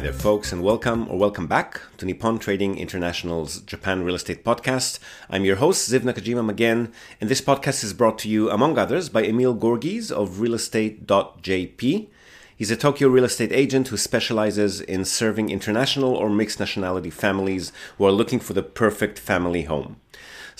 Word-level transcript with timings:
There, 0.00 0.14
folks, 0.14 0.50
and 0.50 0.62
welcome 0.62 1.10
or 1.10 1.18
welcome 1.18 1.46
back 1.46 1.78
to 1.98 2.06
Nippon 2.06 2.38
Trading 2.38 2.78
International's 2.78 3.60
Japan 3.60 4.02
Real 4.02 4.14
Estate 4.14 4.42
Podcast. 4.42 4.98
I'm 5.28 5.44
your 5.44 5.56
host, 5.56 5.90
Ziv 5.90 6.00
Nakajima 6.00 6.48
again, 6.48 6.90
and 7.20 7.28
this 7.28 7.42
podcast 7.42 7.84
is 7.84 7.92
brought 7.92 8.18
to 8.20 8.28
you, 8.30 8.48
among 8.48 8.78
others, 8.78 9.10
by 9.10 9.22
Emil 9.22 9.54
Gorgees 9.54 10.10
of 10.10 10.36
realestate.jp. 10.36 12.08
He's 12.56 12.70
a 12.70 12.76
Tokyo 12.76 13.08
real 13.08 13.24
estate 13.24 13.52
agent 13.52 13.88
who 13.88 13.98
specializes 13.98 14.80
in 14.80 15.04
serving 15.04 15.50
international 15.50 16.14
or 16.14 16.30
mixed 16.30 16.58
nationality 16.58 17.10
families 17.10 17.70
who 17.98 18.06
are 18.06 18.10
looking 18.10 18.40
for 18.40 18.54
the 18.54 18.62
perfect 18.62 19.18
family 19.18 19.64
home. 19.64 19.96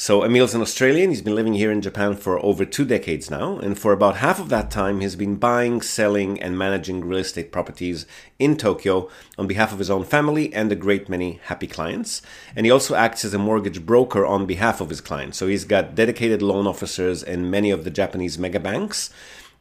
So 0.02 0.22
Emil's 0.22 0.54
an 0.54 0.62
Australian. 0.62 1.10
He's 1.10 1.20
been 1.20 1.34
living 1.34 1.52
here 1.52 1.70
in 1.70 1.82
Japan 1.82 2.16
for 2.16 2.42
over 2.42 2.64
two 2.64 2.86
decades 2.86 3.30
now, 3.30 3.58
and 3.58 3.78
for 3.78 3.92
about 3.92 4.16
half 4.16 4.41
of 4.41 4.48
that 4.48 4.70
time, 4.70 5.00
he's 5.00 5.14
been 5.14 5.36
buying, 5.36 5.82
selling, 5.82 6.41
and 6.41 6.56
managing 6.56 7.04
real 7.04 7.18
estate 7.18 7.52
properties 7.52 8.06
in 8.38 8.56
Tokyo 8.56 9.10
on 9.36 9.46
behalf 9.46 9.74
of 9.74 9.78
his 9.78 9.91
own 9.91 10.05
family 10.05 10.55
and 10.55 10.72
a 10.72 10.74
great 10.74 11.10
many 11.10 11.38
happy 11.44 11.66
clients. 11.66 12.22
And 12.56 12.64
he 12.64 12.72
also 12.72 12.94
acts 12.94 13.27
as 13.27 13.34
a 13.34 13.38
mortgage 13.38 13.84
broker 13.84 14.24
on 14.24 14.46
behalf 14.46 14.80
of 14.80 14.88
his 14.88 15.02
clients. 15.02 15.36
So 15.36 15.48
he's 15.48 15.66
got 15.66 15.94
dedicated 15.94 16.41
loan 16.41 16.66
officers 16.66 17.22
in 17.22 17.50
many 17.50 17.70
of 17.70 17.84
the 17.84 17.91
Japanese 17.91 18.38
mega 18.38 18.58
banks. 18.58 19.10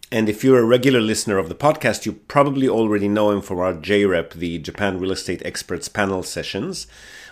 And 0.09 0.29
if 0.29 0.41
you're 0.41 0.59
a 0.59 0.65
regular 0.65 1.01
listener 1.01 1.37
of 1.37 1.49
the 1.49 1.53
podcast, 1.53 2.05
you 2.05 2.13
probably 2.13 2.69
already 2.69 3.09
know 3.09 3.31
him 3.31 3.41
from 3.41 3.59
our 3.59 3.73
JREP, 3.73 4.35
the 4.35 4.57
Japan 4.59 4.99
Real 4.99 5.11
Estate 5.11 5.41
Experts 5.43 5.89
panel 5.89 6.23
sessions 6.23 6.87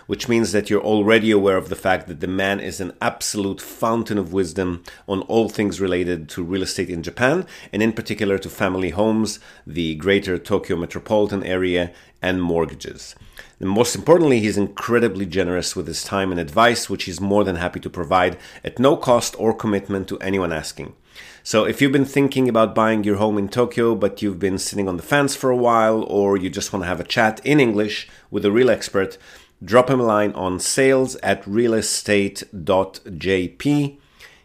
which 0.08 0.26
means 0.26 0.52
that 0.52 0.70
you're 0.70 0.82
already 0.82 1.30
aware 1.30 1.58
of 1.58 1.68
the 1.68 1.76
fact 1.76 2.08
that 2.08 2.20
the 2.20 2.26
man 2.26 2.58
is 2.60 2.80
an 2.80 2.92
absolute 3.00 3.60
fountain 3.60 4.16
of 4.16 4.32
wisdom 4.32 4.82
on 5.06 5.20
all 5.22 5.50
things 5.50 5.82
related 5.82 6.30
to 6.30 6.42
real 6.42 6.62
estate 6.62 6.88
in 6.88 7.02
Japan, 7.02 7.46
and 7.74 7.82
in 7.82 7.92
particular 7.92 8.38
to 8.38 8.48
family 8.48 8.88
homes, 8.88 9.38
the 9.66 9.94
greater 9.96 10.38
Tokyo 10.38 10.76
metropolitan 10.78 11.44
area, 11.44 11.92
and 12.22 12.42
mortgages. 12.42 13.14
And 13.60 13.68
most 13.68 13.94
importantly, 13.94 14.40
he's 14.40 14.56
incredibly 14.56 15.26
generous 15.26 15.76
with 15.76 15.86
his 15.86 16.02
time 16.02 16.30
and 16.30 16.40
advice, 16.40 16.88
which 16.88 17.04
he's 17.04 17.20
more 17.20 17.44
than 17.44 17.56
happy 17.56 17.80
to 17.80 17.90
provide 17.90 18.38
at 18.64 18.78
no 18.78 18.96
cost 18.96 19.36
or 19.38 19.52
commitment 19.52 20.08
to 20.08 20.18
anyone 20.20 20.52
asking. 20.52 20.94
So 21.42 21.64
if 21.64 21.80
you've 21.80 21.92
been 21.92 22.04
thinking 22.04 22.48
about 22.48 22.74
buying 22.74 23.04
your 23.04 23.16
home 23.16 23.36
in 23.36 23.48
Tokyo, 23.48 23.94
but 23.94 24.22
you've 24.22 24.38
been 24.38 24.58
sitting 24.58 24.88
on 24.88 24.96
the 24.96 25.02
fence 25.02 25.36
for 25.36 25.50
a 25.50 25.56
while, 25.56 26.02
or 26.04 26.36
you 26.36 26.50
just 26.50 26.72
want 26.72 26.84
to 26.84 26.88
have 26.88 27.00
a 27.00 27.04
chat 27.04 27.40
in 27.44 27.60
English 27.60 28.08
with 28.30 28.44
a 28.44 28.50
real 28.50 28.70
expert, 28.70 29.18
drop 29.62 29.90
him 29.90 30.00
a 30.00 30.04
line 30.04 30.32
on 30.32 30.58
sales 30.60 31.16
at 31.16 31.42
realestate.jp. 31.44 33.98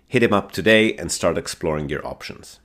Hit 0.08 0.24
him 0.24 0.34
up 0.34 0.52
today 0.52 0.96
and 0.96 1.12
start 1.12 1.38
exploring 1.38 1.90
your 1.90 2.06
options. 2.06 2.60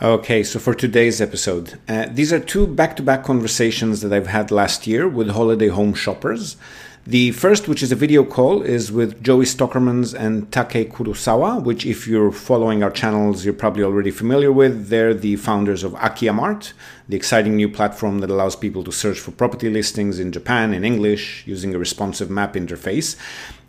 Okay, 0.00 0.42
so 0.42 0.58
for 0.58 0.74
today's 0.74 1.20
episode, 1.20 1.78
uh, 1.88 2.06
these 2.10 2.32
are 2.32 2.40
two 2.40 2.66
back 2.66 2.96
to 2.96 3.02
back 3.02 3.22
conversations 3.22 4.00
that 4.00 4.12
I've 4.12 4.26
had 4.26 4.50
last 4.50 4.86
year 4.86 5.08
with 5.08 5.30
holiday 5.30 5.68
home 5.68 5.94
shoppers. 5.94 6.56
The 7.04 7.32
first, 7.32 7.66
which 7.66 7.82
is 7.82 7.90
a 7.90 7.96
video 7.96 8.22
call, 8.22 8.62
is 8.62 8.92
with 8.92 9.24
Joey 9.24 9.44
Stockermans 9.44 10.14
and 10.14 10.52
Take 10.52 10.92
Kurosawa, 10.92 11.60
which, 11.60 11.84
if 11.84 12.06
you're 12.06 12.30
following 12.30 12.84
our 12.84 12.92
channels, 12.92 13.44
you're 13.44 13.54
probably 13.54 13.82
already 13.82 14.12
familiar 14.12 14.52
with. 14.52 14.86
They're 14.86 15.12
the 15.12 15.34
founders 15.34 15.82
of 15.82 15.94
AkiyaMart, 15.94 16.72
the 17.08 17.16
exciting 17.16 17.56
new 17.56 17.68
platform 17.68 18.20
that 18.20 18.30
allows 18.30 18.54
people 18.54 18.84
to 18.84 18.92
search 18.92 19.18
for 19.18 19.32
property 19.32 19.68
listings 19.68 20.20
in 20.20 20.30
Japan 20.30 20.72
in 20.72 20.84
English 20.84 21.42
using 21.44 21.74
a 21.74 21.78
responsive 21.78 22.30
map 22.30 22.54
interface. 22.54 23.16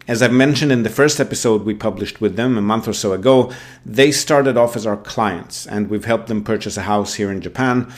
As 0.07 0.21
I've 0.21 0.33
mentioned 0.33 0.71
in 0.71 0.83
the 0.83 0.89
first 0.89 1.19
episode 1.19 1.63
we 1.63 1.73
published 1.73 2.19
with 2.19 2.35
them 2.35 2.57
a 2.57 2.61
month 2.61 2.87
or 2.87 2.93
so 2.93 3.13
ago, 3.13 3.51
they 3.83 4.11
started 4.11 4.57
off 4.57 4.75
as 4.75 4.85
our 4.85 4.97
clients, 4.97 5.65
and 5.65 5.89
we've 5.89 6.05
helped 6.05 6.27
them 6.27 6.43
purchase 6.43 6.77
a 6.77 6.81
house 6.81 7.15
here 7.15 7.31
in 7.31 7.41
Japan. 7.41 7.91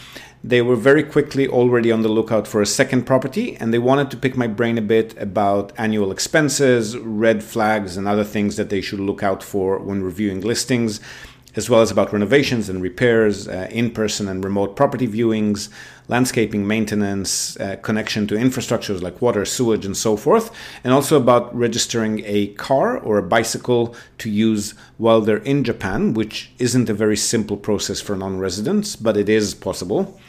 They 0.47 0.61
were 0.61 0.75
very 0.75 1.01
quickly 1.01 1.47
already 1.47 1.91
on 1.91 2.03
the 2.03 2.07
lookout 2.07 2.47
for 2.47 2.61
a 2.61 2.67
second 2.67 3.07
property, 3.07 3.57
and 3.57 3.73
they 3.73 3.79
wanted 3.79 4.11
to 4.11 4.17
pick 4.17 4.37
my 4.37 4.45
brain 4.45 4.77
a 4.77 4.81
bit 4.81 5.17
about 5.17 5.73
annual 5.75 6.11
expenses, 6.11 6.95
red 6.99 7.43
flags, 7.43 7.97
and 7.97 8.07
other 8.07 8.23
things 8.23 8.55
that 8.55 8.69
they 8.69 8.79
should 8.79 8.99
look 8.99 9.23
out 9.23 9.41
for 9.41 9.79
when 9.79 10.03
reviewing 10.03 10.41
listings 10.41 10.99
as 11.55 11.69
well 11.69 11.81
as 11.81 11.89
about 11.89 12.11
renovations 12.11 12.69
and 12.69 12.81
repairs, 12.81 13.47
uh, 13.47 13.67
in 13.71 13.89
person 13.89 14.27
and 14.27 14.43
remote 14.43 14.75
property 14.75 15.07
viewings, 15.07 15.69
landscaping 16.07 16.67
maintenance, 16.67 17.59
uh, 17.59 17.75
connection 17.81 18.27
to 18.27 18.35
infrastructures 18.35 19.01
like 19.01 19.21
water, 19.21 19.45
sewage, 19.45 19.85
and 19.85 19.97
so 19.97 20.15
forth, 20.15 20.51
and 20.83 20.93
also 20.93 21.17
about 21.17 21.55
registering 21.55 22.21
a 22.25 22.47
car 22.47 22.97
or 22.97 23.17
a 23.17 23.23
bicycle 23.23 23.95
to 24.17 24.29
use 24.29 24.73
while 24.97 25.21
they're 25.21 25.37
in 25.37 25.63
Japan, 25.63 26.13
which 26.13 26.51
isn't 26.59 26.89
a 26.89 26.93
very 26.93 27.17
simple 27.17 27.57
process 27.57 28.01
for 28.01 28.15
non 28.15 28.37
residents, 28.39 28.95
but 28.95 29.17
it 29.17 29.29
is 29.29 29.53
possible 29.53 30.19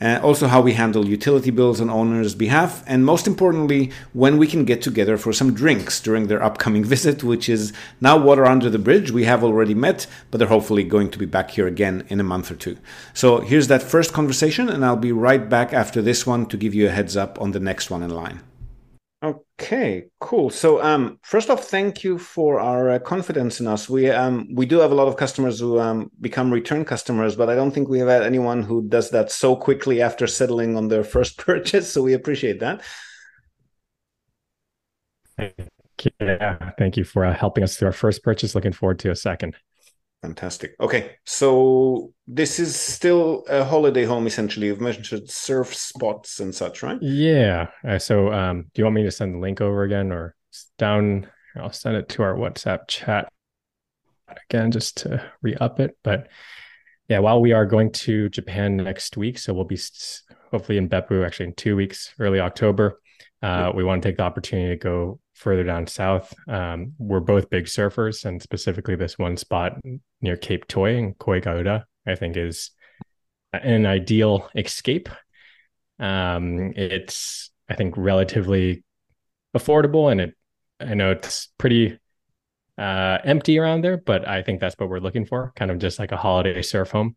uh, 0.00 0.20
also 0.22 0.46
how 0.46 0.60
we 0.60 0.72
handle 0.72 1.08
utility 1.08 1.50
bills 1.50 1.80
on 1.80 1.90
owners' 1.90 2.34
behalf, 2.34 2.82
and 2.86 3.04
most 3.04 3.26
importantly, 3.26 3.90
when 4.12 4.38
we 4.38 4.46
can 4.46 4.64
get 4.64 4.82
together 4.82 5.16
for 5.16 5.32
some 5.32 5.54
drinks 5.54 6.00
during 6.00 6.26
their 6.26 6.42
upcoming 6.42 6.84
visit, 6.94 7.22
which 7.22 7.48
is 7.48 7.72
now 8.00 8.16
water 8.16 8.44
under 8.44 8.70
the 8.70 8.78
bridge. 8.78 9.10
We 9.10 9.24
have 9.24 9.44
already 9.44 9.74
met, 9.74 10.06
but 10.30 10.38
they're 10.38 10.48
hopefully 10.48 10.84
going 10.84 11.10
to 11.10 11.18
be 11.18 11.26
back 11.26 11.50
here 11.50 11.66
again 11.66 12.04
in 12.08 12.20
a 12.20 12.24
month 12.24 12.50
or 12.50 12.56
two. 12.56 12.76
So 13.12 13.40
here's 13.40 13.68
that 13.68 13.82
first 13.82 14.12
conversation, 14.12 14.68
and 14.68 14.84
I'll 14.84 14.96
be 14.96 15.12
right 15.12 15.48
back 15.48 15.72
after 15.72 16.02
this 16.02 16.26
one 16.26 16.46
to 16.46 16.56
give 16.56 16.74
you 16.74 16.88
a 16.88 16.90
heads 16.90 17.16
up 17.16 17.40
on 17.40 17.52
the 17.52 17.60
next 17.60 17.90
one 17.90 18.02
in 18.02 18.10
line. 18.10 18.40
Okay, 19.24 20.04
cool. 20.20 20.50
So, 20.50 20.82
um, 20.82 21.18
first 21.22 21.48
off, 21.48 21.64
thank 21.64 22.04
you 22.04 22.18
for 22.18 22.60
our 22.60 22.90
uh, 22.90 22.98
confidence 22.98 23.58
in 23.58 23.66
us. 23.66 23.88
We 23.88 24.10
um, 24.10 24.46
we 24.52 24.66
do 24.66 24.80
have 24.80 24.92
a 24.92 24.94
lot 24.94 25.08
of 25.08 25.16
customers 25.16 25.58
who 25.58 25.80
um, 25.80 26.10
become 26.20 26.52
return 26.52 26.84
customers, 26.84 27.34
but 27.34 27.48
I 27.48 27.54
don't 27.54 27.70
think 27.70 27.88
we 27.88 27.98
have 28.00 28.08
had 28.08 28.22
anyone 28.22 28.62
who 28.62 28.86
does 28.86 29.08
that 29.10 29.30
so 29.30 29.56
quickly 29.56 30.02
after 30.02 30.26
settling 30.26 30.76
on 30.76 30.88
their 30.88 31.04
first 31.14 31.38
purchase. 31.38 31.90
So 31.90 32.02
we 32.02 32.12
appreciate 32.12 32.60
that. 32.60 32.82
Yeah, 36.20 36.70
thank 36.76 36.98
you 36.98 37.04
for 37.04 37.24
uh, 37.24 37.32
helping 37.32 37.64
us 37.64 37.78
through 37.78 37.86
our 37.86 37.92
first 37.92 38.22
purchase. 38.22 38.54
Looking 38.54 38.72
forward 38.72 38.98
to 39.00 39.10
a 39.10 39.16
second. 39.16 39.56
Fantastic. 40.24 40.74
Okay, 40.80 41.16
so 41.26 42.14
this 42.26 42.58
is 42.58 42.74
still 42.74 43.44
a 43.46 43.62
holiday 43.62 44.04
home 44.06 44.26
essentially. 44.26 44.68
You've 44.68 44.80
mentioned 44.80 45.28
surf 45.28 45.74
spots 45.74 46.40
and 46.40 46.54
such, 46.54 46.82
right? 46.82 46.96
Yeah. 47.02 47.66
Uh, 47.86 47.98
so, 47.98 48.32
um, 48.32 48.62
do 48.72 48.80
you 48.80 48.84
want 48.84 48.94
me 48.94 49.02
to 49.02 49.10
send 49.10 49.34
the 49.34 49.38
link 49.38 49.60
over 49.60 49.82
again, 49.82 50.12
or 50.12 50.34
down? 50.78 51.26
I'll 51.56 51.72
send 51.72 51.96
it 51.96 52.08
to 52.08 52.22
our 52.22 52.36
WhatsApp 52.36 52.88
chat 52.88 53.28
again 54.48 54.70
just 54.70 54.96
to 54.98 55.22
re-up 55.42 55.78
it. 55.78 55.98
But 56.02 56.28
yeah, 57.06 57.18
while 57.18 57.42
we 57.42 57.52
are 57.52 57.66
going 57.66 57.92
to 57.92 58.30
Japan 58.30 58.78
next 58.78 59.18
week, 59.18 59.38
so 59.38 59.52
we'll 59.52 59.64
be 59.64 59.78
hopefully 60.50 60.78
in 60.78 60.88
Beppu 60.88 61.26
actually 61.26 61.48
in 61.48 61.54
two 61.54 61.76
weeks, 61.76 62.14
early 62.18 62.40
October. 62.40 62.98
Uh, 63.42 63.72
we 63.74 63.84
want 63.84 64.02
to 64.02 64.08
take 64.08 64.16
the 64.16 64.22
opportunity 64.22 64.70
to 64.70 64.82
go 64.82 65.20
further 65.44 65.62
down 65.62 65.86
south. 65.86 66.32
Um, 66.48 66.94
we're 66.98 67.20
both 67.20 67.50
big 67.50 67.66
surfers, 67.66 68.24
and 68.24 68.42
specifically 68.42 68.96
this 68.96 69.18
one 69.18 69.36
spot 69.36 69.78
near 70.22 70.36
Cape 70.36 70.66
Toi 70.66 70.96
in 70.96 71.14
Koigaura, 71.14 71.84
I 72.06 72.14
think 72.14 72.36
is 72.36 72.70
an 73.52 73.86
ideal 73.86 74.48
escape. 74.56 75.08
Um, 76.00 76.72
it's 76.74 77.50
I 77.68 77.74
think 77.74 77.94
relatively 77.96 78.82
affordable, 79.54 80.10
and 80.10 80.20
it 80.20 80.34
I 80.80 80.94
know 80.94 81.10
it's 81.10 81.48
pretty 81.58 81.98
uh, 82.78 83.18
empty 83.22 83.58
around 83.58 83.82
there, 83.82 83.98
but 83.98 84.26
I 84.26 84.42
think 84.42 84.60
that's 84.60 84.74
what 84.78 84.88
we're 84.88 84.98
looking 84.98 85.26
for, 85.26 85.52
kind 85.56 85.70
of 85.70 85.78
just 85.78 85.98
like 85.98 86.10
a 86.10 86.16
holiday 86.16 86.62
surf 86.62 86.90
home. 86.90 87.16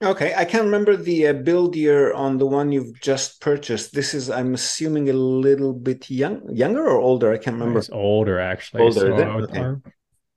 Okay, 0.00 0.32
I 0.36 0.44
can't 0.44 0.64
remember 0.64 0.96
the 0.96 1.26
uh, 1.26 1.32
build 1.32 1.74
year 1.74 2.14
on 2.14 2.38
the 2.38 2.46
one 2.46 2.70
you've 2.70 3.00
just 3.00 3.40
purchased. 3.40 3.92
This 3.92 4.14
is, 4.14 4.30
I'm 4.30 4.54
assuming, 4.54 5.10
a 5.10 5.12
little 5.12 5.72
bit 5.72 6.08
young, 6.08 6.48
younger 6.54 6.86
or 6.86 7.00
older. 7.00 7.32
I 7.32 7.38
can't 7.38 7.58
remember. 7.58 7.80
It's 7.80 7.90
older, 7.90 8.38
actually. 8.38 8.82
Older, 8.82 9.00
so 9.00 9.16
okay. 9.16 9.74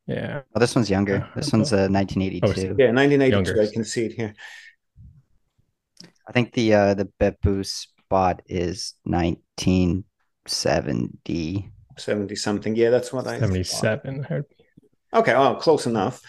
Yeah. 0.07 0.41
Oh, 0.55 0.59
this 0.59 0.73
one's 0.73 0.89
younger. 0.89 1.29
This 1.35 1.53
one's 1.53 1.71
uh, 1.71 1.85
1982. 1.91 2.47
Oh, 2.47 2.53
yeah, 2.79 2.91
1982. 2.91 3.29
Younger. 3.29 3.61
I 3.61 3.67
can 3.71 3.83
see 3.83 4.05
it 4.05 4.13
here. 4.13 4.33
I 6.27 6.31
think 6.31 6.53
the 6.53 6.73
uh, 6.73 6.95
the 6.95 7.07
Beppu 7.19 7.63
spot 7.65 8.41
is 8.47 8.95
1970. 9.03 11.71
70 11.97 12.35
something. 12.35 12.75
Yeah, 12.75 12.89
that's 12.89 13.13
what 13.13 13.27
I 13.27 13.37
77. 13.37 14.25
Okay, 15.13 15.33
well, 15.33 15.55
close 15.55 15.85
enough. 15.85 16.19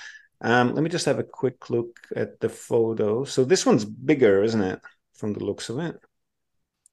Um, 0.42 0.74
let 0.74 0.82
me 0.82 0.90
just 0.90 1.06
have 1.06 1.20
a 1.20 1.24
quick 1.24 1.70
look 1.70 2.00
at 2.16 2.40
the 2.40 2.48
photo. 2.48 3.24
So 3.24 3.44
this 3.44 3.64
one's 3.64 3.84
bigger, 3.84 4.42
isn't 4.42 4.60
it? 4.60 4.80
From 5.14 5.32
the 5.32 5.44
looks 5.44 5.68
of 5.68 5.78
it. 5.78 5.96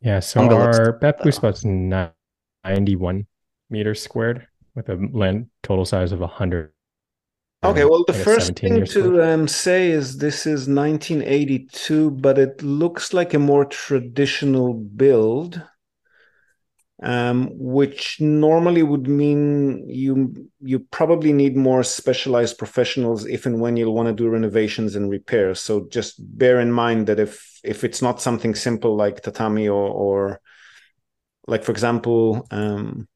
Yeah. 0.02 0.20
So 0.20 0.42
our 0.42 1.00
Beppu 1.00 1.34
spot's 1.34 1.66
91 1.66 3.26
meters 3.70 4.02
squared 4.02 4.48
with 4.76 4.90
a 4.90 4.96
land 5.12 5.48
total 5.64 5.86
size 5.86 6.12
of 6.12 6.20
100. 6.20 6.72
Okay, 7.62 7.84
well, 7.84 8.06
the 8.08 8.14
first 8.14 8.58
thing 8.58 8.86
to 8.86 9.22
um, 9.22 9.46
say 9.46 9.92
is 9.92 10.18
this 10.18 10.46
is 10.46 10.70
1982, 10.70 12.12
but 12.12 12.38
it 12.38 12.64
looks 12.64 13.12
like 13.14 13.34
a 13.34 13.40
more 13.40 13.66
traditional 13.66 14.74
build 14.74 15.62
um, 17.02 17.50
which 17.54 18.20
normally 18.20 18.84
would 18.84 19.08
mean 19.08 19.88
you 19.88 20.50
you 20.60 20.80
probably 20.80 21.32
need 21.32 21.56
more 21.56 21.84
specialized 21.84 22.58
professionals 22.58 23.26
if 23.26 23.46
and 23.46 23.62
when 23.62 23.78
you'll 23.78 23.94
want 23.94 24.08
to 24.08 24.14
do 24.14 24.30
renovations 24.30 24.96
and 24.96 25.10
repairs. 25.10 25.60
So 25.60 25.88
just 25.90 26.16
bear 26.38 26.60
in 26.60 26.72
mind 26.72 27.08
that 27.08 27.20
if 27.20 27.60
if 27.64 27.84
it's 27.84 28.02
not 28.02 28.22
something 28.22 28.56
simple 28.56 28.96
like 28.96 29.22
tatami 29.22 29.68
or, 29.68 29.88
or 29.90 30.42
like 31.48 31.64
for 31.64 31.72
example, 31.72 32.46
um, 32.52 33.08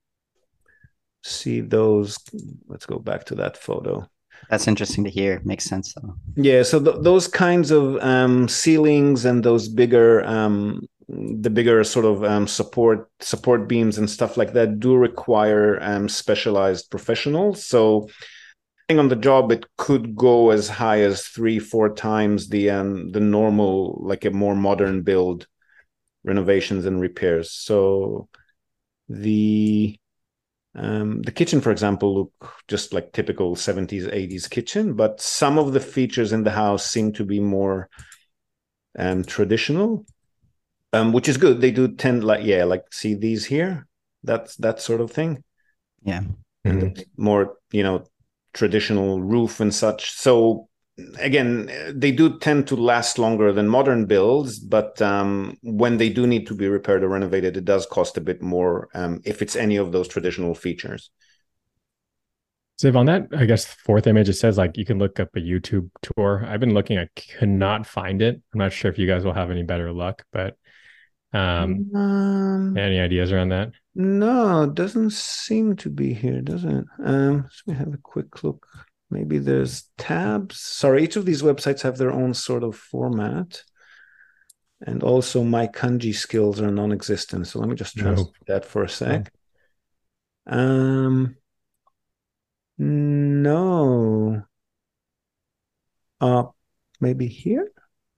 see 1.23 1.61
those. 1.61 2.17
Let's 2.67 2.85
go 2.85 2.99
back 2.99 3.25
to 3.25 3.35
that 3.35 3.57
photo. 3.57 4.07
That's 4.49 4.67
interesting 4.67 5.03
to 5.05 5.09
hear. 5.09 5.41
Makes 5.43 5.65
sense 5.65 5.93
though. 5.93 6.15
Yeah, 6.35 6.63
so 6.63 6.83
th- 6.83 6.97
those 6.99 7.27
kinds 7.27 7.71
of 7.71 7.97
um, 7.97 8.47
ceilings 8.47 9.25
and 9.25 9.43
those 9.43 9.67
bigger, 9.69 10.23
um, 10.25 10.87
the 11.07 11.49
bigger 11.49 11.83
sort 11.83 12.05
of 12.05 12.23
um, 12.23 12.47
support 12.47 13.09
support 13.19 13.67
beams 13.67 13.97
and 13.97 14.09
stuff 14.09 14.37
like 14.37 14.53
that 14.53 14.79
do 14.79 14.95
require 14.95 15.81
um, 15.81 16.07
specialized 16.07 16.89
professionals. 16.89 17.65
So, 17.65 18.09
depending 18.87 18.99
on 18.99 19.09
the 19.09 19.15
job, 19.15 19.51
it 19.51 19.65
could 19.77 20.15
go 20.15 20.51
as 20.51 20.69
high 20.69 21.01
as 21.01 21.23
three, 21.27 21.59
four 21.59 21.93
times 21.93 22.49
the 22.49 22.69
um, 22.69 23.11
the 23.11 23.19
normal, 23.19 23.99
like 24.03 24.25
a 24.25 24.31
more 24.31 24.55
modern 24.55 25.01
build, 25.01 25.47
renovations 26.23 26.85
and 26.85 27.01
repairs. 27.01 27.51
So, 27.51 28.29
the 29.09 29.97
um, 30.75 31.21
the 31.21 31.31
kitchen, 31.31 31.61
for 31.61 31.71
example, 31.71 32.15
look 32.15 32.53
just 32.67 32.93
like 32.93 33.11
typical 33.11 33.55
70s, 33.55 34.11
80s 34.11 34.49
kitchen, 34.49 34.95
but 34.95 35.21
some 35.21 35.59
of 35.59 35.73
the 35.73 35.79
features 35.79 36.33
in 36.33 36.43
the 36.43 36.51
house 36.51 36.89
seem 36.89 37.13
to 37.13 37.23
be 37.23 37.39
more 37.39 37.89
um, 38.97 39.23
traditional, 39.23 40.05
um, 40.93 41.11
which 41.11 41.27
is 41.27 41.37
good. 41.37 41.59
They 41.59 41.71
do 41.71 41.93
tend 41.93 42.23
like, 42.23 42.45
yeah, 42.45 42.63
like 42.63 42.83
see 42.91 43.15
these 43.15 43.45
here, 43.45 43.87
that's 44.23 44.55
that 44.57 44.79
sort 44.79 45.01
of 45.01 45.11
thing. 45.11 45.43
Yeah. 46.03 46.23
Mm-hmm. 46.65 47.01
more, 47.17 47.57
you 47.71 47.83
know, 47.83 48.05
traditional 48.53 49.21
roof 49.21 49.59
and 49.59 49.73
such. 49.73 50.11
So 50.11 50.69
again, 51.19 51.69
they 51.93 52.11
do 52.11 52.39
tend 52.39 52.67
to 52.67 52.77
last 52.77 53.19
longer 53.19 53.51
than 53.51 53.67
modern 53.67 54.05
builds, 54.05 54.59
but 54.59 55.01
um, 55.01 55.57
when 55.61 55.97
they 55.97 56.07
do 56.07 56.25
need 56.25 56.47
to 56.47 56.55
be 56.55 56.69
repaired 56.69 57.03
or 57.03 57.09
renovated, 57.09 57.57
it 57.57 57.65
does 57.65 57.85
cost 57.85 58.15
a 58.15 58.21
bit 58.21 58.41
more 58.41 58.87
um, 58.93 59.19
if 59.25 59.41
it's 59.41 59.57
any 59.57 59.75
of 59.75 59.91
those 59.91 60.07
traditional 60.07 60.55
features. 60.55 61.09
So 62.77 62.95
on 62.97 63.05
that, 63.07 63.27
I 63.35 63.45
guess 63.45 63.65
fourth 63.65 64.07
image 64.07 64.29
it 64.29 64.33
says 64.33 64.57
like 64.57 64.77
you 64.77 64.85
can 64.85 64.99
look 64.99 65.19
up 65.19 65.29
a 65.35 65.39
YouTube 65.39 65.89
tour. 66.01 66.45
I've 66.47 66.59
been 66.59 66.73
looking, 66.73 66.97
I 66.97 67.07
cannot 67.15 67.85
find 67.85 68.21
it. 68.21 68.41
I'm 68.53 68.59
not 68.59 68.71
sure 68.71 68.89
if 68.89 68.97
you 68.97 69.07
guys 69.07 69.23
will 69.25 69.33
have 69.33 69.51
any 69.51 69.63
better 69.63 69.91
luck, 69.91 70.23
but 70.31 70.57
um, 71.33 71.89
um 71.95 72.77
any 72.77 72.99
ideas 72.99 73.31
around 73.31 73.49
that? 73.49 73.71
No, 73.95 74.63
it 74.63 74.73
doesn't 74.73 75.11
seem 75.11 75.75
to 75.77 75.89
be 75.89 76.13
here, 76.13 76.41
does 76.41 76.63
it? 76.63 76.85
Um, 77.03 77.49
let 77.67 77.67
me 77.67 77.73
have 77.73 77.93
a 77.93 77.97
quick 77.97 78.43
look. 78.43 78.67
Maybe 79.09 79.37
there's 79.37 79.89
tabs. 79.97 80.59
Sorry, 80.59 81.03
each 81.03 81.15
of 81.15 81.25
these 81.25 81.43
websites 81.43 81.81
have 81.81 81.97
their 81.97 82.11
own 82.11 82.33
sort 82.33 82.63
of 82.63 82.75
format. 82.75 83.61
And 84.85 85.03
also 85.03 85.43
my 85.43 85.67
kanji 85.67 86.13
skills 86.13 86.59
are 86.59 86.71
non-existent. 86.71 87.47
So 87.47 87.59
let 87.59 87.69
me 87.69 87.75
just 87.75 87.95
translate 87.95 88.33
no. 88.47 88.53
that 88.53 88.65
for 88.65 88.83
a 88.83 88.89
sec. 88.89 89.31
Um 90.47 91.37
no. 92.77 94.43
Uh 96.19 96.43
maybe 96.99 97.27
here? 97.27 97.71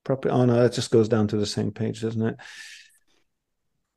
Probably 0.05 0.31
oh 0.31 0.45
no, 0.45 0.61
that 0.61 0.73
just 0.73 0.91
goes 0.91 1.09
down 1.09 1.27
to 1.27 1.37
the 1.37 1.45
same 1.45 1.71
page, 1.71 2.01
doesn't 2.01 2.25
it? 2.25 2.37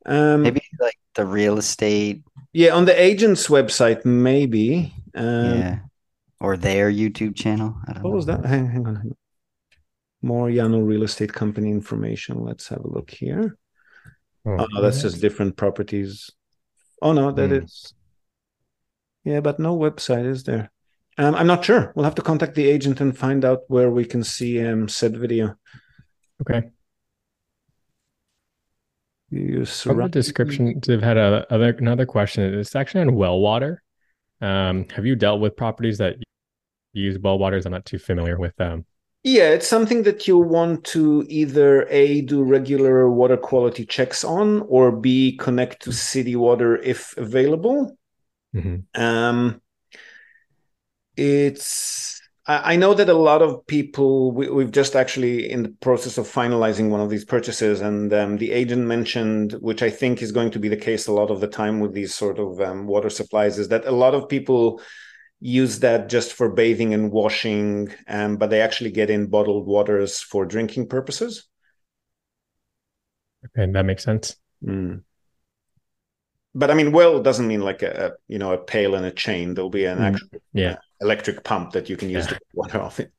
Um 0.05 0.43
maybe 0.43 0.61
like 0.79 0.97
the 1.15 1.25
real 1.25 1.57
estate. 1.57 2.23
Yeah, 2.53 2.75
on 2.75 2.85
the 2.85 2.99
agent's 2.99 3.47
website, 3.47 4.05
maybe. 4.05 4.93
Um, 5.15 5.59
yeah 5.59 5.79
or 6.39 6.57
their 6.57 6.91
YouTube 6.91 7.35
channel. 7.35 7.75
I 7.87 7.93
don't 7.93 8.03
what 8.03 8.09
know. 8.09 8.15
was 8.15 8.25
that? 8.27 8.45
Hang, 8.45 8.67
hang 8.67 8.87
on, 8.87 8.95
hang 8.95 9.05
on. 9.05 9.17
More 10.21 10.47
Yano 10.47 10.85
real 10.85 11.03
estate 11.03 11.33
company 11.33 11.71
information. 11.71 12.43
Let's 12.43 12.67
have 12.69 12.83
a 12.83 12.89
look 12.89 13.09
here. 13.09 13.57
Oh, 14.45 14.57
oh 14.59 14.67
no, 14.71 14.81
that's 14.81 15.01
just 15.01 15.21
different 15.21 15.55
properties. 15.55 16.29
Oh 17.01 17.13
no, 17.13 17.31
that 17.31 17.49
mm. 17.49 17.63
is. 17.63 17.93
Yeah, 19.23 19.39
but 19.41 19.59
no 19.59 19.77
website 19.77 20.25
is 20.25 20.43
there. 20.43 20.71
Um, 21.17 21.35
I'm 21.35 21.47
not 21.47 21.63
sure. 21.63 21.91
We'll 21.95 22.05
have 22.05 22.15
to 22.15 22.21
contact 22.21 22.55
the 22.55 22.67
agent 22.67 23.01
and 23.01 23.17
find 23.17 23.43
out 23.43 23.63
where 23.67 23.91
we 23.91 24.05
can 24.05 24.23
see 24.23 24.65
um, 24.65 24.87
said 24.87 25.17
video. 25.17 25.55
Okay. 26.41 26.69
You 29.31 29.65
From 29.65 29.97
the 29.97 30.09
description, 30.09 30.79
they've 30.85 31.01
had 31.01 31.17
a 31.17 31.45
other 31.51 31.69
another 31.69 32.05
question. 32.05 32.53
It's 32.53 32.75
actually 32.75 33.01
on 33.01 33.15
well 33.15 33.39
water. 33.39 33.83
Um, 34.41 34.87
have 34.89 35.05
you 35.05 35.15
dealt 35.15 35.39
with 35.39 35.55
properties 35.55 35.97
that 35.99 36.15
use 36.93 37.19
well 37.19 37.37
waters? 37.37 37.65
I'm 37.65 37.71
not 37.71 37.85
too 37.85 37.99
familiar 37.99 38.39
with 38.39 38.55
them. 38.55 38.85
Yeah, 39.23 39.49
it's 39.49 39.67
something 39.67 40.03
that 40.03 40.27
you 40.27 40.37
want 40.37 40.85
to 40.85 41.25
either 41.27 41.85
A, 41.89 42.21
do 42.21 42.41
regular 42.41 43.09
water 43.11 43.35
quality 43.35 43.85
checks 43.85 44.23
on, 44.23 44.61
or 44.61 44.93
B, 44.93 45.35
connect 45.37 45.83
to 45.83 45.91
city 45.91 46.37
water 46.37 46.77
if 46.77 47.17
available. 47.17 47.97
Mm-hmm. 48.55 48.99
Um, 48.99 49.61
it's 51.17 52.18
I 52.51 52.77
know 52.77 52.95
that 52.95 53.09
a 53.09 53.13
lot 53.13 53.43
of 53.43 53.67
people, 53.67 54.31
we, 54.31 54.47
have 54.63 54.71
just 54.71 54.95
actually 54.95 55.51
in 55.51 55.61
the 55.61 55.69
process 55.69 56.17
of 56.17 56.25
finalizing 56.25 56.89
one 56.89 56.99
of 56.99 57.11
these 57.11 57.23
purchases, 57.23 57.79
and 57.79 58.11
um, 58.11 58.37
the 58.37 58.51
agent 58.51 58.87
mentioned, 58.87 59.53
which 59.61 59.83
I 59.83 59.91
think 59.91 60.23
is 60.23 60.31
going 60.31 60.49
to 60.51 60.59
be 60.59 60.67
the 60.67 60.75
case 60.75 61.05
a 61.05 61.13
lot 61.13 61.29
of 61.29 61.41
the 61.41 61.47
time 61.47 61.79
with 61.79 61.93
these 61.93 62.15
sort 62.15 62.39
of 62.39 62.59
um, 62.59 62.87
water 62.87 63.11
supplies, 63.11 63.59
is 63.59 63.67
that 63.67 63.85
a 63.85 63.91
lot 63.91 64.15
of 64.15 64.27
people 64.27 64.81
use 65.39 65.77
that 65.81 66.09
just 66.09 66.33
for 66.33 66.49
bathing 66.49 66.91
and 66.91 67.11
washing, 67.11 67.93
um, 68.07 68.37
but 68.37 68.49
they 68.49 68.61
actually 68.61 68.89
get 68.89 69.11
in 69.11 69.27
bottled 69.27 69.67
waters 69.67 70.19
for 70.19 70.43
drinking 70.43 70.87
purposes. 70.87 71.47
Okay, 73.45 73.71
that 73.71 73.85
makes 73.85 74.03
sense. 74.03 74.35
Mm. 74.65 75.03
But 76.55 76.71
I 76.71 76.73
mean, 76.73 76.93
well 76.93 77.21
doesn't 77.21 77.47
mean 77.47 77.61
like 77.61 77.83
a, 77.83 78.07
a, 78.07 78.11
you 78.27 78.39
know 78.39 78.53
a 78.53 78.57
pail 78.57 78.95
and 78.95 79.05
a 79.05 79.11
chain. 79.11 79.53
There'll 79.53 79.69
be 79.69 79.85
an 79.85 79.99
mm. 79.99 80.13
actual 80.13 80.27
yeah. 80.51 80.77
Electric 81.01 81.43
pump 81.43 81.71
that 81.71 81.89
you 81.89 81.97
can 81.97 82.09
use 82.09 82.25
yeah. 82.25 82.29
to 82.29 82.33
get 82.35 82.43
water 82.53 82.79
off 82.79 82.99
it. 82.99 83.11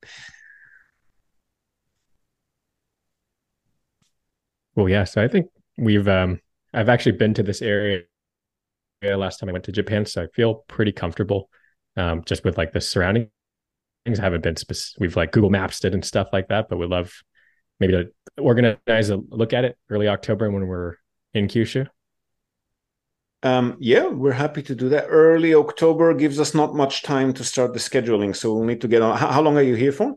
Well, 4.75 4.89
yeah. 4.89 5.05
So 5.05 5.23
I 5.23 5.29
think 5.29 5.51
we've 5.79 6.09
um 6.09 6.41
I've 6.73 6.89
actually 6.89 7.13
been 7.13 7.35
to 7.35 7.43
this 7.43 7.63
area 7.63 8.03
last 9.03 9.39
time 9.39 9.49
I 9.49 9.53
went 9.53 9.65
to 9.65 9.73
Japan, 9.73 10.07
so 10.07 10.23
I 10.23 10.27
feel 10.29 10.65
pretty 10.69 10.93
comfortable 10.93 11.49
um, 11.97 12.23
just 12.25 12.45
with 12.45 12.57
like 12.59 12.73
the 12.73 12.81
surrounding 12.81 13.29
things. 14.05 14.21
I 14.21 14.25
haven't 14.25 14.43
been 14.43 14.57
specific. 14.57 15.01
We've 15.01 15.17
like 15.17 15.33
Google 15.33 15.51
Maps 15.51 15.81
did 15.81 15.95
and 15.95 16.05
stuff 16.05 16.29
like 16.33 16.49
that, 16.49 16.69
but 16.69 16.79
we'd 16.79 16.91
love 16.91 17.13
maybe 17.79 17.93
to 17.95 18.11
organize 18.39 19.11
a 19.11 19.17
look 19.17 19.53
at 19.53 19.65
it 19.65 19.77
early 19.89 20.09
October 20.09 20.51
when 20.51 20.67
we're 20.67 20.97
in 21.35 21.49
Kyushu. 21.49 21.89
Um, 23.43 23.77
yeah, 23.81 24.07
we're 24.07 24.33
happy 24.33 24.63
to 24.63 24.75
do 24.75 24.91
that. 24.91 25.07
Early 25.09 25.55
October 25.55 26.13
gives 26.13 26.39
us 26.39 26.55
not 26.55 26.75
much 26.75 27.03
time 27.03 27.33
to 27.33 27.45
start 27.45 27.73
the 27.73 27.79
scheduling, 27.79 28.37
so 28.37 28.53
we'll 28.53 28.65
need 28.65 28.83
to 28.83 28.89
get 28.89 29.01
on. 29.01 29.17
How, 29.17 29.29
how 29.33 29.41
long 29.41 29.57
are 29.57 29.63
you 29.63 29.77
here 29.77 29.93
for? 29.93 30.15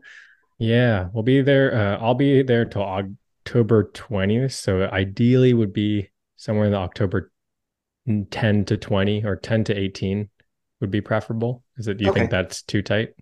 Yeah, 0.58 1.08
we'll 1.12 1.22
be 1.22 1.40
there. 1.40 1.74
Uh, 1.74 1.98
I'll 2.04 2.14
be 2.14 2.42
there 2.42 2.66
till 2.66 2.82
October 2.82 3.90
twentieth. 3.94 4.52
So 4.52 4.82
ideally, 4.82 5.54
would 5.54 5.72
be 5.72 6.10
somewhere 6.36 6.66
in 6.66 6.72
the 6.72 6.78
October 6.78 7.32
ten 8.30 8.66
to 8.66 8.76
twenty 8.76 9.24
or 9.24 9.36
ten 9.36 9.64
to 9.64 9.74
eighteen 9.74 10.28
would 10.82 10.90
be 10.90 11.00
preferable. 11.00 11.64
Is 11.78 11.88
it? 11.88 11.96
Do 11.96 12.04
you 12.04 12.10
okay. 12.10 12.20
think 12.20 12.30
that's 12.30 12.60
too 12.60 12.82
tight? 12.82 13.14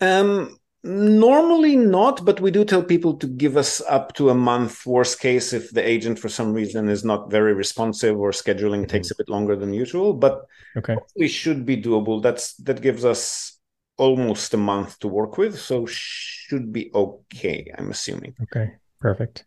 Um, 0.00 0.56
Normally 0.82 1.76
not, 1.76 2.24
but 2.24 2.40
we 2.40 2.50
do 2.50 2.64
tell 2.64 2.82
people 2.82 3.14
to 3.18 3.26
give 3.26 3.58
us 3.58 3.82
up 3.82 4.14
to 4.14 4.30
a 4.30 4.34
month. 4.34 4.86
Worst 4.86 5.20
case, 5.20 5.52
if 5.52 5.70
the 5.70 5.86
agent 5.86 6.18
for 6.18 6.30
some 6.30 6.54
reason 6.54 6.88
is 6.88 7.04
not 7.04 7.30
very 7.30 7.52
responsive 7.52 8.18
or 8.18 8.30
scheduling 8.30 8.80
mm-hmm. 8.80 8.86
takes 8.86 9.10
a 9.10 9.16
bit 9.16 9.28
longer 9.28 9.56
than 9.56 9.74
usual, 9.74 10.14
but 10.14 10.46
okay, 10.78 10.96
we 11.16 11.28
should 11.28 11.66
be 11.66 11.76
doable. 11.76 12.22
That's 12.22 12.54
that 12.54 12.80
gives 12.80 13.04
us 13.04 13.58
almost 13.98 14.54
a 14.54 14.56
month 14.56 14.98
to 15.00 15.08
work 15.08 15.36
with, 15.36 15.58
so 15.58 15.84
should 15.86 16.72
be 16.72 16.90
okay. 16.94 17.70
I'm 17.76 17.90
assuming. 17.90 18.34
Okay, 18.44 18.72
perfect. 19.00 19.44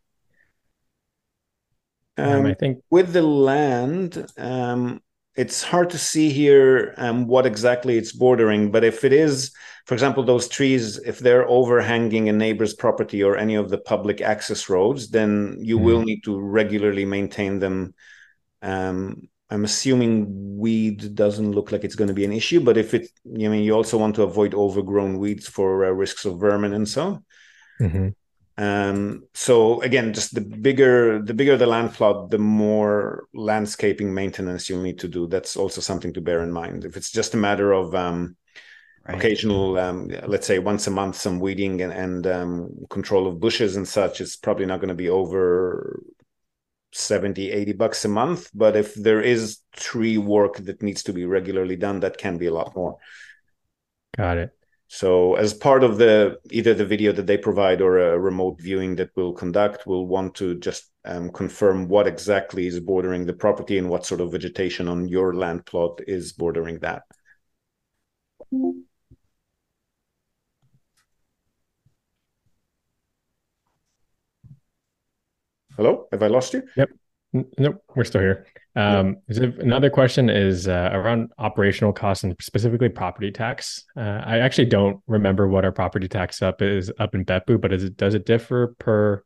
Um, 2.16 2.42
um, 2.42 2.46
I 2.46 2.54
think 2.54 2.84
with 2.92 3.12
the 3.12 3.24
land, 3.24 4.24
um, 4.38 5.02
it's 5.36 5.64
hard 5.64 5.90
to 5.92 5.98
see 5.98 6.30
here 6.30 6.94
um, 6.98 7.28
what 7.28 7.46
exactly 7.46 7.98
it's 7.98 8.12
bordering, 8.12 8.72
but 8.72 8.84
if 8.84 9.04
it 9.04 9.14
is, 9.14 9.52
for 9.86 9.96
example, 9.96 10.24
those 10.24 10.48
trees, 10.48 10.98
if 11.00 11.20
they're 11.20 11.48
overhanging 11.48 12.30
a 12.30 12.34
neighbor's 12.34 12.74
property 12.74 13.24
or 13.24 13.36
any 13.36 13.56
of 13.56 13.70
the 13.70 13.80
public 13.80 14.22
access 14.22 14.70
roads, 14.70 15.10
then 15.10 15.58
you 15.60 15.80
mm. 15.80 15.84
will 15.84 16.04
need 16.04 16.24
to 16.24 16.40
regularly 16.40 17.06
maintain 17.06 17.60
them. 17.60 17.96
Um, 18.62 19.28
I'm 19.50 19.66
assuming 19.66 20.58
weed 20.58 21.16
doesn't 21.16 21.52
look 21.52 21.72
like 21.72 21.84
it's 21.84 21.96
going 21.96 22.08
to 22.08 22.14
be 22.14 22.26
an 22.26 22.32
issue, 22.32 22.60
but 22.60 22.78
if 22.78 22.94
it, 22.94 23.10
I 23.26 23.48
mean, 23.48 23.64
you 23.64 23.74
also 23.74 23.98
want 23.98 24.16
to 24.16 24.24
avoid 24.24 24.54
overgrown 24.54 25.18
weeds 25.18 25.48
for 25.48 25.86
uh, 25.86 25.90
risks 25.90 26.26
of 26.26 26.40
vermin 26.40 26.74
and 26.74 26.88
so. 26.88 27.24
Mm-hmm. 27.82 28.10
Um, 28.58 29.24
so 29.34 29.82
again, 29.82 30.14
just 30.14 30.36
the 30.36 30.42
bigger 30.42 31.22
the 31.22 31.34
bigger 31.34 31.58
the 31.58 31.66
land 31.66 31.94
plot, 31.94 32.30
the 32.30 32.38
more 32.38 33.28
landscaping 33.34 34.14
maintenance 34.14 34.70
you'll 34.70 34.84
need 34.84 35.00
to 35.00 35.08
do. 35.08 35.28
That's 35.28 35.56
also 35.56 35.82
something 35.82 36.14
to 36.14 36.22
bear 36.22 36.44
in 36.44 36.52
mind. 36.52 36.86
If 36.86 36.96
it's 36.96 37.12
just 37.12 37.34
a 37.34 37.38
matter 37.38 37.72
of 37.72 37.96
um, 37.96 38.36
right. 39.08 39.18
occasional, 39.18 39.80
um, 39.80 40.10
let's 40.28 40.46
say 40.46 40.60
once 40.60 40.86
a 40.86 40.92
month, 40.92 41.16
some 41.16 41.40
weeding 41.40 41.82
and, 41.82 41.92
and 41.92 42.28
um, 42.28 42.86
control 42.90 43.28
of 43.28 43.40
bushes 43.40 43.76
and 43.76 43.88
such, 43.88 44.22
it's 44.22 44.36
probably 44.36 44.68
not 44.68 44.80
going 44.80 44.90
to 44.90 44.94
be 44.96 45.10
over 45.10 46.04
70, 46.92 47.52
80 47.52 47.74
bucks 47.74 48.06
a 48.06 48.10
month. 48.10 48.52
But 48.54 48.76
if 48.76 48.94
there 48.94 49.22
is 49.22 49.60
tree 49.76 50.20
work 50.20 50.58
that 50.58 50.84
needs 50.84 51.02
to 51.04 51.14
be 51.14 51.26
regularly 51.26 51.76
done, 51.76 52.02
that 52.02 52.20
can 52.20 52.38
be 52.38 52.46
a 52.46 52.54
lot 52.54 52.76
more. 52.76 52.98
Got 54.16 54.38
it. 54.38 54.56
So 54.96 55.34
as 55.34 55.56
part 55.56 55.84
of 55.84 55.98
the 55.98 56.38
either 56.52 56.76
the 56.76 56.86
video 56.86 57.12
that 57.14 57.26
they 57.26 57.36
provide 57.36 57.82
or 57.82 57.98
a 57.98 58.20
remote 58.20 58.62
viewing 58.62 58.96
that 58.98 59.10
we'll 59.16 59.34
conduct, 59.34 59.88
we'll 59.88 60.06
want 60.06 60.36
to 60.36 60.60
just 60.60 60.92
um, 61.04 61.32
confirm 61.32 61.88
what 61.88 62.06
exactly 62.06 62.68
is 62.68 62.80
bordering 62.80 63.26
the 63.26 63.34
property 63.34 63.80
and 63.80 63.90
what 63.90 64.06
sort 64.06 64.22
of 64.22 64.32
vegetation 64.32 64.88
on 64.88 65.08
your 65.08 65.34
land 65.34 65.66
plot 65.66 66.00
is 66.06 66.32
bordering 66.34 66.78
that. 66.82 67.02
Hello, 75.76 76.08
have 76.12 76.22
I 76.22 76.28
lost 76.28 76.54
you? 76.54 76.62
Yep. 76.78 76.90
Nope, 77.34 77.84
we're 77.96 78.04
still 78.04 78.22
here. 78.22 78.46
Um, 78.76 79.18
another 79.28 79.90
question 79.90 80.30
is 80.30 80.68
uh, 80.68 80.90
around 80.94 81.32
operational 81.40 81.92
costs 81.92 82.24
and 82.24 82.36
specifically 82.40 82.90
property 82.90 83.32
tax. 83.32 83.84
Uh, 83.98 84.22
I 84.24 84.40
actually 84.40 84.66
don't 84.66 85.00
remember 85.08 85.48
what 85.48 85.66
our 85.66 85.72
property 85.72 86.08
tax 86.08 86.42
up 86.42 86.62
is 86.62 86.92
up 87.00 87.16
in 87.16 87.26
Beppu, 87.26 87.60
but 87.60 87.74
is 87.74 87.84
it 87.84 87.98
does 87.98 88.14
it 88.14 88.26
differ 88.26 88.76
per 88.80 89.24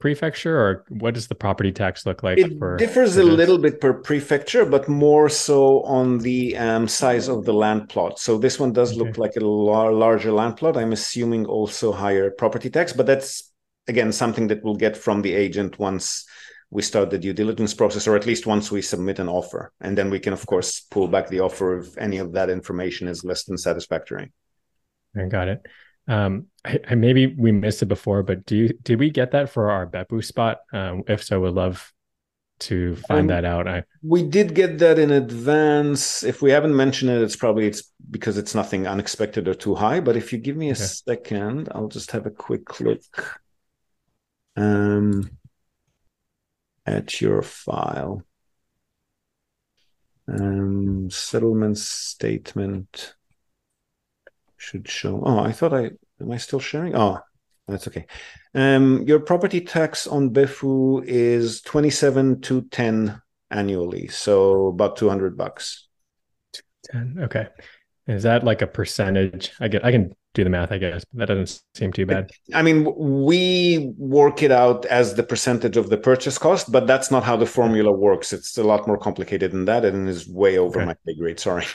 prefecture 0.00 0.58
or 0.58 0.84
what 0.88 1.14
does 1.14 1.28
the 1.28 1.34
property 1.34 1.72
tax 1.72 2.04
look 2.06 2.22
like? 2.22 2.38
It 2.38 2.58
for, 2.58 2.76
differs 2.76 3.14
for 3.14 3.20
a 3.20 3.24
little 3.24 3.58
bit 3.58 3.80
per 3.80 3.94
prefecture, 3.94 4.64
but 4.64 4.88
more 4.88 5.28
so 5.28 5.82
on 5.82 6.18
the 6.18 6.56
um, 6.56 6.88
size 6.88 7.28
of 7.28 7.44
the 7.44 7.52
land 7.52 7.88
plot. 7.90 8.18
So 8.18 8.38
this 8.38 8.58
one 8.58 8.72
does 8.72 8.96
look 8.96 9.08
Okay. 9.08 9.20
like 9.20 9.36
a 9.36 9.44
lar- 9.44 9.92
larger 9.92 10.32
land 10.32 10.56
plot. 10.56 10.76
I'm 10.76 10.92
assuming 10.92 11.46
also 11.46 11.92
higher 11.92 12.30
property 12.30 12.70
tax, 12.70 12.92
but 12.92 13.06
that's 13.06 13.50
again 13.88 14.12
something 14.12 14.48
that 14.48 14.62
we'll 14.62 14.74
get 14.74 14.96
from 14.96 15.22
the 15.22 15.34
agent 15.34 15.78
once 15.78 16.26
we 16.70 16.82
start 16.82 17.10
the 17.10 17.18
due 17.18 17.32
diligence 17.32 17.74
process, 17.74 18.06
or 18.06 18.16
at 18.16 18.26
least 18.26 18.46
once 18.46 18.70
we 18.70 18.82
submit 18.82 19.18
an 19.18 19.28
offer, 19.28 19.72
and 19.80 19.96
then 19.98 20.10
we 20.10 20.20
can 20.20 20.32
of 20.32 20.46
course 20.46 20.80
pull 20.90 21.08
back 21.08 21.28
the 21.28 21.40
offer 21.40 21.78
if 21.80 21.96
any 21.98 22.18
of 22.18 22.32
that 22.32 22.50
information 22.50 23.08
is 23.08 23.24
less 23.24 23.44
than 23.44 23.58
satisfactory. 23.58 24.32
I 25.16 25.24
got 25.26 25.48
it. 25.48 25.66
Um, 26.08 26.46
I, 26.64 26.78
I 26.88 26.94
maybe 26.94 27.26
we 27.26 27.52
missed 27.52 27.82
it 27.82 27.86
before, 27.86 28.22
but 28.22 28.46
do 28.46 28.56
you 28.56 28.68
did 28.82 28.98
we 28.98 29.10
get 29.10 29.32
that 29.32 29.50
for 29.50 29.70
our 29.70 29.86
Beppu 29.86 30.24
spot? 30.24 30.58
Um, 30.72 31.04
if 31.08 31.22
so, 31.22 31.40
would 31.40 31.54
love 31.54 31.92
to 32.60 32.96
find 32.96 33.30
Um, 33.30 33.30
that 33.30 33.44
out. 33.44 33.68
I 33.68 33.84
We 34.02 34.22
did 34.24 34.54
get 34.54 34.78
that 34.80 34.98
in 34.98 35.10
advance. 35.12 36.22
If 36.24 36.42
we 36.42 36.50
haven't 36.52 36.76
mentioned 36.76 37.10
it, 37.10 37.22
it's 37.22 37.36
probably 37.36 37.66
it's 37.66 37.84
because 38.10 38.38
it's 38.38 38.54
nothing 38.54 38.86
unexpected 38.86 39.48
or 39.48 39.54
too 39.54 39.74
high. 39.76 40.00
But 40.00 40.16
if 40.16 40.32
you 40.32 40.38
give 40.38 40.56
me 40.56 40.70
a 40.70 40.74
Okay. 40.74 40.90
second, 41.06 41.68
I'll 41.74 41.88
just 41.88 42.12
have 42.12 42.26
a 42.26 42.30
quick 42.30 42.80
look 42.80 43.40
um, 44.56 45.30
at 46.86 47.20
your 47.20 47.42
file. 47.42 48.22
Um, 50.28 51.10
settlement 51.10 51.78
statement 51.78 53.14
should 54.56 54.88
show. 54.88 55.22
Oh, 55.24 55.40
I 55.40 55.52
thought 55.52 55.74
I 55.74 55.90
am 56.20 56.30
I 56.30 56.36
still 56.36 56.60
sharing? 56.60 56.94
Oh, 56.94 57.18
that's 57.66 57.88
okay. 57.88 58.06
Um, 58.54 59.02
your 59.06 59.20
property 59.20 59.60
tax 59.60 60.06
on 60.06 60.30
Beppu 60.30 61.02
is 61.04 61.62
twenty-seven 61.62 62.42
to 62.42 62.62
ten 62.62 63.20
annually, 63.50 64.06
so 64.08 64.68
about 64.68 64.96
two 64.96 65.08
hundred 65.08 65.36
bucks. 65.36 65.88
ten. 66.84 67.16
Okay, 67.22 67.48
is 68.06 68.22
that 68.22 68.44
like 68.44 68.62
a 68.62 68.66
percentage? 68.68 69.52
I 69.58 69.68
get. 69.68 69.84
I 69.84 69.90
can 69.90 70.14
do 70.34 70.44
the 70.44 70.50
math. 70.50 70.70
I 70.72 70.78
guess 70.78 71.04
that 71.14 71.26
doesn't 71.26 71.60
seem 71.74 71.92
too 71.92 72.06
bad. 72.06 72.30
I 72.54 72.62
mean, 72.62 72.92
we 72.96 73.92
work 73.98 74.42
it 74.42 74.52
out 74.52 74.86
as 74.86 75.14
the 75.14 75.22
percentage 75.22 75.76
of 75.76 75.90
the 75.90 75.96
purchase 75.98 76.38
cost, 76.38 76.70
but 76.70 76.86
that's 76.86 77.10
not 77.10 77.24
how 77.24 77.36
the 77.36 77.46
formula 77.46 77.90
works. 77.90 78.32
It's 78.32 78.56
a 78.58 78.62
lot 78.62 78.86
more 78.86 78.96
complicated 78.98 79.50
than 79.50 79.64
that, 79.64 79.84
and 79.84 80.08
is 80.08 80.28
way 80.28 80.58
over 80.58 80.78
Okay. 80.78 80.86
my 80.86 80.94
pay 81.06 81.14
grade. 81.16 81.40
Sorry, 81.40 81.66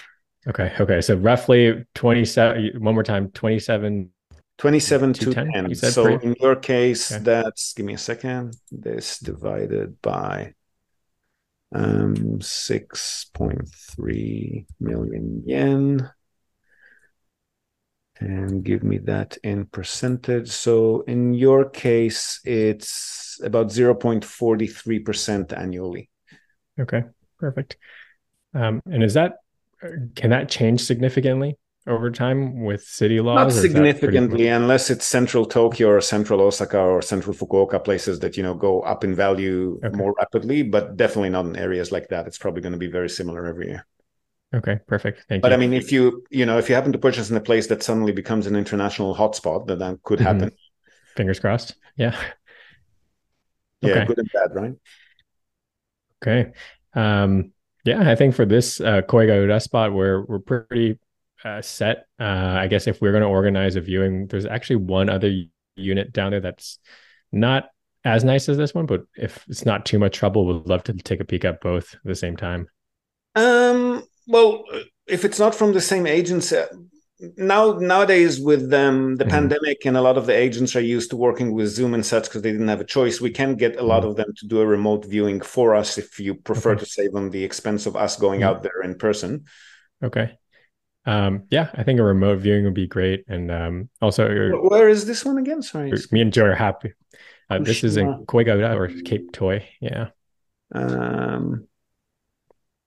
Okay. 0.47 0.71
Okay. 0.79 1.01
So 1.01 1.15
roughly 1.15 1.85
twenty-seven. 1.95 2.73
One 2.81 2.93
more 2.93 3.03
time. 3.03 3.29
Twenty-seven. 3.31 4.11
twenty-seven 4.57 5.11
to 5.13 5.25
210, 5.33 5.53
ten. 5.63 5.69
you 5.69 5.75
said, 5.75 5.91
So 5.91 6.03
for- 6.03 6.21
in 6.21 6.35
your 6.39 6.55
case, 6.55 7.11
Okay. 7.11 7.23
that's 7.23 7.73
give 7.73 7.85
me 7.85 7.93
a 7.95 7.97
second. 7.97 8.55
This 8.71 9.19
divided 9.19 10.01
by 10.01 10.53
um 11.73 12.39
six 12.41 13.25
point 13.33 13.67
three 13.67 14.65
million 14.79 15.43
yen. 15.45 16.09
And 18.19 18.63
give 18.63 18.83
me 18.83 18.97
that 18.99 19.37
in 19.43 19.65
percentage. 19.65 20.49
So 20.49 21.01
in 21.01 21.33
your 21.33 21.69
case, 21.69 22.39
it's 22.45 23.39
about 23.43 23.67
0.43% 23.67 25.57
annually. 25.57 26.09
Okay. 26.79 27.03
Perfect. 27.39 27.77
Um, 28.53 28.81
and 28.85 29.03
is 29.03 29.13
that 29.15 29.33
can 30.15 30.29
that 30.29 30.49
change 30.49 30.81
significantly 30.81 31.57
over 31.85 32.09
time 32.09 32.63
with 32.63 32.83
city 32.83 33.19
laws? 33.19 33.53
Not 33.55 33.61
significantly, 33.61 34.47
unless 34.47 34.89
it's 34.89 35.05
central 35.05 35.45
Tokyo 35.45 35.89
or 35.89 36.01
central 36.01 36.41
Osaka 36.41 36.79
or 36.79 37.01
central 37.01 37.35
Fukuoka 37.35 37.83
places 37.83 38.19
that 38.19 38.37
you 38.37 38.43
know 38.43 38.53
go 38.53 38.81
up 38.81 39.03
in 39.03 39.13
value 39.13 39.79
Okay. 39.83 39.95
more 39.95 40.13
rapidly, 40.17 40.63
but 40.63 40.95
definitely 40.95 41.29
not 41.29 41.45
in 41.45 41.55
areas 41.57 41.91
like 41.91 42.07
that. 42.09 42.25
It's 42.27 42.37
probably 42.37 42.61
going 42.61 42.73
to 42.73 42.79
be 42.79 42.87
very 42.87 43.09
similar 43.09 43.45
every 43.45 43.67
year. 43.67 43.85
Okay. 44.55 44.79
Perfect. 44.87 45.25
Thank 45.27 45.39
you. 45.39 45.41
But 45.41 45.49
you. 45.51 45.55
I 45.55 45.57
mean, 45.59 45.73
if 45.73 45.91
you 45.91 46.23
you 46.29 46.45
know 46.45 46.57
if 46.57 46.69
you 46.69 46.75
happen 46.75 46.91
to 46.93 46.97
purchase 46.97 47.29
in 47.29 47.37
a 47.37 47.41
place 47.41 47.67
that 47.67 47.83
suddenly 47.83 48.11
becomes 48.11 48.47
an 48.47 48.55
international 48.55 49.15
hotspot, 49.15 49.67
then 49.67 49.79
that 49.79 50.01
could 50.03 50.19
Mhm. 50.19 50.23
happen. 50.23 50.51
Fingers 51.15 51.39
crossed. 51.39 51.75
Yeah. 51.97 52.15
Yeah, 53.81 53.91
Okay. 53.91 54.05
good 54.05 54.17
and 54.19 54.29
bad, 54.33 54.55
right? 54.55 54.73
Okay. 56.23 56.51
Um, 56.93 57.51
yeah, 57.83 58.09
I 58.09 58.15
think 58.15 58.33
for 58.33 58.45
this 58.45 58.81
uh, 58.81 59.01
Koigaura 59.01 59.61
spot, 59.61 59.93
we're 59.93 60.23
we're 60.25 60.39
pretty 60.39 60.97
uh, 61.43 61.61
set. 61.61 62.07
Uh, 62.19 62.23
I 62.59 62.67
guess 62.67 62.87
if 62.87 63.01
we're 63.01 63.11
going 63.11 63.21
to 63.21 63.27
organize 63.29 63.75
a 63.75 63.81
viewing, 63.81 64.27
there's 64.27 64.45
actually 64.45 64.77
one 64.77 65.09
other 65.09 65.31
unit 65.75 66.11
down 66.11 66.31
there 66.31 66.39
that's 66.39 66.79
not 67.31 67.69
as 68.03 68.23
nice 68.23 68.49
as 68.49 68.57
this 68.57 68.73
one, 68.73 68.85
but 68.85 69.01
if 69.15 69.43
it's 69.47 69.65
not 69.65 69.85
too 69.85 69.99
much 69.99 70.17
trouble, 70.17 70.45
we'd 70.45 70.67
love 70.67 70.83
to 70.85 70.93
take 70.93 71.19
a 71.19 71.25
peek 71.25 71.45
at 71.45 71.61
both 71.61 71.93
at 71.93 71.99
the 72.03 72.15
same 72.15 72.37
time. 72.37 72.67
Um, 73.35 74.03
well, 74.27 74.63
if 75.07 75.25
it's 75.25 75.39
not 75.39 75.55
from 75.55 75.73
the 75.73 75.81
same 75.81 76.07
agents, 76.07 76.51
uh, 76.51 76.67
now 77.37 77.73
nowadays 77.79 78.39
with 78.39 78.73
um, 78.73 79.15
the 79.15 79.25
Mhm. 79.25 79.29
pandemic 79.29 79.85
and 79.85 79.95
a 79.95 80.01
lot 80.01 80.17
of 80.17 80.25
the 80.25 80.33
agents 80.35 80.75
are 80.75 80.81
used 80.81 81.09
to 81.11 81.15
working 81.17 81.53
with 81.53 81.67
Zoom 81.69 81.93
and 81.93 82.05
such 82.05 82.25
because 82.25 82.41
they 82.41 82.51
didn't 82.51 82.67
have 82.67 82.81
a 82.81 82.85
choice. 82.85 83.21
We 83.21 83.31
can 83.31 83.55
get 83.55 83.77
a 83.77 83.83
lot 83.83 84.03
Mhm. 84.03 84.09
of 84.09 84.15
them 84.17 84.33
to 84.37 84.47
do 84.47 84.59
a 84.59 84.65
remote 84.65 85.05
viewing 85.05 85.39
for 85.41 85.75
us 85.75 85.97
if 85.97 86.19
you 86.19 86.35
prefer 86.35 86.71
Okay. 86.71 86.81
to 86.81 86.85
save 86.85 87.15
on 87.15 87.29
the 87.29 87.43
expense 87.43 87.85
of 87.85 87.95
us 87.95 88.17
going 88.17 88.41
Mhm. 88.41 88.47
out 88.47 88.63
there 88.63 88.81
in 88.83 88.95
person. 88.95 89.45
Okay. 90.03 90.37
Um, 91.05 91.43
yeah, 91.51 91.69
I 91.73 91.83
think 91.83 91.99
a 91.99 92.03
remote 92.03 92.39
viewing 92.39 92.65
would 92.65 92.73
be 92.73 92.87
great, 92.87 93.25
and 93.27 93.51
um, 93.51 93.89
also 94.01 94.27
Where 94.73 94.89
is 94.89 95.05
this 95.05 95.23
one 95.23 95.37
again? 95.37 95.61
Sorry. 95.61 95.93
me 96.11 96.21
and 96.21 96.33
Joe 96.33 96.45
are 96.45 96.55
happy. 96.55 96.93
Uh, 97.49 97.59
this 97.59 97.83
is 97.83 97.95
in 97.95 98.25
Kushima. 98.25 98.75
Or 98.75 98.87
Cape 99.03 99.31
Toi. 99.31 99.63
Yeah. 99.79 100.09
Um, 100.73 101.67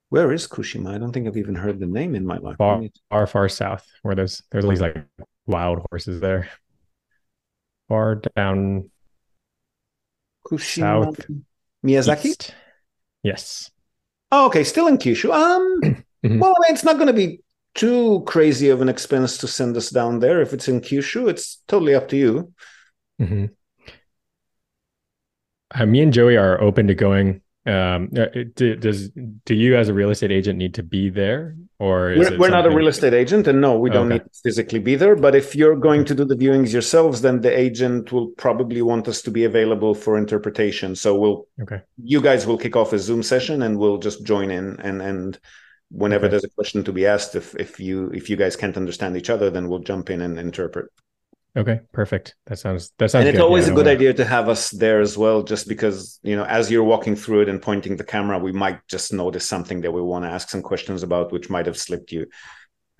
where 0.09 0.31
is 0.31 0.47
Kushima? 0.47 0.93
I 0.93 0.97
don't 0.97 1.11
think 1.11 1.27
I've 1.27 1.37
even 1.37 1.55
heard 1.55 1.79
the 1.79 1.85
name 1.85 2.15
in 2.15 2.25
my 2.25 2.37
life. 2.37 2.57
far 2.57 2.81
far 3.09 3.27
far 3.27 3.49
south 3.49 3.85
where 4.01 4.15
there's 4.15 4.43
there's 4.51 4.65
these 4.65 4.81
like 4.81 4.97
wild 5.45 5.85
horses 5.89 6.19
there 6.19 6.49
far 7.87 8.21
down 8.35 8.89
Kushima. 10.45 11.15
south 11.15 11.25
Miyazaki? 11.85 12.25
east. 12.25 12.55
yes 13.23 13.71
Oh, 14.31 14.45
okay, 14.45 14.63
still 14.63 14.85
in 14.85 14.99
Kyushu. 14.99 15.33
Um, 15.33 15.79
well, 16.39 16.53
I 16.55 16.61
mean, 16.61 16.73
it's 16.75 16.83
not 16.83 16.97
going 16.97 17.07
to 17.07 17.13
be 17.13 17.41
too 17.73 18.21
crazy 18.27 18.69
of 18.69 18.79
an 18.79 18.87
expense 18.87 19.39
to 19.39 19.47
send 19.47 19.75
us 19.75 19.89
down 19.89 20.19
there. 20.19 20.39
If 20.39 20.53
it's 20.53 20.67
in 20.67 20.81
Kyushu, 20.81 21.27
it's 21.27 21.63
totally 21.67 21.95
up 21.95 22.09
to 22.09 22.15
you. 22.17 22.53
Mhm. 23.19 23.49
uh, 25.73 25.85
me 25.87 26.01
and 26.01 26.13
joey 26.13 26.37
are 26.37 26.61
open 26.61 26.85
to 26.87 26.93
going 26.93 27.41
um 27.65 28.09
uh, 28.17 28.25
do, 28.55 28.75
does 28.75 29.09
do 29.45 29.53
you 29.53 29.75
as 29.75 29.89
a 29.89 29.93
real 29.93 30.09
estate 30.09 30.31
agent 30.31 30.57
need 30.57 30.73
to 30.73 30.83
be 30.83 31.09
there 31.09 31.55
or 31.77 32.11
is 32.11 32.29
We're, 32.29 32.37
we're 32.39 32.49
not 32.49 32.65
a 32.65 32.69
real 32.69 32.87
estate 32.87 33.13
agent, 33.13 33.47
and 33.47 33.61
no, 33.61 33.77
we 33.77 33.89
don't 33.89 34.07
Okay. 34.07 34.15
need 34.15 34.23
to 34.23 34.29
physically 34.43 34.79
be 34.79 34.95
there. 34.95 35.15
But 35.15 35.35
if 35.35 35.55
you're 35.55 35.75
going 35.75 36.05
to 36.05 36.15
do 36.15 36.25
the 36.25 36.35
viewings 36.35 36.73
yourselves, 36.73 37.21
then 37.21 37.41
the 37.41 37.57
agent 37.57 38.11
will 38.11 38.29
probably 38.31 38.81
want 38.81 39.07
us 39.07 39.21
to 39.23 39.31
be 39.31 39.43
available 39.45 39.93
for 39.93 40.17
interpretation. 40.17 40.95
So 40.95 41.17
we'll, 41.17 41.47
okay 41.61 41.81
you 42.03 42.21
guys 42.21 42.47
will 42.47 42.57
kick 42.57 42.75
off 42.75 42.93
a 42.93 42.99
Zoom 42.99 43.23
session, 43.23 43.61
and 43.61 43.77
we'll 43.77 43.97
just 43.97 44.23
join 44.23 44.51
in. 44.51 44.79
And 44.79 45.01
and 45.01 45.39
whenever 45.91 46.25
Okay. 46.25 46.31
there's 46.31 46.43
a 46.43 46.49
question 46.49 46.83
to 46.83 46.91
be 46.91 47.05
asked, 47.05 47.35
if 47.35 47.55
if 47.55 47.79
you 47.79 48.09
if 48.13 48.29
you 48.29 48.35
guys 48.35 48.55
can't 48.55 48.77
understand 48.77 49.15
each 49.17 49.29
other, 49.29 49.49
then 49.49 49.67
we'll 49.69 49.79
jump 49.79 50.09
in 50.09 50.21
and 50.21 50.39
interpret. 50.39 50.91
Okay 51.57 51.79
perfect 51.91 52.35
that 52.45 52.59
sounds 52.59 52.91
that 52.99 53.09
sounds 53.09 53.21
and 53.21 53.29
it's 53.29 53.37
good. 53.37 53.43
always 53.43 53.65
Yeah, 53.65 53.73
a 53.73 53.75
good 53.75 53.85
wanna- 53.87 53.95
idea 53.97 54.13
to 54.13 54.25
have 54.25 54.49
us 54.49 54.69
there 54.69 55.01
as 55.01 55.17
well 55.17 55.41
just 55.43 55.67
because 55.67 56.19
you 56.23 56.35
know 56.35 56.45
as 56.45 56.69
you're 56.71 56.83
walking 56.83 57.15
through 57.15 57.41
it 57.41 57.49
and 57.49 57.61
pointing 57.61 57.97
the 57.97 58.03
camera 58.03 58.37
we 58.37 58.51
might 58.51 58.79
just 58.87 59.11
notice 59.13 59.47
something 59.47 59.81
that 59.81 59.91
we 59.91 60.01
want 60.01 60.25
to 60.25 60.29
ask 60.29 60.49
some 60.49 60.61
questions 60.61 61.01
about 61.03 61.31
which 61.31 61.49
might 61.49 61.65
have 61.65 61.77
slipped 61.77 62.11
you 62.11 62.25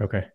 Okay. 0.02 0.26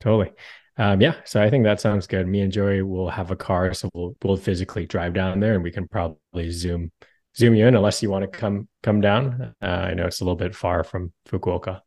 Totally. 0.00 0.30
Um, 0.76 1.00
yeah. 1.00 1.14
So 1.24 1.42
I 1.42 1.48
think 1.50 1.64
that 1.64 1.80
sounds 1.80 2.06
good. 2.06 2.26
Me 2.26 2.40
and 2.42 2.52
Joey 2.52 2.82
will 2.82 3.08
have 3.10 3.30
a 3.30 3.36
car, 3.36 3.72
so 3.74 3.88
we'll 3.94 4.14
we'll 4.22 4.36
physically 4.36 4.86
drive 4.86 5.14
down 5.14 5.40
there, 5.40 5.54
and 5.54 5.62
we 5.62 5.70
can 5.70 5.88
probably 5.88 6.50
zoom 6.50 6.92
zoom 7.36 7.54
you 7.54 7.66
in 7.66 7.74
unless 7.76 8.02
you 8.02 8.10
want 8.10 8.30
to 8.30 8.38
come 8.38 8.68
come 8.82 9.00
down. 9.00 9.54
Uh, 9.62 9.66
I 9.66 9.94
know 9.94 10.06
it's 10.06 10.20
a 10.20 10.24
little 10.24 10.36
bit 10.36 10.54
far 10.54 10.84
from 10.84 11.12
Fukuoka. 11.28 11.80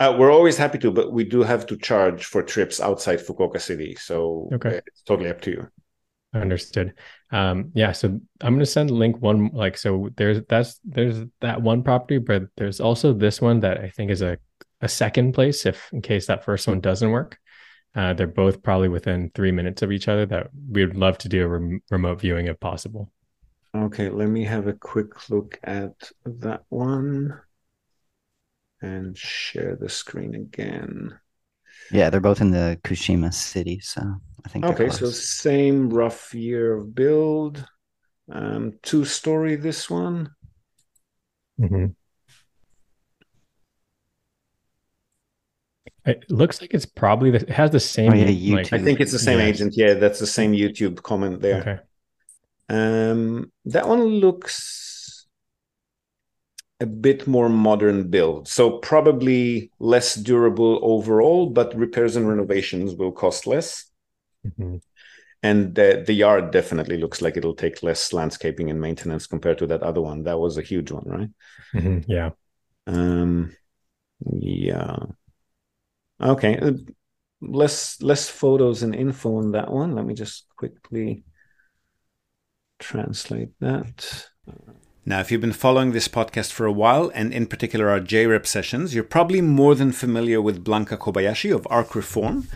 Uh, 0.00 0.14
we're 0.16 0.30
always 0.30 0.56
happy 0.56 0.78
to, 0.78 0.92
but 0.92 1.12
we 1.12 1.24
do 1.24 1.42
have 1.42 1.66
to 1.66 1.76
charge 1.76 2.24
for 2.24 2.42
trips 2.42 2.80
outside 2.80 3.18
Fukuoka 3.18 3.60
City. 3.60 3.96
So 3.96 4.48
Okay. 4.54 4.80
it's 4.86 5.02
totally 5.02 5.30
up 5.30 5.40
to 5.42 5.50
you. 5.50 5.68
Understood. 6.34 6.92
Um, 7.30 7.70
yeah, 7.74 7.92
so 7.92 8.20
I'm 8.42 8.54
gonna 8.54 8.66
send 8.66 8.90
link 8.90 9.20
one 9.20 9.48
like 9.54 9.78
so 9.78 10.10
there's 10.16 10.42
that's 10.46 10.78
there's 10.84 11.24
that 11.40 11.62
one 11.62 11.82
property, 11.82 12.18
but 12.18 12.42
there's 12.56 12.80
also 12.80 13.14
this 13.14 13.40
one 13.40 13.60
that 13.60 13.78
I 13.78 13.88
think 13.88 14.10
is 14.10 14.20
a 14.20 14.38
a 14.82 14.88
second 14.88 15.32
place 15.32 15.64
if 15.64 15.90
in 15.92 16.02
case 16.02 16.26
that 16.26 16.44
first 16.44 16.68
one 16.68 16.80
doesn't 16.80 17.10
work. 17.10 17.38
Uh, 17.94 18.14
they're 18.14 18.26
both 18.26 18.62
probably 18.62 18.88
within 18.88 19.30
three 19.34 19.52
minutes 19.52 19.82
of 19.82 19.90
each 19.90 20.08
other. 20.08 20.26
That 20.26 20.48
we 20.70 20.84
would 20.84 20.96
love 20.96 21.18
to 21.18 21.28
do 21.30 21.44
a 21.44 21.48
rem- 21.48 21.82
remote 21.90 22.20
viewing 22.20 22.46
if 22.46 22.60
possible. 22.60 23.10
Okay, 23.74 24.08
let 24.10 24.28
me 24.28 24.44
have 24.44 24.66
a 24.66 24.72
quick 24.74 25.30
look 25.30 25.58
at 25.62 26.10
that 26.24 26.64
one 26.68 27.40
and 28.80 29.16
share 29.16 29.76
the 29.76 29.88
screen 29.88 30.34
again. 30.34 31.18
Yeah, 31.90 32.10
they're 32.10 32.20
both 32.20 32.40
in 32.40 32.50
the 32.50 32.78
Kushima 32.84 33.32
city, 33.32 33.80
so 33.80 34.02
I 34.44 34.48
think 34.48 34.64
they're 34.64 34.74
Okay, 34.74 34.90
so 34.90 35.10
same 35.10 35.90
rough 35.90 36.34
year 36.34 36.74
of 36.74 36.94
build. 36.94 37.64
Um, 38.30 38.74
two 38.82 39.04
story 39.04 39.56
this 39.56 39.88
one. 39.88 40.30
Hmm. 41.58 41.86
It 46.04 46.30
looks 46.30 46.60
like 46.60 46.72
it's 46.72 46.86
probably 46.86 47.30
the, 47.30 47.40
it 47.42 47.50
has 47.50 47.70
the 47.70 47.80
same. 47.80 48.12
Oh, 48.12 48.14
yeah, 48.14 48.56
like- 48.56 48.72
I 48.72 48.78
think 48.78 49.00
it's 49.00 49.12
the 49.12 49.18
same 49.18 49.38
Yes. 49.38 49.48
agent. 49.56 49.74
Yeah, 49.76 49.94
that's 49.94 50.18
the 50.18 50.26
same 50.26 50.52
YouTube 50.52 51.02
comment 51.02 51.40
there. 51.40 51.60
Okay. 51.60 51.78
Um, 52.70 53.52
that 53.66 53.88
one 53.88 54.04
looks 54.04 54.87
a 56.80 56.86
bit 56.86 57.26
more 57.26 57.48
modern 57.48 58.08
build, 58.08 58.46
so 58.48 58.78
probably 58.78 59.70
less 59.80 60.14
durable 60.14 60.78
overall, 60.82 61.46
but 61.46 61.74
repairs 61.76 62.16
and 62.16 62.28
renovations 62.28 62.94
will 62.94 63.12
cost 63.12 63.46
less. 63.46 63.86
Mhm. 64.44 64.80
And 65.42 65.74
the, 65.74 66.02
the 66.04 66.12
yard 66.14 66.50
definitely 66.50 66.96
looks 66.98 67.22
like 67.22 67.36
it'll 67.36 67.54
take 67.54 67.82
less 67.82 68.12
landscaping 68.12 68.70
and 68.70 68.80
maintenance 68.80 69.26
compared 69.26 69.58
to 69.58 69.66
that 69.68 69.82
other 69.82 70.00
one. 70.00 70.24
That 70.24 70.38
was 70.38 70.58
a 70.58 70.62
huge 70.62 70.90
one, 70.90 71.04
right? 71.06 71.28
Mhm. 71.74 72.04
Yeah. 72.08 72.30
Um, 72.86 73.56
yeah. 74.32 74.96
Okay. 76.20 76.58
uh, 76.58 76.72
Less 77.42 78.02
less 78.02 78.28
photos 78.28 78.82
and 78.82 78.94
info 78.94 79.36
on 79.38 79.52
that 79.52 79.70
one. 79.70 79.94
Let 79.94 80.06
me 80.06 80.14
just 80.14 80.46
quickly 80.56 81.24
translate 82.78 83.50
that. 83.60 84.28
Now, 85.08 85.20
if 85.20 85.32
you've 85.32 85.40
been 85.40 85.54
following 85.54 85.92
this 85.92 86.06
podcast 86.06 86.52
for 86.52 86.66
a 86.66 86.70
while, 86.70 87.10
and 87.14 87.32
in 87.32 87.46
particular 87.46 87.88
our 87.88 87.98
JREP 87.98 88.46
sessions, 88.46 88.94
you're 88.94 89.02
probably 89.02 89.40
more 89.40 89.74
than 89.74 89.90
familiar 89.90 90.42
with 90.42 90.62
Blanca 90.62 90.98
Kobayashi 90.98 91.50
of 91.50 91.66
Ark 91.70 91.94
Reform. 91.94 92.46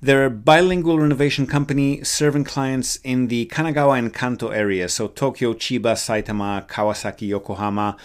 They're 0.00 0.24
a 0.24 0.30
bilingual 0.30 0.98
renovation 0.98 1.46
company 1.46 2.02
serving 2.02 2.44
clients 2.44 2.96
in 3.04 3.28
the 3.28 3.44
Kanagawa 3.52 3.98
and 3.98 4.14
Kanto 4.14 4.48
area, 4.48 4.88
so 4.88 5.08
Tokyo, 5.08 5.52
Chiba, 5.52 5.92
Saitama, 5.92 6.66
Kawasaki, 6.66 7.28
Yokohama. 7.28 7.98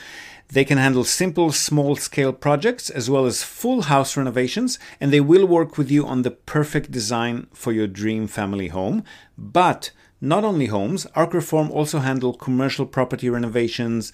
They 0.50 0.66
can 0.66 0.78
handle 0.78 1.06
simple, 1.06 1.54
small 1.54 1.96
scale 1.96 2.34
projects 2.34 2.90
as 2.90 3.10
well 3.10 3.26
as 3.26 3.42
full 3.42 3.84
house 3.84 4.18
renovations, 4.18 4.80
and 5.00 5.14
they 5.14 5.22
will 5.22 5.46
work 5.46 5.78
with 5.78 5.90
you 5.90 6.06
on 6.06 6.24
the 6.24 6.32
perfect 6.32 6.92
design 6.92 7.48
for 7.54 7.72
your 7.72 7.88
dream 7.88 8.28
family 8.28 8.68
home. 8.68 9.06
But 9.38 9.92
not 10.24 10.46
only 10.46 10.68
homes, 10.68 11.06
Ark 11.16 11.34
Reform 11.34 11.70
also 11.70 12.00
handle 12.00 12.34
commercial 12.34 12.86
property 12.86 13.30
renovations, 13.30 14.14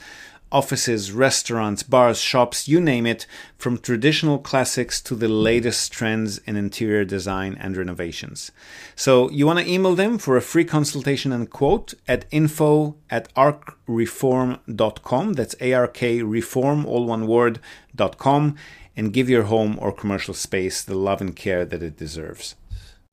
offices, 0.52 1.12
restaurants, 1.12 1.84
bars, 1.84 2.20
shops, 2.20 2.68
you 2.68 2.82
name 2.82 3.06
it, 3.06 3.28
from 3.60 3.78
traditional 3.78 4.40
classics 4.40 5.02
to 5.02 5.14
the 5.14 5.28
latest 5.28 5.92
trends 5.92 6.40
in 6.40 6.56
interior 6.56 7.06
design 7.06 7.56
and 7.60 7.78
renovations. 7.78 8.52
So 8.96 9.30
you 9.30 9.46
want 9.46 9.60
to 9.60 9.70
email 9.72 9.94
them 9.94 10.18
for 10.18 10.36
a 10.36 10.42
free 10.42 10.66
consultation 10.66 11.32
and 11.32 11.48
quote 11.48 11.94
at 12.08 12.26
info 12.32 12.96
at 13.12 13.32
arkreform.com. 13.36 15.34
That's 15.34 15.56
A-R-K 15.62 16.24
reform, 16.24 16.88
all 16.88 17.06
one 17.06 17.28
word, 17.28 17.60
dot 17.96 18.18
com, 18.18 18.56
and 18.98 19.14
give 19.14 19.30
your 19.30 19.44
home 19.44 19.78
or 19.80 19.92
commercial 19.92 20.34
space 20.34 20.82
the 20.82 20.96
love 20.96 21.22
and 21.22 21.36
care 21.36 21.66
that 21.66 21.84
it 21.84 21.98
deserves. 21.98 22.56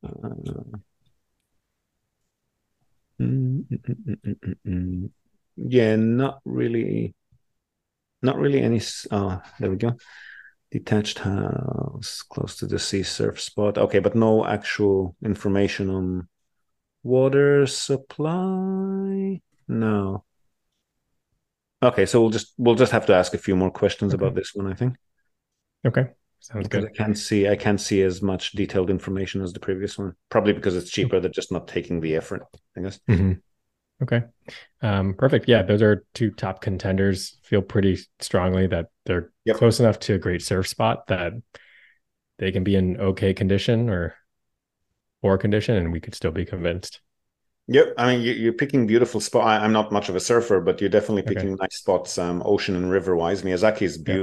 Uh, 0.02 0.30
mm, 3.20 3.64
mm, 3.68 4.56
mm. 4.66 5.10
Yeah, 5.56 5.96
not 5.96 6.40
really. 6.44 7.14
Not 8.22 8.38
really 8.38 8.60
any. 8.60 8.80
Oh, 9.10 9.40
there 9.60 9.70
we 9.70 9.76
go. 9.76 9.96
Detached 10.70 11.20
house 11.20 12.22
close 12.28 12.56
to 12.56 12.66
the 12.66 12.78
sea 12.78 13.02
surf 13.02 13.40
spot. 13.40 13.78
Okay, 13.78 14.00
but 14.00 14.14
no 14.14 14.44
actual 14.44 15.16
information 15.24 15.90
on 15.90 16.28
water 17.02 17.66
supply. 17.66 19.40
No. 19.68 20.24
Okay, 21.82 22.06
so 22.06 22.20
we'll 22.20 22.30
just 22.30 22.54
we'll 22.58 22.74
just 22.74 22.92
have 22.92 23.06
to 23.06 23.14
ask 23.14 23.34
a 23.34 23.38
few 23.38 23.54
more 23.54 23.70
questions 23.70 24.14
about 24.14 24.34
this 24.34 24.54
one, 24.54 24.66
I 24.66 24.74
think, 24.74 24.96
Okay. 25.84 26.08
Sounds 26.40 26.68
because 26.68 26.84
I 26.84 26.90
can't 26.90 27.18
see 27.18 27.48
I 27.48 27.56
can't 27.56 27.80
see 27.80 28.02
as 28.02 28.22
much 28.22 28.52
detailed 28.52 28.90
information 28.90 29.42
as 29.42 29.52
the 29.52 29.60
previous 29.60 29.98
one. 29.98 30.14
Probably 30.30 30.52
because 30.52 30.76
it's 30.76 30.90
cheaper. 30.90 31.20
They're 31.20 31.30
just 31.30 31.52
not 31.52 31.68
taking 31.68 32.00
the 32.00 32.16
effort, 32.16 32.42
I 32.76 32.80
guess. 32.82 33.00
Mhm. 33.08 33.40
Okay. 34.02 34.22
Um, 34.82 35.14
perfect. 35.14 35.48
Yeah, 35.48 35.62
those 35.62 35.82
are 35.82 36.04
two 36.14 36.30
top 36.32 36.60
contenders. 36.60 37.38
Feel 37.44 37.62
pretty 37.62 37.98
strongly 38.20 38.66
that 38.68 38.88
they're 39.06 39.32
Yep. 39.44 39.56
close 39.56 39.80
enough 39.80 39.98
to 40.00 40.14
a 40.14 40.18
great 40.18 40.42
surf 40.42 40.68
spot 40.68 41.06
that 41.08 41.34
they 42.38 42.52
can 42.52 42.64
be 42.64 42.76
in 42.76 42.98
okay 42.98 43.34
condition 43.34 43.88
or 43.90 44.14
poor 45.22 45.38
condition, 45.38 45.76
and 45.76 45.92
we 45.92 46.00
could 46.00 46.14
still 46.14 46.30
be 46.30 46.44
convinced. 46.44 47.00
Yep, 47.68 47.94
I 47.98 48.06
mean 48.14 48.22
you, 48.22 48.32
you're 48.32 48.52
picking 48.52 48.86
beautiful 48.86 49.20
spot. 49.20 49.44
I, 49.44 49.64
I'm 49.64 49.72
not 49.72 49.90
much 49.90 50.08
of 50.08 50.14
a 50.14 50.20
surfer, 50.20 50.60
but 50.60 50.80
you're 50.80 50.90
definitely 50.90 51.22
Okay. 51.22 51.32
picking 51.34 51.56
nice 51.56 51.78
spots, 51.78 52.16
um, 52.18 52.42
ocean 52.44 52.76
and 52.76 52.90
river 52.90 53.16
wise. 53.16 53.42
Miyazaki 53.42 53.82
is 53.82 53.96
Yeah. 54.06 54.18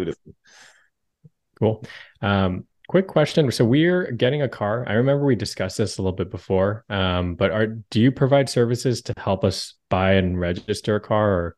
Cool. 1.64 1.86
Um, 2.22 2.68
quick 2.90 3.08
question. 3.08 3.50
So 3.52 3.64
we're 3.64 4.12
getting 4.12 4.42
a 4.42 4.50
car. 4.50 4.84
I 4.86 4.94
remember 4.94 5.26
we 5.26 5.36
discussed 5.36 5.78
this 5.78 5.98
a 5.98 6.02
little 6.02 6.18
bit 6.18 6.30
before. 6.30 6.84
Um, 6.90 7.36
but 7.36 7.52
are 7.52 7.68
do 7.68 8.02
you 8.02 8.12
provide 8.12 8.50
services 8.50 9.02
to 9.04 9.14
help 9.16 9.46
us 9.46 9.76
buy 9.90 10.16
and 10.16 10.38
register 10.38 10.98
a 10.98 11.00
car 11.00 11.32
or 11.32 11.56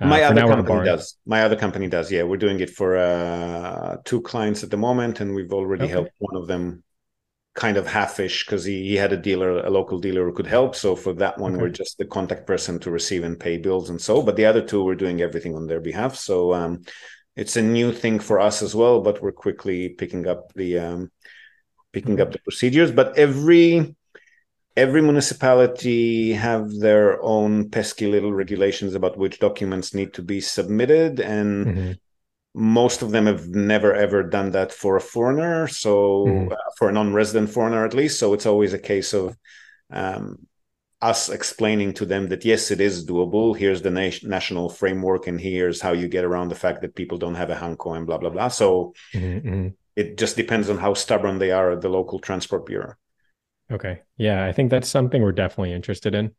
uh, 0.00 0.06
My 0.06 0.24
other 0.24 0.40
company 0.40 0.84
does. 0.84 1.16
My 1.24 1.44
other 1.44 1.54
company 1.54 1.86
does. 1.86 2.10
Yeah, 2.10 2.24
we're 2.24 2.36
doing 2.36 2.58
it 2.58 2.70
for 2.70 2.96
uh, 2.96 3.98
two 4.04 4.22
clients 4.22 4.64
at 4.64 4.70
the 4.70 4.76
moment, 4.76 5.20
and 5.20 5.36
we've 5.36 5.52
already 5.52 5.84
Okay. 5.84 5.92
helped 5.92 6.14
one 6.18 6.34
of 6.34 6.48
them, 6.48 6.82
kind 7.54 7.76
of 7.76 7.86
half-ish, 7.86 8.44
because 8.44 8.64
he, 8.64 8.88
he 8.88 8.96
had 8.96 9.12
a 9.12 9.16
dealer, 9.16 9.58
a 9.58 9.70
local 9.70 10.00
dealer 10.00 10.24
who 10.24 10.32
could 10.32 10.48
help. 10.48 10.74
So 10.74 10.96
for 10.96 11.12
that 11.14 11.38
one, 11.38 11.52
Okay. 11.52 11.62
we're 11.62 11.68
just 11.68 11.96
the 11.98 12.06
contact 12.06 12.44
person 12.44 12.80
to 12.80 12.90
receive 12.90 13.22
and 13.22 13.38
pay 13.38 13.56
bills 13.56 13.88
and 13.90 14.00
so. 14.00 14.20
But 14.20 14.34
the 14.34 14.46
other 14.46 14.62
two, 14.66 14.82
we're 14.82 14.96
doing 14.96 15.20
everything 15.20 15.54
on 15.54 15.68
their 15.68 15.80
behalf. 15.80 16.16
So 16.16 16.52
um, 16.52 16.82
it's 17.36 17.56
a 17.56 17.62
new 17.62 17.92
thing 17.92 18.18
for 18.20 18.40
us 18.40 18.62
as 18.62 18.74
well, 18.74 19.00
but 19.00 19.22
we're 19.22 19.32
quickly 19.32 19.88
picking 19.90 20.26
up 20.26 20.52
the 20.54 20.78
um, 20.78 21.10
picking 21.92 22.20
up 22.20 22.32
the 22.32 22.38
procedures. 22.40 22.90
But 22.92 23.18
every 23.18 23.94
every 24.76 25.02
municipality 25.02 26.32
have 26.32 26.70
their 26.80 27.22
own 27.22 27.70
pesky 27.70 28.06
little 28.06 28.32
regulations 28.32 28.94
about 28.94 29.16
which 29.16 29.38
documents 29.38 29.94
need 29.94 30.12
to 30.14 30.22
be 30.22 30.40
submitted 30.40 31.20
and 31.20 31.66
Mhm. 31.66 31.98
most 32.54 33.02
of 33.02 33.10
them 33.10 33.26
have 33.26 33.48
never 33.48 33.94
ever 33.94 34.22
done 34.22 34.50
that 34.52 34.72
for 34.72 34.96
a 34.96 35.00
foreigner 35.00 35.66
so 35.68 36.24
Mhm. 36.26 36.52
uh, 36.52 36.56
for 36.78 36.88
a 36.88 36.92
non-resident 36.92 37.50
foreigner 37.50 37.84
at 37.84 37.94
least 37.94 38.18
so 38.18 38.32
it's 38.34 38.46
always 38.46 38.72
a 38.72 38.78
case 38.78 39.12
of 39.12 39.36
um, 39.90 40.38
us 41.10 41.28
explaining 41.28 41.92
to 41.94 42.04
them 42.06 42.28
that 42.28 42.44
yes 42.44 42.70
it 42.70 42.80
is 42.80 43.06
doable 43.06 43.56
here's 43.56 43.82
the 43.82 43.90
na- 43.90 44.22
national 44.36 44.68
framework 44.80 45.26
and 45.28 45.40
here's 45.40 45.80
how 45.80 45.92
you 45.92 46.08
get 46.08 46.24
around 46.24 46.48
the 46.48 46.62
fact 46.64 46.80
that 46.82 46.94
people 47.00 47.18
don't 47.18 47.40
have 47.42 47.50
a 47.50 47.56
hanko 47.62 47.96
and 47.96 48.06
blah 48.06 48.18
blah 48.18 48.30
blah 48.30 48.48
so 48.48 48.94
Mhm, 49.14 49.42
mhm. 49.44 49.74
it 49.96 50.18
just 50.18 50.36
depends 50.36 50.70
on 50.70 50.78
how 50.78 50.94
stubborn 50.94 51.38
they 51.38 51.52
are 51.52 51.72
at 51.72 51.80
the 51.80 51.88
local 51.88 52.18
transport 52.18 52.66
bureau 52.66 52.94
Okay. 53.70 54.00
Yeah, 54.18 54.44
I 54.44 54.52
think 54.52 54.70
that's 54.70 54.88
something 54.88 55.22
we're 55.22 55.32
definitely 55.32 55.72
interested 55.72 56.14
in. 56.14 56.32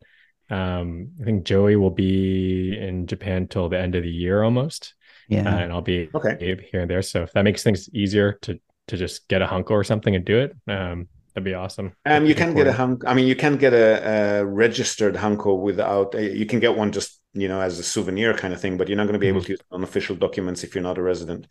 Um, 0.49 1.10
I 1.19 1.23
think 1.23 1.43
Joey 1.43 1.75
will 1.75 1.89
be 1.89 2.78
in 2.78 3.08
Japan 3.08 3.47
till 3.47 3.67
the 3.67 3.80
end 3.80 3.95
of 3.95 4.04
the 4.04 4.12
year 4.12 4.43
almost, 4.43 4.93
uh, 5.34 5.34
Yeah. 5.34 5.58
and 5.58 5.71
I'll 5.71 5.82
be 5.82 6.10
okay 6.13 6.38
here 6.71 6.82
and 6.82 6.89
there. 6.89 7.01
So 7.01 7.23
if 7.23 7.34
that 7.34 7.43
makes 7.43 7.63
things 7.63 7.89
easier 7.93 8.34
to 8.43 8.60
to 8.88 8.97
just 8.97 9.28
get 9.28 9.41
a 9.41 9.47
hanko 9.47 9.71
or 9.71 9.84
something 9.84 10.15
and 10.15 10.23
do 10.23 10.38
it, 10.38 10.56
um, 10.67 11.08
that'd 11.36 11.43
be 11.45 11.54
awesome. 11.54 11.93
Um, 12.06 12.24
you 12.24 12.30
Looking 12.30 12.45
can 12.48 12.56
get 12.56 12.67
a 12.67 12.74
hunk. 12.74 13.04
I 13.06 13.13
mean, 13.13 13.28
you 13.28 13.36
can 13.36 13.58
get 13.58 13.74
a, 13.74 14.39
a 14.39 14.45
registered 14.45 15.15
hanko 15.15 15.60
without. 15.62 16.15
uh, 16.15 16.19
You 16.19 16.45
can 16.45 16.60
get 16.60 16.76
one 16.76 16.91
just 16.91 17.21
you 17.34 17.48
know 17.48 17.62
as 17.62 17.78
a 17.78 17.84
souvenir 17.84 18.34
kind 18.34 18.54
of 18.54 18.62
thing, 18.62 18.78
but 18.78 18.88
you're 18.88 18.98
not 18.98 19.04
going 19.04 19.13
to 19.13 19.19
be 19.19 19.28
able 19.28 19.41
Mhm. 19.41 19.45
to 19.45 19.52
use 19.52 19.60
it 19.60 19.65
on 19.71 19.84
official 19.84 20.15
documents 20.15 20.63
if 20.63 20.74
you're 20.74 20.82
not 20.84 20.98
a 20.98 21.02
resident. 21.04 21.45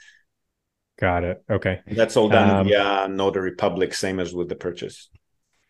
Got 0.99 1.25
it. 1.25 1.43
Okay. 1.51 1.81
That's 1.87 2.17
all 2.17 2.29
done 2.29 2.51
Um, 2.51 2.67
via 2.69 3.09
notary 3.09 3.53
public, 3.57 3.95
same 3.95 4.19
as 4.21 4.33
with 4.33 4.49
the 4.49 4.55
purchase. 4.57 5.11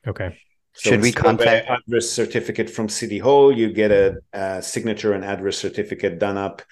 Okay. 0.06 0.38
So 0.74 0.90
Should 0.90 1.00
we 1.02 1.08
instead 1.08 1.20
of 1.26 1.34
a 1.34 1.36
contact- 1.44 1.70
address 1.70 2.10
certificate 2.10 2.68
from 2.68 2.88
City 2.88 3.18
Hall? 3.18 3.50
You 3.56 3.72
get 3.72 3.90
a, 3.90 4.18
a 4.32 4.60
signature 4.60 5.12
and 5.14 5.24
address 5.24 5.56
certificate 5.56 6.18
done 6.18 6.36
up 6.36 6.62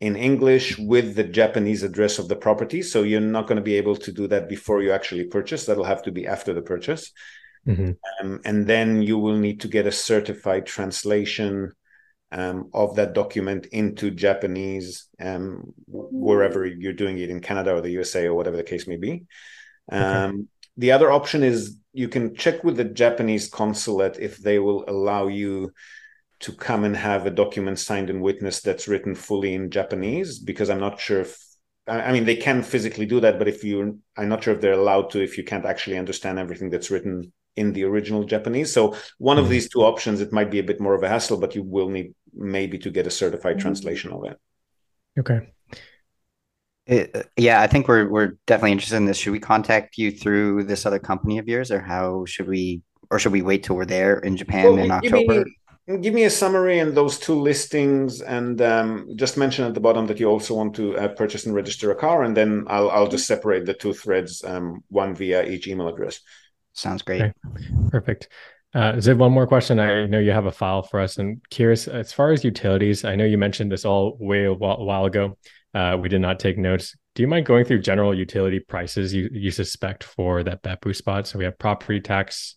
in 0.00 0.16
English 0.16 0.78
with 0.78 1.14
the 1.14 1.24
Japanese 1.24 1.82
address 1.82 2.18
of 2.18 2.28
the 2.28 2.36
property. 2.36 2.82
So 2.82 3.02
you're 3.02 3.20
not 3.20 3.46
going 3.46 3.56
to 3.56 3.62
be 3.62 3.76
able 3.76 3.96
to 3.96 4.12
do 4.12 4.26
that 4.28 4.48
before 4.48 4.82
you 4.82 4.92
actually 4.92 5.24
purchase. 5.24 5.66
That'll 5.66 5.84
have 5.84 6.02
to 6.04 6.12
be 6.12 6.26
after 6.26 6.54
the 6.54 6.62
purchase. 6.62 7.12
Mhm. 7.68 7.96
Um, 8.20 8.40
and 8.44 8.66
then 8.66 9.02
you 9.02 9.18
will 9.18 9.36
need 9.36 9.60
to 9.60 9.68
get 9.68 9.86
a 9.86 9.92
certified 9.92 10.64
translation 10.66 11.72
um, 12.32 12.70
of 12.72 12.94
that 12.94 13.12
document 13.12 13.66
into 13.66 14.10
Japanese, 14.10 15.08
um, 15.20 15.74
wherever 15.86 16.64
you're 16.64 16.92
doing 16.92 17.18
it 17.18 17.28
in 17.28 17.40
Canada 17.40 17.74
or 17.74 17.80
the 17.80 17.90
USA 17.90 18.26
or 18.26 18.34
whatever 18.34 18.56
the 18.56 18.62
case 18.62 18.86
may 18.86 18.96
be. 18.96 19.24
Um, 19.90 20.48
The 20.76 20.92
other 20.92 21.10
option 21.10 21.42
is 21.42 21.76
you 21.92 22.08
can 22.08 22.34
check 22.34 22.64
with 22.64 22.76
the 22.76 22.84
Japanese 22.84 23.50
consulate 23.50 24.16
if 24.18 24.38
they 24.38 24.58
will 24.58 24.84
allow 24.88 25.26
you 25.26 25.72
to 26.40 26.52
come 26.52 26.84
and 26.84 26.96
have 26.96 27.26
a 27.26 27.30
document 27.30 27.78
signed 27.78 28.10
and 28.10 28.22
witnessed 28.22 28.64
that's 28.64 28.88
written 28.88 29.14
fully 29.14 29.54
in 29.54 29.70
Japanese, 29.70 30.38
because 30.38 30.70
I'm 30.70 30.80
not 30.80 31.00
sure 31.00 31.20
if 31.20 31.38
I 31.86 32.00
I 32.08 32.12
mean, 32.12 32.24
they 32.24 32.36
can 32.36 32.62
physically 32.62 33.06
do 33.06 33.20
that, 33.20 33.38
but 33.38 33.48
if 33.48 33.64
you, 33.64 34.00
I'm 34.16 34.28
not 34.28 34.42
sure 34.44 34.54
if 34.54 34.60
they're 34.60 34.72
allowed 34.84 35.10
to 35.10 35.22
if 35.22 35.36
you 35.38 35.44
can't 35.44 35.66
actually 35.66 35.98
understand 35.98 36.38
everything 36.38 36.70
that's 36.70 36.90
written 36.90 37.32
in 37.56 37.72
the 37.72 37.84
original 37.84 38.24
Japanese. 38.24 38.72
So 38.72 38.94
one 39.18 39.38
of 39.38 39.46
Mhm. 39.46 39.50
these 39.50 39.68
two 39.68 39.82
options, 39.82 40.20
it 40.20 40.32
might 40.32 40.50
be 40.50 40.60
a 40.60 40.68
bit 40.70 40.80
more 40.80 40.94
of 40.94 41.02
a 41.02 41.08
hassle, 41.08 41.38
but 41.40 41.54
you 41.56 41.62
will 41.62 41.88
need 41.90 42.14
maybe 42.32 42.78
to 42.78 42.90
get 42.90 43.06
a 43.06 43.10
certified 43.10 43.58
translation 43.58 44.12
of 44.12 44.24
it. 44.24 44.36
Okay. 45.18 45.52
It, 46.86 47.10
uh, 47.14 47.22
yeah, 47.36 47.60
I 47.60 47.66
think 47.66 47.88
we're 47.88 48.08
we're 48.08 48.32
definitely 48.46 48.72
interested 48.72 48.96
in 48.96 49.04
this. 49.04 49.16
Should 49.18 49.32
we 49.32 49.40
contact 49.40 49.98
you 49.98 50.10
through 50.10 50.64
this 50.64 50.86
other 50.86 50.98
company 50.98 51.38
of 51.38 51.48
yours, 51.48 51.70
or 51.70 51.80
how 51.80 52.24
should 52.24 52.48
we, 52.48 52.82
or 53.10 53.18
should 53.18 53.32
we 53.32 53.42
wait 53.42 53.62
till 53.64 53.76
we're 53.76 53.84
there 53.84 54.18
in 54.18 54.36
Japan 54.36 54.78
in 54.78 54.88
Well, 54.88 55.00
give 55.00 55.12
October? 55.12 55.44
me, 55.44 55.52
give 55.86 56.14
me 56.14 56.24
a 56.24 56.30
summary 56.30 56.78
and 56.78 56.96
those 56.96 57.18
two 57.18 57.34
listings, 57.34 58.20
and 58.20 58.60
um, 58.62 59.08
just 59.16 59.36
mention 59.36 59.64
at 59.64 59.74
the 59.74 59.80
bottom 59.80 60.06
that 60.06 60.20
you 60.20 60.26
also 60.28 60.54
want 60.54 60.74
to 60.76 60.96
uh, 60.96 61.08
purchase 61.08 61.46
and 61.46 61.54
register 61.54 61.90
a 61.90 61.96
car, 61.96 62.22
and 62.22 62.36
then 62.36 62.64
I'll 62.68 62.90
I'll 62.90 63.08
just 63.08 63.26
separate 63.26 63.66
the 63.66 63.74
two 63.74 63.92
threads, 63.92 64.44
um, 64.44 64.84
one 64.88 65.14
via 65.14 65.44
each 65.44 65.66
email 65.66 65.88
address. 65.88 66.20
Sounds 66.72 67.02
great. 67.02 67.22
Okay. 67.22 67.32
Perfect. 67.90 68.28
Uh, 68.72 68.92
Ziv, 68.92 69.18
one 69.18 69.32
more 69.32 69.48
question. 69.48 69.80
I 69.80 70.06
know 70.06 70.20
you 70.20 70.30
have 70.30 70.46
a 70.46 70.52
file 70.52 70.82
for 70.82 71.00
us, 71.00 71.18
and 71.18 71.40
curious 71.50 71.88
as 71.88 72.12
far 72.12 72.30
as 72.30 72.44
utilities. 72.44 73.04
I 73.04 73.16
know 73.16 73.24
you 73.24 73.38
mentioned 73.38 73.72
this 73.72 73.84
all 73.84 74.16
way 74.20 74.44
a 74.44 74.52
while, 74.52 74.76
a 74.76 74.84
while 74.84 75.04
ago. 75.06 75.36
Uh, 75.74 75.96
we 76.00 76.08
did 76.08 76.20
not 76.20 76.38
take 76.38 76.58
notes. 76.58 76.96
Do 77.14 77.22
you 77.22 77.28
mind 77.28 77.46
going 77.46 77.64
through 77.64 77.80
general 77.80 78.14
utility 78.14 78.60
prices 78.60 79.12
you 79.12 79.28
you 79.32 79.50
suspect 79.50 80.04
for 80.04 80.44
that 80.44 80.62
Beppu 80.62 80.94
spot? 80.94 81.26
So 81.26 81.38
we 81.38 81.44
have 81.44 81.58
property 81.58 82.00
tax, 82.00 82.54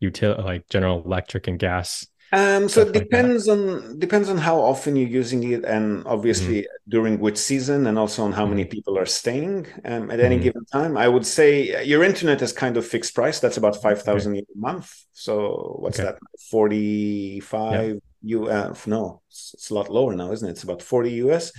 util 0.00 0.44
like 0.44 0.68
general 0.68 1.02
electric 1.04 1.48
and 1.48 1.58
gas. 1.58 2.06
Um, 2.32 2.68
so 2.68 2.82
it 2.82 2.92
like 2.92 2.92
depends 2.92 3.48
on 3.48 3.98
depends 4.00 4.28
on 4.28 4.36
how 4.36 4.58
often 4.60 4.96
you're 4.96 5.08
using 5.08 5.42
it, 5.52 5.64
and 5.64 6.04
obviously 6.06 6.66
Mm-hmm. 6.66 6.68
during 6.88 7.20
which 7.20 7.38
season, 7.38 7.86
and 7.86 7.98
also 7.98 8.24
on 8.24 8.32
how 8.32 8.46
many 8.46 8.64
people 8.64 8.98
are 8.98 9.06
staying 9.06 9.66
um, 9.84 10.10
at 10.10 10.18
any 10.20 10.38
Mhm. 10.38 10.40
given 10.40 10.64
time. 10.66 10.96
I 10.96 11.08
would 11.08 11.24
say 11.24 11.74
uh, 11.74 11.80
your 11.82 12.02
internet 12.02 12.42
is 12.42 12.52
kind 12.52 12.76
of 12.76 12.86
fixed 12.86 13.14
price. 13.14 13.38
That's 13.40 13.56
about 13.58 13.80
five 13.80 14.02
thousand 14.02 14.36
a 14.38 14.42
month. 14.56 14.92
So 15.12 15.76
what's 15.80 15.98
Okay. 15.98 16.00
that? 16.00 16.18
Forty 16.50 17.40
five 17.40 18.00
U. 18.22 18.48
Uh, 18.48 18.74
no, 18.86 19.22
it's, 19.28 19.54
it's 19.54 19.70
a 19.70 19.74
lot 19.74 19.88
lower 19.90 20.14
now, 20.16 20.32
isn't 20.32 20.48
it? 20.48 20.52
It's 20.52 20.64
about 20.64 20.82
forty 20.82 21.12
US. 21.12 21.52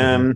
Mm-hmm. 0.00 0.30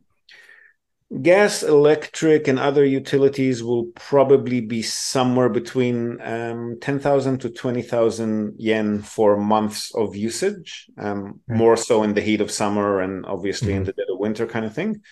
Gas, 1.22 1.62
electric, 1.62 2.48
and 2.48 2.58
other 2.58 2.84
utilities 2.84 3.62
will 3.62 3.84
probably 3.94 4.60
be 4.60 4.82
somewhere 4.82 5.48
between 5.48 6.20
um, 6.20 6.78
10,000 6.80 7.38
to 7.38 7.50
20,000 7.50 8.54
yen 8.58 9.00
for 9.00 9.36
months 9.36 9.94
of 9.94 10.16
usage, 10.16 10.86
um, 10.98 11.40
Right. 11.46 11.58
more 11.58 11.76
so 11.76 12.02
in 12.02 12.14
the 12.14 12.20
heat 12.20 12.40
of 12.40 12.50
summer 12.50 13.00
and 13.00 13.24
obviously 13.26 13.74
in 13.74 13.82
Mhm. 13.82 13.86
the 13.86 13.92
dead 13.92 14.06
of 14.10 14.18
winter 14.18 14.46
kind 14.46 14.64
of 14.64 14.74
thing, 14.74 15.02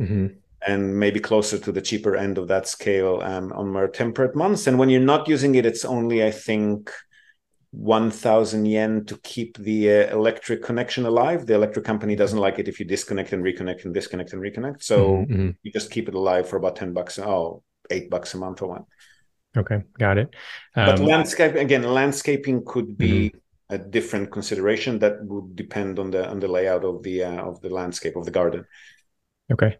Mhm. 0.00 0.36
and 0.66 0.98
maybe 0.98 1.18
closer 1.18 1.58
to 1.58 1.72
the 1.72 1.82
cheaper 1.82 2.14
end 2.14 2.38
of 2.38 2.48
that 2.48 2.68
scale 2.68 3.20
um, 3.22 3.52
on 3.52 3.72
more 3.72 3.88
temperate 3.88 4.36
months. 4.36 4.66
And 4.68 4.78
when 4.78 4.90
you're 4.90 5.00
not 5.00 5.28
using 5.28 5.56
it, 5.56 5.66
it's 5.66 5.84
only, 5.84 6.24
I 6.24 6.30
think, 6.30 6.92
1,000 7.70 8.66
yen 8.66 9.04
to 9.06 9.16
keep 9.18 9.58
the 9.58 9.90
uh, 9.90 10.12
electric 10.16 10.62
connection 10.62 11.06
alive. 11.06 11.46
The 11.46 11.54
electric 11.54 11.84
company 11.84 12.16
doesn't 12.16 12.38
like 12.38 12.58
it 12.58 12.68
if 12.68 12.80
you 12.80 12.86
disconnect 12.86 13.32
and 13.32 13.42
reconnect 13.44 13.84
and 13.84 13.94
disconnect 13.94 14.32
and 14.32 14.42
reconnect. 14.42 14.82
So 14.82 15.28
Mhm, 15.28 15.28
mhm. 15.30 15.58
you 15.62 15.72
just 15.72 15.90
keep 15.90 16.08
it 16.08 16.14
alive 16.14 16.48
for 16.48 16.56
about 16.56 16.76
10 16.76 16.92
bucks 16.92 17.18
oh 17.18 17.62
eight 17.90 18.10
bucks 18.10 18.34
a 18.34 18.38
month 18.38 18.62
or 18.62 18.68
what 18.68 18.82
Okay, 19.56 19.82
got 19.98 20.18
it. 20.18 20.34
but 20.80 20.98
Um, 20.98 21.00
landscape 21.00 21.54
again 21.54 21.82
landscaping 21.82 22.64
could 22.64 22.96
be 22.98 23.32
a 23.70 23.78
different 23.78 24.30
consideration 24.32 24.98
that 25.00 25.24
would 25.24 25.54
depend 25.56 25.98
on 25.98 26.10
the 26.10 26.26
on 26.28 26.40
the 26.40 26.48
layout 26.48 26.84
of 26.84 27.02
the 27.02 27.22
uh, 27.24 27.42
of 27.42 27.60
the 27.60 27.68
landscape 27.68 28.16
of 28.16 28.24
the 28.24 28.30
garden 28.30 28.64
Okay. 29.50 29.76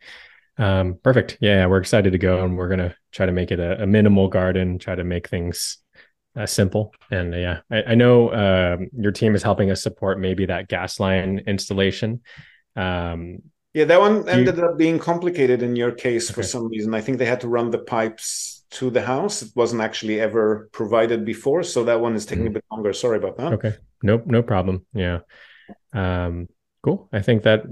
Um, 0.58 0.98
perfect. 1.02 1.38
Yeah, 1.40 1.66
we're 1.66 1.78
excited 1.80 2.12
to 2.12 2.18
go 2.18 2.44
and 2.44 2.56
we're 2.58 2.68
gonna 2.68 2.94
try 3.12 3.26
to 3.26 3.32
make 3.32 3.50
it 3.52 3.60
a, 3.60 3.82
a 3.82 3.86
minimal 3.86 4.28
garden, 4.28 4.78
try 4.78 4.94
to 4.94 5.04
make 5.04 5.28
things 5.28 5.78
uh, 6.36 6.46
simple. 6.46 6.92
And 7.10 7.32
yeah, 7.34 7.60
I, 7.70 7.82
I 7.82 7.94
know 7.94 8.32
um, 8.32 8.88
your 8.96 9.12
team 9.12 9.34
is 9.34 9.42
helping 9.42 9.70
us 9.70 9.82
support 9.82 10.18
maybe 10.20 10.46
that 10.46 10.68
gas 10.68 10.98
line 11.00 11.40
installation. 11.46 12.20
Um, 12.76 13.38
yeah 13.74 13.84
that 13.84 14.00
one 14.00 14.16
you- 14.22 14.28
ended 14.28 14.58
up 14.60 14.78
being 14.78 14.98
complicated 14.98 15.62
in 15.62 15.76
your 15.76 15.92
case 15.92 16.30
for 16.30 16.40
Okay. 16.40 16.48
some 16.48 16.68
reason 16.68 16.94
i 16.94 17.00
think 17.02 17.18
they 17.18 17.26
had 17.26 17.40
to 17.42 17.48
run 17.48 17.70
the 17.70 17.78
pipes 17.78 18.64
to 18.70 18.88
the 18.88 19.02
house 19.02 19.42
it 19.42 19.50
wasn't 19.54 19.80
actually 19.82 20.18
ever 20.20 20.68
provided 20.72 21.24
before 21.24 21.62
so 21.62 21.84
that 21.84 22.00
one 22.00 22.14
is 22.14 22.24
taking 22.24 22.46
a 22.46 22.50
bit 22.50 22.64
longer 22.72 22.92
sorry 22.94 23.18
about 23.18 23.36
that 23.36 23.46
Mm-hmm. 23.52 23.66
okay. 23.66 23.76
Nope, 24.02 24.22
no 24.26 24.42
problem. 24.42 24.86
Yeah. 24.94 25.18
Um, 25.92 26.48
cool. 26.82 27.08
I 27.12 27.20
think 27.20 27.42
that 27.42 27.64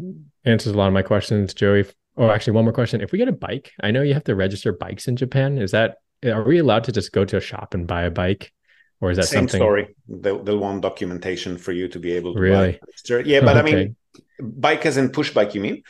answers 0.44 0.72
a 0.72 0.76
lot 0.76 0.88
of 0.88 0.92
my 0.92 1.02
questions, 1.02 1.54
Joey. 1.54 1.84
Oh, 2.16 2.30
actually, 2.30 2.54
one 2.54 2.64
more 2.64 2.72
question. 2.72 3.00
If 3.00 3.12
we 3.12 3.18
get 3.18 3.28
a 3.28 3.32
bike, 3.32 3.70
I 3.80 3.90
know 3.92 4.02
you 4.02 4.14
have 4.14 4.24
to 4.24 4.34
register 4.34 4.72
bikes 4.72 5.06
in 5.06 5.14
Japan. 5.16 5.56
Is 5.58 5.70
that 5.70 5.98
are 6.24 6.42
we 6.44 6.58
allowed 6.58 6.84
to 6.84 6.92
just 6.92 7.12
go 7.12 7.24
to 7.24 7.36
a 7.36 7.40
shop 7.40 7.74
and 7.74 7.86
buy 7.86 8.02
a 8.02 8.10
bike? 8.10 8.52
Or 9.00 9.10
is 9.10 9.16
that 9.18 9.28
same 9.28 9.48
something 9.48 9.48
story 9.48 9.94
they'll, 10.08 10.42
they'll 10.42 10.58
want 10.58 10.82
documentation 10.82 11.56
for 11.58 11.72
you 11.72 11.88
to 11.88 11.98
be 11.98 12.12
able 12.12 12.36
to 12.36 12.42
Really? 12.42 12.80
buy 13.10 13.22
yeah 13.24 13.40
but 13.40 13.56
i 13.56 13.62
Okay. 13.62 13.62
mean 13.62 13.96
bike 14.40 14.84
as 14.86 14.96
in 14.96 15.08
push 15.10 15.30
bike 15.32 15.54
you 15.54 15.60
mean 15.60 15.82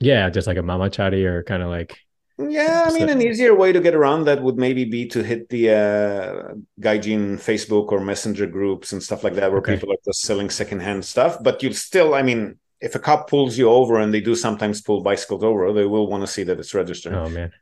Yeah, 0.00 0.28
just 0.30 0.46
like 0.46 0.56
a 0.56 0.60
mamachari 0.62 1.24
or 1.24 1.42
kind 1.44 1.62
of 1.62 1.68
like 1.68 1.98
Yeah, 2.38 2.84
I 2.86 2.90
mean, 2.92 3.08
an 3.08 3.20
easier 3.22 3.54
way 3.54 3.72
to 3.72 3.80
get 3.80 3.94
around 3.94 4.24
that 4.24 4.42
would 4.42 4.56
maybe 4.56 4.84
be 4.84 5.06
to 5.08 5.22
hit 5.22 5.48
the 5.50 5.70
uh, 5.70 6.54
Gaijin 6.80 7.34
Facebook 7.36 7.92
or 7.92 8.00
Messenger 8.00 8.46
groups 8.46 8.92
and 8.92 9.02
stuff 9.02 9.22
like 9.22 9.34
that, 9.34 9.52
where 9.52 9.60
Okay. 9.60 9.72
people 9.72 9.92
are 9.92 9.96
just 10.04 10.22
selling 10.22 10.50
secondhand 10.50 11.04
stuff. 11.04 11.36
But 11.42 11.62
you'll 11.62 11.74
still, 11.74 12.14
I 12.14 12.22
mean, 12.22 12.58
if 12.80 12.94
a 12.94 12.98
cop 12.98 13.28
pulls 13.28 13.58
you 13.58 13.68
over, 13.70 13.98
and 14.00 14.12
they 14.12 14.20
do 14.22 14.34
sometimes 14.34 14.80
pull 14.80 15.02
bicycles 15.02 15.44
over, 15.44 15.72
they 15.72 15.84
will 15.84 16.08
want 16.08 16.22
to 16.22 16.26
see 16.26 16.42
that 16.44 16.58
it's 16.58 16.74
registered. 16.74 17.12
oh 17.12 17.28
man. 17.28 17.52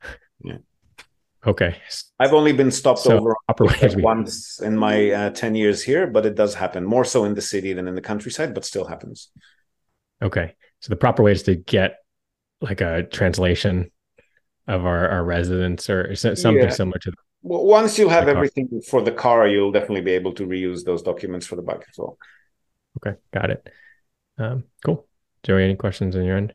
Yeah. 0.44 0.58
Okay. 1.46 1.76
I've 2.18 2.34
only 2.34 2.52
been 2.52 2.70
stopped 2.70 3.00
So 3.00 3.16
over 3.16 3.34
proper 3.46 3.64
way 3.64 3.88
to 3.88 3.96
be- 3.96 4.02
once 4.02 4.60
in 4.60 4.76
my 4.76 5.10
uh, 5.10 5.30
10 5.30 5.54
years 5.54 5.82
here, 5.82 6.06
but 6.06 6.26
it 6.26 6.34
does 6.34 6.54
happen 6.54 6.84
more 6.84 7.04
so 7.04 7.24
in 7.24 7.34
the 7.34 7.40
city 7.40 7.72
than 7.72 7.88
in 7.88 7.94
the 7.94 8.02
countryside, 8.02 8.52
but 8.54 8.64
still 8.64 8.84
happens. 8.84 9.30
Okay. 10.22 10.54
So 10.80 10.90
the 10.90 10.96
proper 10.96 11.22
way 11.22 11.32
is 11.32 11.42
to 11.44 11.54
get 11.54 11.96
like 12.60 12.82
a 12.82 13.04
translation 13.04 13.90
of 14.68 14.84
our, 14.84 15.08
our 15.08 15.24
residence 15.24 15.88
or 15.88 16.14
something 16.14 16.56
Yeah. 16.62 16.68
similar 16.68 16.98
to 16.98 17.12
Well, 17.42 17.64
once 17.64 17.98
you'll 17.98 18.10
have 18.10 18.26
The 18.26 18.32
car. 18.32 18.36
everything 18.44 18.82
for 18.82 19.00
the 19.00 19.12
car, 19.12 19.48
you'll 19.48 19.72
definitely 19.72 20.02
be 20.02 20.12
able 20.12 20.32
to 20.34 20.46
reuse 20.46 20.84
those 20.84 21.02
documents 21.02 21.46
for 21.46 21.56
the 21.56 21.62
bike 21.62 21.86
as 21.88 21.96
well. 21.96 22.18
Okay, 22.98 23.16
got 23.32 23.50
it. 23.50 23.66
Um, 24.36 24.64
cool. 24.84 25.06
Joey, 25.42 25.64
any 25.64 25.76
questions 25.76 26.16
on 26.16 26.24
your 26.24 26.36
end? 26.36 26.52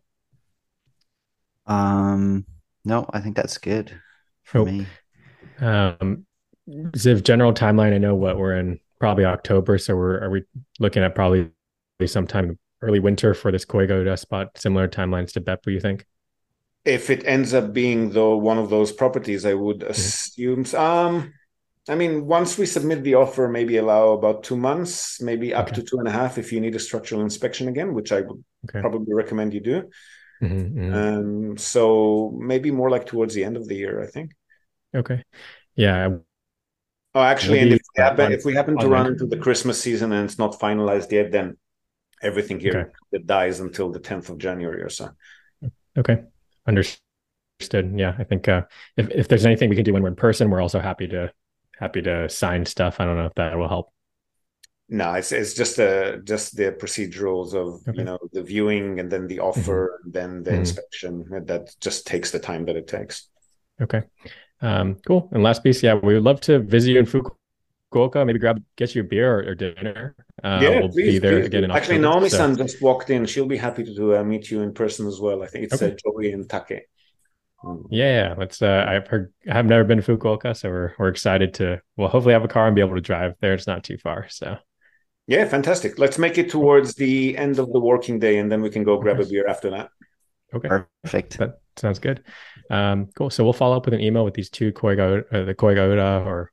Um, 1.65 2.45
no, 2.83 3.09
I 3.11 3.19
think 3.21 3.35
that's 3.35 3.57
good 3.57 3.99
for 4.45 4.59
Nope. 4.59 4.67
me. 4.67 4.85
Um, 5.59 6.25
Ziv, 6.69 7.23
general 7.23 7.53
timeline. 7.53 7.93
I 7.93 7.97
know 7.97 8.15
what 8.15 8.37
we're 8.37 8.55
in 8.55 8.79
probably 8.99 9.25
October, 9.25 9.77
so 9.77 9.95
we're 9.95 10.23
are 10.23 10.29
we 10.29 10.43
looking 10.79 11.03
at 11.03 11.13
probably 11.13 11.51
sometime 12.05 12.57
early 12.81 12.99
winter 12.99 13.33
for 13.33 13.51
this 13.51 13.65
Koigo 13.65 14.17
spot? 14.17 14.57
Similar 14.57 14.87
timelines 14.87 15.33
to 15.33 15.41
Beppu, 15.41 15.67
you 15.73 15.79
think? 15.79 16.05
If 16.85 17.09
it 17.09 17.25
ends 17.25 17.53
up 17.53 17.73
being 17.73 18.11
though 18.11 18.37
one 18.37 18.57
of 18.57 18.69
those 18.69 18.91
properties, 18.91 19.45
I 19.45 19.53
would 19.53 19.83
assume. 19.83 20.65
Um, 20.75 21.33
I 21.87 21.95
mean, 21.95 22.25
once 22.25 22.57
we 22.57 22.65
submit 22.65 23.03
the 23.03 23.15
offer, 23.15 23.47
maybe 23.47 23.77
allow 23.77 24.09
about 24.09 24.43
two 24.43 24.57
months, 24.57 25.21
maybe 25.21 25.53
up 25.53 25.67
Okay. 25.67 25.75
to 25.75 25.83
two 25.83 25.99
and 25.99 26.07
a 26.07 26.11
half 26.11 26.37
if 26.37 26.51
you 26.51 26.59
need 26.59 26.75
a 26.75 26.79
structural 26.79 27.21
inspection 27.21 27.67
again, 27.67 27.93
which 27.93 28.11
I 28.11 28.21
would 28.21 28.43
Okay. 28.69 28.81
probably 28.81 29.13
recommend 29.13 29.53
you 29.53 29.61
do. 29.61 29.89
Mhm, 30.41 30.73
mhm. 30.73 30.93
Um, 30.93 31.57
so 31.57 32.31
maybe 32.37 32.71
more 32.71 32.89
like 32.89 33.05
towards 33.05 33.33
the 33.33 33.43
end 33.43 33.57
of 33.57 33.67
the 33.67 33.75
year, 33.75 34.01
I 34.03 34.07
think. 34.07 34.31
okay. 34.95 35.23
Yeah. 35.75 36.17
Oh, 37.13 37.21
actually, 37.21 37.59
We'll 37.59 37.71
and 37.71 37.73
if 37.73 37.81
we 37.95 38.01
happen, 38.03 38.25
on- 38.25 38.31
if 38.33 38.45
we 38.45 38.53
happen 38.53 38.77
to 38.79 38.87
run 38.87 39.07
into 39.07 39.25
the 39.25 39.37
Christmas 39.37 39.79
season 39.81 40.11
and 40.11 40.25
it's 40.25 40.37
not 40.37 40.59
finalized 40.59 41.11
yet, 41.11 41.31
then 41.31 41.57
everything 42.21 42.59
here 42.59 42.77
Okay. 42.77 42.89
that 43.13 43.25
dies 43.27 43.59
until 43.61 43.91
the 43.91 43.99
10th 43.99 44.29
of 44.29 44.37
January 44.37 44.81
or 44.81 44.89
so. 44.89 45.09
Okay. 45.97 46.23
Understood. 46.67 47.93
Yeah. 47.95 48.15
I 48.19 48.23
think 48.25 48.47
uh, 48.49 48.63
if 48.97 49.09
if 49.11 49.27
there's 49.29 49.45
anything 49.45 49.69
we 49.69 49.75
can 49.77 49.85
do 49.85 49.93
when 49.93 50.03
we're 50.03 50.09
in 50.09 50.15
person, 50.15 50.49
we're 50.49 50.61
also 50.61 50.79
happy 50.79 51.07
to 51.07 51.31
happy 51.79 52.01
to 52.01 52.27
sign 52.27 52.65
stuff. 52.65 52.99
I 52.99 53.05
don't 53.05 53.15
know 53.17 53.27
if 53.27 53.35
that 53.35 53.57
will 53.57 53.69
help 53.69 53.93
No, 54.87 55.13
it's 55.13 55.31
it's 55.31 55.55
just 55.55 55.77
the 55.77 56.21
just 56.23 56.55
the 56.55 56.71
procedurals 56.71 57.53
of 57.55 57.81
Okay. 57.87 57.97
you 57.97 58.03
know 58.03 58.19
the 58.33 58.43
viewing 58.43 58.99
and 58.99 59.11
then 59.11 59.25
the 59.27 59.39
offer 59.39 59.99
and 60.03 60.13
then 60.13 60.43
the 60.43 60.51
Mhm. 60.51 60.59
inspection 60.59 61.25
that 61.47 61.73
just 61.81 62.05
takes 62.05 62.29
the 62.31 62.37
time 62.39 62.65
that 62.65 62.75
it 62.75 62.87
takes. 62.87 63.27
Okay. 63.81 64.03
Um, 64.61 64.97
cool. 65.07 65.27
And 65.31 65.41
last 65.43 65.63
piece, 65.63 65.81
yeah, 65.81 65.95
we 65.95 66.13
would 66.13 66.23
love 66.23 66.39
to 66.41 66.59
visit 66.59 66.91
you 66.91 66.99
in 66.99 67.05
Fukuoka. 67.07 68.25
Maybe 68.25 68.37
grab, 68.39 68.61
get 68.77 68.93
you 68.95 69.01
a 69.01 69.03
beer 69.03 69.39
or, 69.39 69.49
or 69.49 69.55
dinner. 69.55 70.15
Uh, 70.43 70.59
yeah, 70.61 70.79
we'll 70.79 70.89
please, 70.89 71.13
be 71.13 71.19
there 71.19 71.39
please. 71.39 71.45
again 71.47 71.63
in 71.63 71.71
Actually, 71.71 71.95
October, 71.97 72.13
Naomi 72.13 72.29
so- 72.29 72.37
San 72.37 72.55
just 72.55 72.81
walked 72.81 73.09
in. 73.09 73.25
She'll 73.25 73.47
be 73.47 73.57
happy 73.57 73.83
to 73.95 74.17
uh, 74.17 74.23
meet 74.23 74.51
you 74.51 74.61
in 74.61 74.71
person 74.73 75.07
as 75.07 75.19
well. 75.19 75.41
I 75.43 75.47
think 75.47 75.65
it's 75.65 75.81
uh, 75.81 75.85
Okay. 75.85 75.95
Joey 76.03 76.31
and 76.31 76.47
Take. 76.49 76.83
Mm. 77.63 77.87
Yeah, 77.89 78.27
yeah. 78.29 78.35
Let's. 78.37 78.61
Uh, 78.61 78.85
I've 78.87 79.07
heard. 79.07 79.33
I've 79.49 79.65
never 79.65 79.83
been 79.83 79.99
to 79.99 80.03
Fukuoka, 80.17 80.55
so 80.55 80.69
we're 80.69 80.93
we're 80.99 81.07
excited 81.09 81.55
to. 81.55 81.81
Well, 81.97 82.07
hopefully 82.09 82.33
have 82.33 82.43
a 82.43 82.47
car 82.47 82.67
and 82.67 82.75
be 82.75 82.81
able 82.81 82.95
to 82.95 83.01
drive 83.01 83.33
there. 83.41 83.53
It's 83.55 83.65
not 83.65 83.83
too 83.83 83.97
far, 83.97 84.27
so 84.29 84.57
Yeah, 85.27 85.45
fantastic. 85.47 85.97
Let's 85.97 86.17
make 86.19 86.37
it 86.37 86.49
towards 86.49 86.93
the 86.95 87.37
end 87.37 87.57
of 87.57 87.71
the 87.71 87.79
working 87.79 88.19
day, 88.19 88.37
and 88.37 88.51
then 88.51 88.61
we 88.61 88.69
can 88.69 88.83
go 88.83 88.97
grab 88.99 89.19
a 89.19 89.25
beer 89.25 89.47
after 89.47 89.71
that. 89.71 89.89
okay. 90.53 90.69
Perfect. 91.03 91.37
That 91.39 91.59
sounds 91.77 91.99
good. 91.99 92.23
Um, 92.69 93.07
cool. 93.15 93.29
So 93.29 93.43
we'll 93.43 93.53
follow 93.53 93.75
up 93.77 93.85
with 93.85 93.93
an 93.95 94.01
email 94.01 94.23
with 94.23 94.35
these 94.35 94.49
two 94.49 94.71
Koiga, 94.71 95.23
uh, 95.33 95.45
the 95.45 95.55
Koigaura, 95.55 96.25
or 96.25 96.51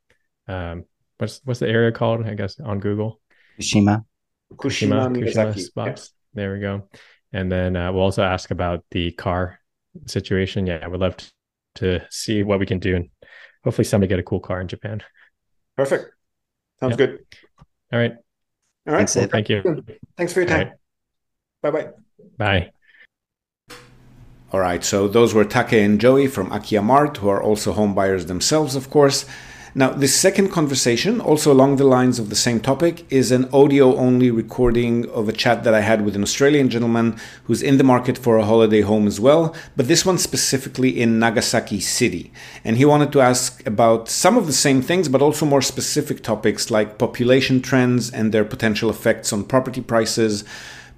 um, 0.48 0.84
what's 1.18 1.40
what's 1.44 1.60
the 1.60 1.68
area 1.68 1.92
called? 1.92 2.26
I 2.26 2.34
guess 2.34 2.58
on 2.60 2.80
Google. 2.80 3.20
Kushima. 3.60 4.04
Kushima, 4.54 5.08
Kushima, 5.08 5.16
Kushima 5.16 5.54
Miyazaki. 5.54 5.60
spots. 5.60 6.12
There 6.34 6.52
we 6.54 6.60
go. 6.60 6.88
And 7.32 7.50
then 7.52 7.76
uh, 7.76 7.92
we'll 7.92 8.02
also 8.02 8.22
ask 8.22 8.50
about 8.50 8.84
the 8.90 9.12
car 9.12 9.58
situation. 10.06 10.66
Yeah, 10.66 10.80
I 10.82 10.88
would 10.88 11.00
love 11.00 11.16
to, 11.16 11.30
to 11.76 12.06
see 12.10 12.42
what 12.42 12.58
we 12.58 12.66
can 12.66 12.78
do 12.78 12.96
and 12.96 13.08
hopefully 13.64 13.84
somebody 13.84 14.08
get 14.08 14.18
a 14.18 14.22
cool 14.22 14.40
car 14.40 14.60
in 14.60 14.68
Japan. 14.68 15.02
Perfect. 15.76 16.10
Sounds 16.80 16.98
Yep. 16.98 16.98
good. 16.98 17.18
All 17.92 17.98
right. 17.98 18.12
All 18.86 18.94
right. 18.94 18.98
Thanks, 19.00 19.12
Sid. 19.12 19.30
Thank 19.30 19.48
you. 19.48 19.84
Thanks 20.16 20.32
for 20.32 20.40
your 20.40 20.48
time. 20.48 20.68
right. 20.68 20.76
Bye 21.62 21.70
bye. 21.70 21.90
Bye. 22.36 22.72
All 24.52 24.60
right, 24.60 24.84
so 24.84 25.08
those 25.08 25.32
were 25.32 25.46
Take 25.46 25.72
and 25.72 25.98
Joey 25.98 26.26
from 26.26 26.50
Akiya 26.50 26.84
Mart, 26.84 27.16
who 27.16 27.28
are 27.30 27.42
also 27.42 27.72
home 27.72 27.94
buyers 27.94 28.26
themselves, 28.26 28.76
of 28.76 28.90
course. 28.90 29.24
Now, 29.74 29.88
this 29.88 30.14
second 30.14 30.50
conversation, 30.50 31.18
also 31.18 31.50
along 31.50 31.76
the 31.76 31.84
lines 31.84 32.18
of 32.18 32.28
the 32.28 32.36
same 32.36 32.60
topic, 32.60 33.10
is 33.10 33.32
an 33.32 33.48
audio 33.54 33.96
only 33.96 34.30
recording 34.30 35.08
of 35.08 35.30
a 35.30 35.32
chat 35.32 35.64
that 35.64 35.72
I 35.72 35.80
had 35.80 36.04
with 36.04 36.14
an 36.14 36.22
Australian 36.22 36.68
gentleman 36.68 37.16
who's 37.44 37.62
in 37.62 37.78
the 37.78 37.84
market 37.84 38.18
for 38.18 38.36
a 38.36 38.44
holiday 38.44 38.82
home 38.82 39.06
as 39.06 39.18
well, 39.18 39.56
but 39.74 39.88
this 39.88 40.04
one 40.04 40.18
specifically 40.18 41.00
in 41.00 41.18
Nagasaki 41.18 41.80
City. 41.80 42.34
And 42.64 42.76
he 42.76 42.84
wanted 42.84 43.12
to 43.12 43.22
ask 43.22 43.66
about 43.66 44.10
some 44.10 44.36
of 44.36 44.46
the 44.46 44.52
same 44.52 44.82
things, 44.82 45.08
but 45.08 45.22
also 45.22 45.46
more 45.46 45.62
specific 45.62 46.22
topics 46.22 46.70
like 46.70 46.98
population 46.98 47.62
trends 47.62 48.10
and 48.10 48.30
their 48.30 48.44
potential 48.44 48.90
effects 48.90 49.32
on 49.32 49.42
property 49.42 49.80
prices, 49.80 50.44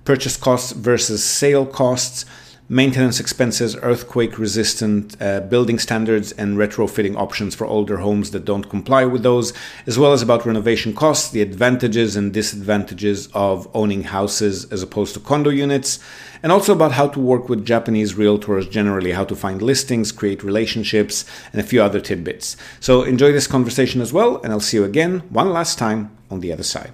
purchase 0.04 0.36
costs 0.36 0.72
versus 0.72 1.22
sale 1.22 1.64
costs 1.64 2.24
maintenance 2.68 3.20
expenses, 3.20 3.76
earthquake 3.82 4.38
resistant 4.38 5.20
uh, 5.20 5.40
building 5.40 5.78
standards, 5.78 6.32
and 6.32 6.56
retrofitting 6.56 7.16
options 7.16 7.54
for 7.54 7.66
older 7.66 7.98
homes 7.98 8.30
that 8.30 8.44
don't 8.44 8.70
comply 8.70 9.04
with 9.04 9.22
those, 9.22 9.52
as 9.86 9.98
well 9.98 10.12
as 10.12 10.22
about 10.22 10.46
renovation 10.46 10.94
costs, 10.94 11.30
the 11.30 11.42
advantages 11.42 12.16
and 12.16 12.32
disadvantages 12.32 13.28
of 13.34 13.68
owning 13.74 14.04
houses 14.04 14.70
as 14.72 14.82
opposed 14.82 15.14
to 15.14 15.20
condo 15.20 15.50
units, 15.50 15.98
and 16.42 16.50
also 16.50 16.72
about 16.72 16.92
how 16.92 17.06
to 17.08 17.20
work 17.20 17.48
with 17.48 17.66
Japanese 17.66 18.14
realtors 18.14 18.70
generally, 18.70 19.12
how 19.12 19.24
to 19.24 19.36
find 19.36 19.60
listings, 19.60 20.12
create 20.12 20.42
relationships, 20.42 21.24
and 21.52 21.60
a 21.60 21.64
few 21.64 21.82
other 21.82 22.00
tidbits. 22.00 22.56
So 22.80 23.02
enjoy 23.02 23.32
this 23.32 23.46
conversation 23.46 24.00
as 24.00 24.12
well, 24.12 24.40
and 24.42 24.52
I'll 24.52 24.60
see 24.60 24.78
you 24.78 24.84
again 24.84 25.20
one 25.28 25.50
last 25.50 25.78
time 25.78 26.16
on 26.30 26.40
the 26.40 26.52
other 26.52 26.62
side. 26.62 26.92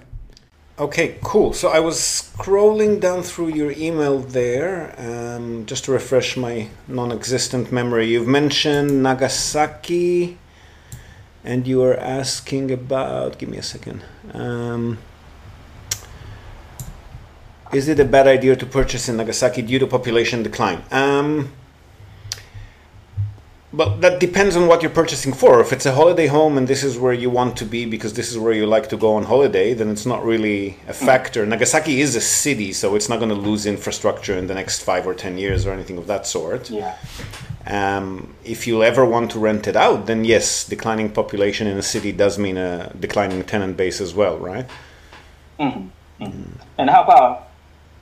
Okay, 0.81 1.19
cool. 1.21 1.53
So 1.53 1.69
I 1.69 1.79
was 1.79 1.97
scrolling 1.99 2.99
down 2.99 3.21
through 3.21 3.49
your 3.49 3.71
email 3.73 4.17
there, 4.17 4.95
um, 4.97 5.67
just 5.67 5.85
to 5.85 5.91
refresh 5.91 6.35
my 6.35 6.69
non-existent 6.87 7.71
memory. 7.71 8.07
You've 8.07 8.27
mentioned 8.27 9.03
Nagasaki, 9.03 10.39
and 11.43 11.67
you 11.67 11.77
were 11.81 11.95
asking 11.97 12.71
about. 12.71 13.37
Give 13.37 13.47
me 13.47 13.59
a 13.59 13.61
second. 13.61 14.01
Um, 14.33 14.97
is 17.71 17.87
it 17.87 17.99
a 17.99 18.05
bad 18.05 18.25
idea 18.25 18.55
to 18.55 18.65
purchase 18.65 19.07
in 19.07 19.17
Nagasaki 19.17 19.61
due 19.61 19.77
to 19.77 19.85
population 19.85 20.41
decline? 20.41 20.81
Um, 20.89 21.51
but 23.73 24.01
that 24.01 24.19
depends 24.19 24.55
on 24.55 24.67
what 24.67 24.81
you're 24.81 24.91
purchasing 24.91 25.31
for. 25.31 25.61
If 25.61 25.71
it's 25.71 25.85
a 25.85 25.93
holiday 25.93 26.27
home 26.27 26.57
and 26.57 26.67
this 26.67 26.83
is 26.83 26.97
where 26.97 27.13
you 27.13 27.29
want 27.29 27.55
to 27.57 27.65
be 27.65 27.85
because 27.85 28.13
this 28.13 28.29
is 28.29 28.37
where 28.37 28.51
you 28.51 28.65
like 28.65 28.89
to 28.89 28.97
go 28.97 29.15
on 29.15 29.23
holiday, 29.23 29.73
then 29.73 29.89
it's 29.89 30.05
not 30.05 30.25
really 30.25 30.77
a 30.87 30.93
factor. 30.93 31.45
Nagasaki 31.45 32.01
is 32.01 32.15
a 32.15 32.21
city, 32.21 32.73
so 32.73 32.95
it's 32.95 33.07
not 33.07 33.17
going 33.19 33.29
to 33.29 33.35
lose 33.35 33.65
infrastructure 33.65 34.35
in 34.35 34.47
the 34.47 34.53
next 34.53 34.83
five 34.83 35.07
or 35.07 35.13
ten 35.13 35.37
years 35.37 35.65
or 35.65 35.71
anything 35.71 35.97
of 35.97 36.07
that 36.07 36.27
sort. 36.27 36.69
Yeah. 36.69 36.97
Um, 37.65 38.35
if 38.43 38.67
you'll 38.67 38.83
ever 38.83 39.05
want 39.05 39.31
to 39.31 39.39
rent 39.39 39.67
it 39.67 39.75
out, 39.77 40.05
then 40.05 40.25
yes, 40.25 40.65
declining 40.67 41.09
population 41.11 41.67
in 41.67 41.77
a 41.77 41.81
city 41.81 42.11
does 42.11 42.37
mean 42.37 42.57
a 42.57 42.91
declining 42.99 43.43
tenant 43.43 43.77
base 43.77 44.01
as 44.01 44.13
well, 44.13 44.37
right? 44.37 44.67
hmm 45.59 45.87
And 46.77 46.89
how 46.89 47.03
about 47.03 47.49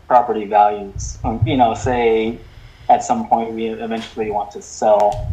property 0.08 0.46
values? 0.46 1.20
Um, 1.24 1.44
you 1.46 1.58
know, 1.58 1.74
say 1.76 2.40
at 2.90 3.04
some 3.04 3.28
point 3.28 3.52
we 3.52 3.68
eventually 3.68 4.32
want 4.32 4.50
to 4.52 4.62
sell 4.62 5.32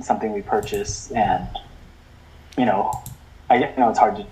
something 0.00 0.32
we 0.32 0.42
purchase, 0.42 1.10
and 1.12 1.46
you 2.56 2.64
know, 2.64 2.92
I 3.50 3.56
you 3.56 3.76
know 3.76 3.90
it's 3.90 3.98
hard 3.98 4.16
to 4.16 4.26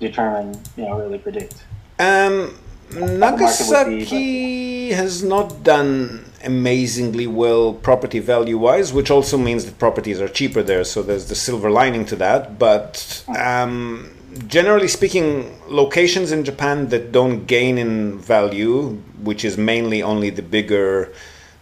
determine, 0.00 0.60
you 0.76 0.84
know, 0.84 0.98
really 0.98 1.18
predict. 1.18 1.64
Um, 1.98 2.58
would 2.92 3.06
be, 3.08 3.16
Nagasaki 3.18 4.90
has 4.92 5.22
not 5.22 5.62
done 5.62 6.24
amazingly 6.44 7.26
well 7.26 7.72
property 7.72 8.18
value 8.18 8.58
wise, 8.58 8.92
which 8.92 9.10
also 9.10 9.38
means 9.38 9.64
that 9.64 9.78
properties 9.78 10.20
are 10.20 10.28
cheaper 10.28 10.62
there. 10.62 10.84
So 10.84 11.02
there's 11.02 11.28
the 11.28 11.34
silver 11.34 11.70
lining 11.70 12.04
to 12.06 12.16
that. 12.16 12.58
But 12.58 13.24
um, 13.36 14.10
generally 14.46 14.88
speaking, 14.88 15.58
locations 15.68 16.32
in 16.32 16.44
Japan 16.44 16.88
that 16.88 17.12
don't 17.12 17.46
gain 17.46 17.78
in 17.78 18.18
value, 18.18 19.02
which 19.22 19.44
is 19.44 19.56
mainly 19.56 20.02
only 20.02 20.30
the 20.30 20.42
bigger 20.42 21.12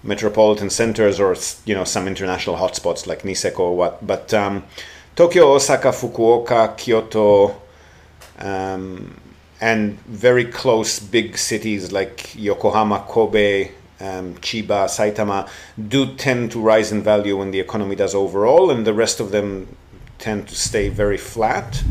metropolitan 0.03 0.71
centers 0.71 1.21
or 1.21 1.37
you 1.65 1.75
know 1.75 1.85
some 1.85 2.09
international 2.09 2.57
hotspots 2.57 3.07
like 3.07 3.23
Niseko 3.23 3.61
or 3.61 3.77
what, 3.77 4.07
but 4.07 4.33
um, 4.35 4.65
Tokyo, 5.17 5.53
Osaka, 5.55 5.89
Fukuoka, 5.89 6.77
Kyoto. 6.77 7.61
Um, 8.39 9.17
and 9.61 10.01
very 10.01 10.45
close 10.45 10.99
big 10.99 11.39
cities 11.39 11.93
like 11.93 12.35
Yokohama, 12.35 13.05
Kobe, 13.07 13.71
um, 14.01 14.35
Chiba, 14.39 14.87
Saitama 14.89 15.49
do 15.89 16.15
tend 16.17 16.51
to 16.51 16.61
rise 16.61 16.91
in 16.91 17.03
value 17.03 17.37
when 17.37 17.53
the 17.53 17.61
economy 17.61 17.95
does 17.95 18.15
overall, 18.15 18.73
and 18.73 18.85
the 18.85 18.93
rest 18.93 19.21
of 19.21 19.31
them 19.31 19.69
tend 20.19 20.49
to 20.49 20.57
stay 20.57 20.89
very 20.89 21.17
flat. 21.17 21.83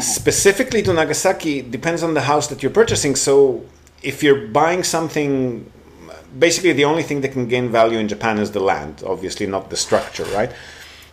Specifically 0.00 0.82
to 0.82 0.92
Nagasaki, 0.92 1.62
depends 1.62 2.02
on 2.02 2.14
the 2.14 2.22
house 2.22 2.48
that 2.48 2.62
you're 2.62 2.72
purchasing. 2.72 3.14
So 3.14 3.64
if 4.02 4.24
you're 4.24 4.48
buying 4.48 4.82
something, 4.82 5.70
basically 6.38 6.72
the 6.72 6.84
only 6.84 7.02
thing 7.02 7.20
that 7.22 7.32
can 7.32 7.48
gain 7.48 7.70
value 7.70 7.98
in 7.98 8.08
Japan 8.08 8.38
is 8.38 8.50
the 8.52 8.60
land, 8.60 9.02
obviously 9.06 9.46
not 9.46 9.70
the 9.70 9.76
structure, 9.76 10.24
right? 10.26 10.52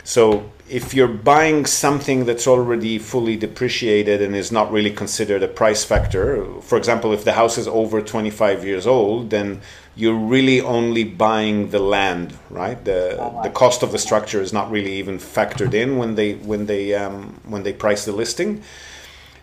So 0.04 0.50
if 0.68 0.94
you're 0.94 1.06
buying 1.06 1.64
something 1.64 2.24
that's 2.24 2.46
already 2.46 2.98
fully 2.98 3.36
depreciated 3.36 4.20
and 4.20 4.34
is 4.34 4.50
not 4.50 4.72
really 4.72 4.90
considered 4.90 5.42
a 5.42 5.48
price 5.48 5.84
factor, 5.84 6.44
for 6.60 6.76
example, 6.76 7.12
if 7.12 7.24
the 7.24 7.34
house 7.34 7.56
is 7.56 7.68
over 7.68 8.00
25 8.02 8.64
years 8.64 8.86
old, 8.86 9.30
then 9.30 9.60
you're 9.94 10.16
really 10.16 10.60
only 10.60 11.04
buying 11.04 11.70
the 11.70 11.78
land, 11.78 12.36
right? 12.50 12.82
The 12.84 13.40
the 13.42 13.50
cost 13.50 13.82
of 13.82 13.92
the 13.92 13.98
structure 13.98 14.40
is 14.40 14.52
not 14.52 14.70
really 14.70 14.94
even 14.94 15.18
factored 15.18 15.74
in 15.74 15.98
when 15.98 16.14
they 16.14 16.34
when 16.34 16.66
they 16.66 16.94
um, 16.94 17.40
when 17.44 17.62
they 17.62 17.74
price 17.74 18.06
the 18.06 18.12
listing. 18.12 18.62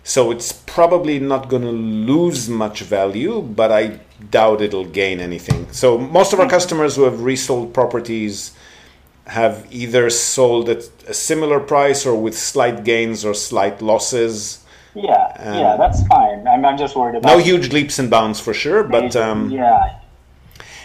So 0.10 0.32
it's 0.32 0.52
probably 0.52 1.20
not 1.20 1.50
going 1.50 1.62
to 1.62 1.70
lose 1.70 2.50
much 2.50 2.82
value, 2.82 3.44
but 3.44 3.72
I 3.72 4.00
doubt 4.32 4.60
it'll 4.60 4.92
gain 5.02 5.20
anything. 5.20 5.72
So 5.72 6.00
most 6.00 6.34
of 6.34 6.40
our 6.40 6.50
customers 6.50 6.96
who 6.96 7.04
have 7.04 7.22
resold 7.22 7.76
properties 7.76 8.58
have 9.28 9.68
either 9.70 10.10
sold 10.10 10.68
at 10.68 10.90
a 11.08 11.14
similar 11.14 11.60
price 11.60 12.08
or 12.08 12.20
with 12.20 12.36
slight 12.36 12.84
gains 12.84 13.24
or 13.24 13.36
slight 13.36 13.84
losses. 13.84 14.66
Yeah, 14.96 15.32
Um, 15.38 15.60
yeah, 15.60 15.78
that's 15.78 16.02
fine. 16.08 16.48
I'm, 16.48 16.66
I'm 16.66 16.80
just 16.80 16.96
worried 16.96 17.18
about 17.18 17.30
No 17.30 17.38
huge 17.38 17.72
leaps 17.72 18.00
and 18.00 18.10
bounds 18.10 18.40
for 18.40 18.56
sure, 18.56 18.84
but 18.84 19.16
um, 19.16 19.52
yeah, 19.52 20.00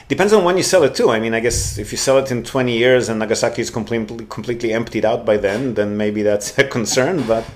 depends 0.07 0.35
on 0.35 0.45
when 0.45 0.59
you 0.59 0.63
sell 0.63 0.83
it 0.83 0.95
too. 0.95 1.09
I 1.09 1.19
mean, 1.19 1.33
I 1.33 1.41
guess 1.41 1.79
if 1.79 1.93
you 1.93 1.97
sell 1.97 2.19
it 2.19 2.31
in 2.31 2.45
20 2.45 2.77
years 2.77 3.09
and 3.09 3.21
Nagasaki 3.21 3.63
is 3.63 3.71
completely 3.71 4.27
completely 4.27 4.75
emptied 4.75 5.07
out 5.07 5.25
by 5.25 5.39
then, 5.39 5.73
then 5.73 5.97
maybe 5.97 6.21
that's 6.23 6.59
a 6.59 6.65
concern. 6.79 7.27
But 7.27 7.47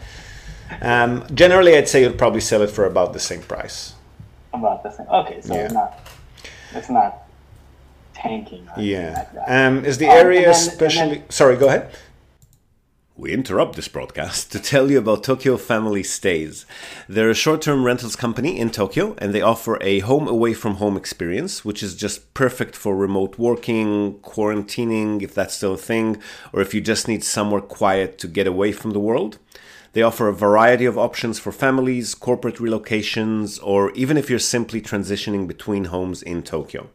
um, 0.82 1.24
generally, 1.34 1.76
I'd 1.76 1.88
say 1.88 2.02
you'd 2.02 2.18
probably 2.18 2.40
sell 2.40 2.62
it 2.62 2.70
for 2.70 2.84
about 2.86 3.12
the 3.12 3.20
same 3.20 3.42
price. 3.42 3.94
about 4.54 4.82
the 4.82 4.90
same. 4.90 5.06
Okay, 5.08 5.40
so 5.42 5.54
Yeah. 5.54 5.64
it's 5.64 5.74
not 5.74 6.00
it's 6.74 6.90
not 6.90 7.18
tanking. 8.14 8.66
Or 8.76 8.82
Yeah. 8.82 9.14
Like 9.16 9.32
that. 9.34 9.66
Um, 9.66 9.84
is 9.84 9.98
the 9.98 10.06
Um, 10.06 10.12
area 10.16 10.40
then- 10.40 10.48
and 10.48 10.54
then- 10.56 10.68
especially? 10.72 11.22
Sorry, 11.28 11.56
go 11.56 11.68
ahead. 11.68 11.88
we 13.20 13.32
interrupt 13.32 13.74
this 13.74 13.88
broadcast 13.88 14.52
to 14.52 14.60
tell 14.60 14.90
you 14.92 14.98
about 14.98 15.24
Tokyo 15.24 15.56
Family 15.56 16.04
Stays. 16.04 16.64
They're 17.08 17.30
a 17.30 17.34
short 17.34 17.60
term 17.62 17.82
rentals 17.84 18.14
company 18.14 18.56
in 18.60 18.70
Tokyo 18.70 19.16
and 19.18 19.34
they 19.34 19.40
offer 19.42 19.76
a 19.80 19.98
home 20.00 20.28
away 20.28 20.54
from 20.54 20.76
home 20.76 20.96
experience, 20.96 21.64
which 21.64 21.82
is 21.82 21.94
just 21.96 22.32
perfect 22.32 22.76
for 22.76 22.94
remote 22.96 23.36
working, 23.36 24.20
quarantining, 24.22 25.20
if 25.22 25.34
that's 25.34 25.54
still 25.54 25.74
a 25.74 25.76
thing, 25.78 26.18
or 26.52 26.60
if 26.60 26.72
you 26.74 26.80
just 26.80 27.08
need 27.08 27.24
somewhere 27.24 27.60
quiet 27.60 28.18
to 28.18 28.28
get 28.28 28.46
away 28.46 28.70
from 28.72 28.92
the 28.92 29.00
world. 29.00 29.38
They 29.92 30.02
offer 30.02 30.28
a 30.28 30.34
variety 30.34 30.84
of 30.84 30.98
options 30.98 31.38
for 31.38 31.52
families, 31.52 32.14
corporate 32.14 32.56
relocations, 32.56 33.58
or 33.62 33.90
even 33.92 34.16
if 34.16 34.28
you're 34.28 34.38
simply 34.38 34.80
transitioning 34.80 35.46
between 35.48 35.84
homes 35.84 36.22
in 36.22 36.42
Tokyo. 36.42 36.90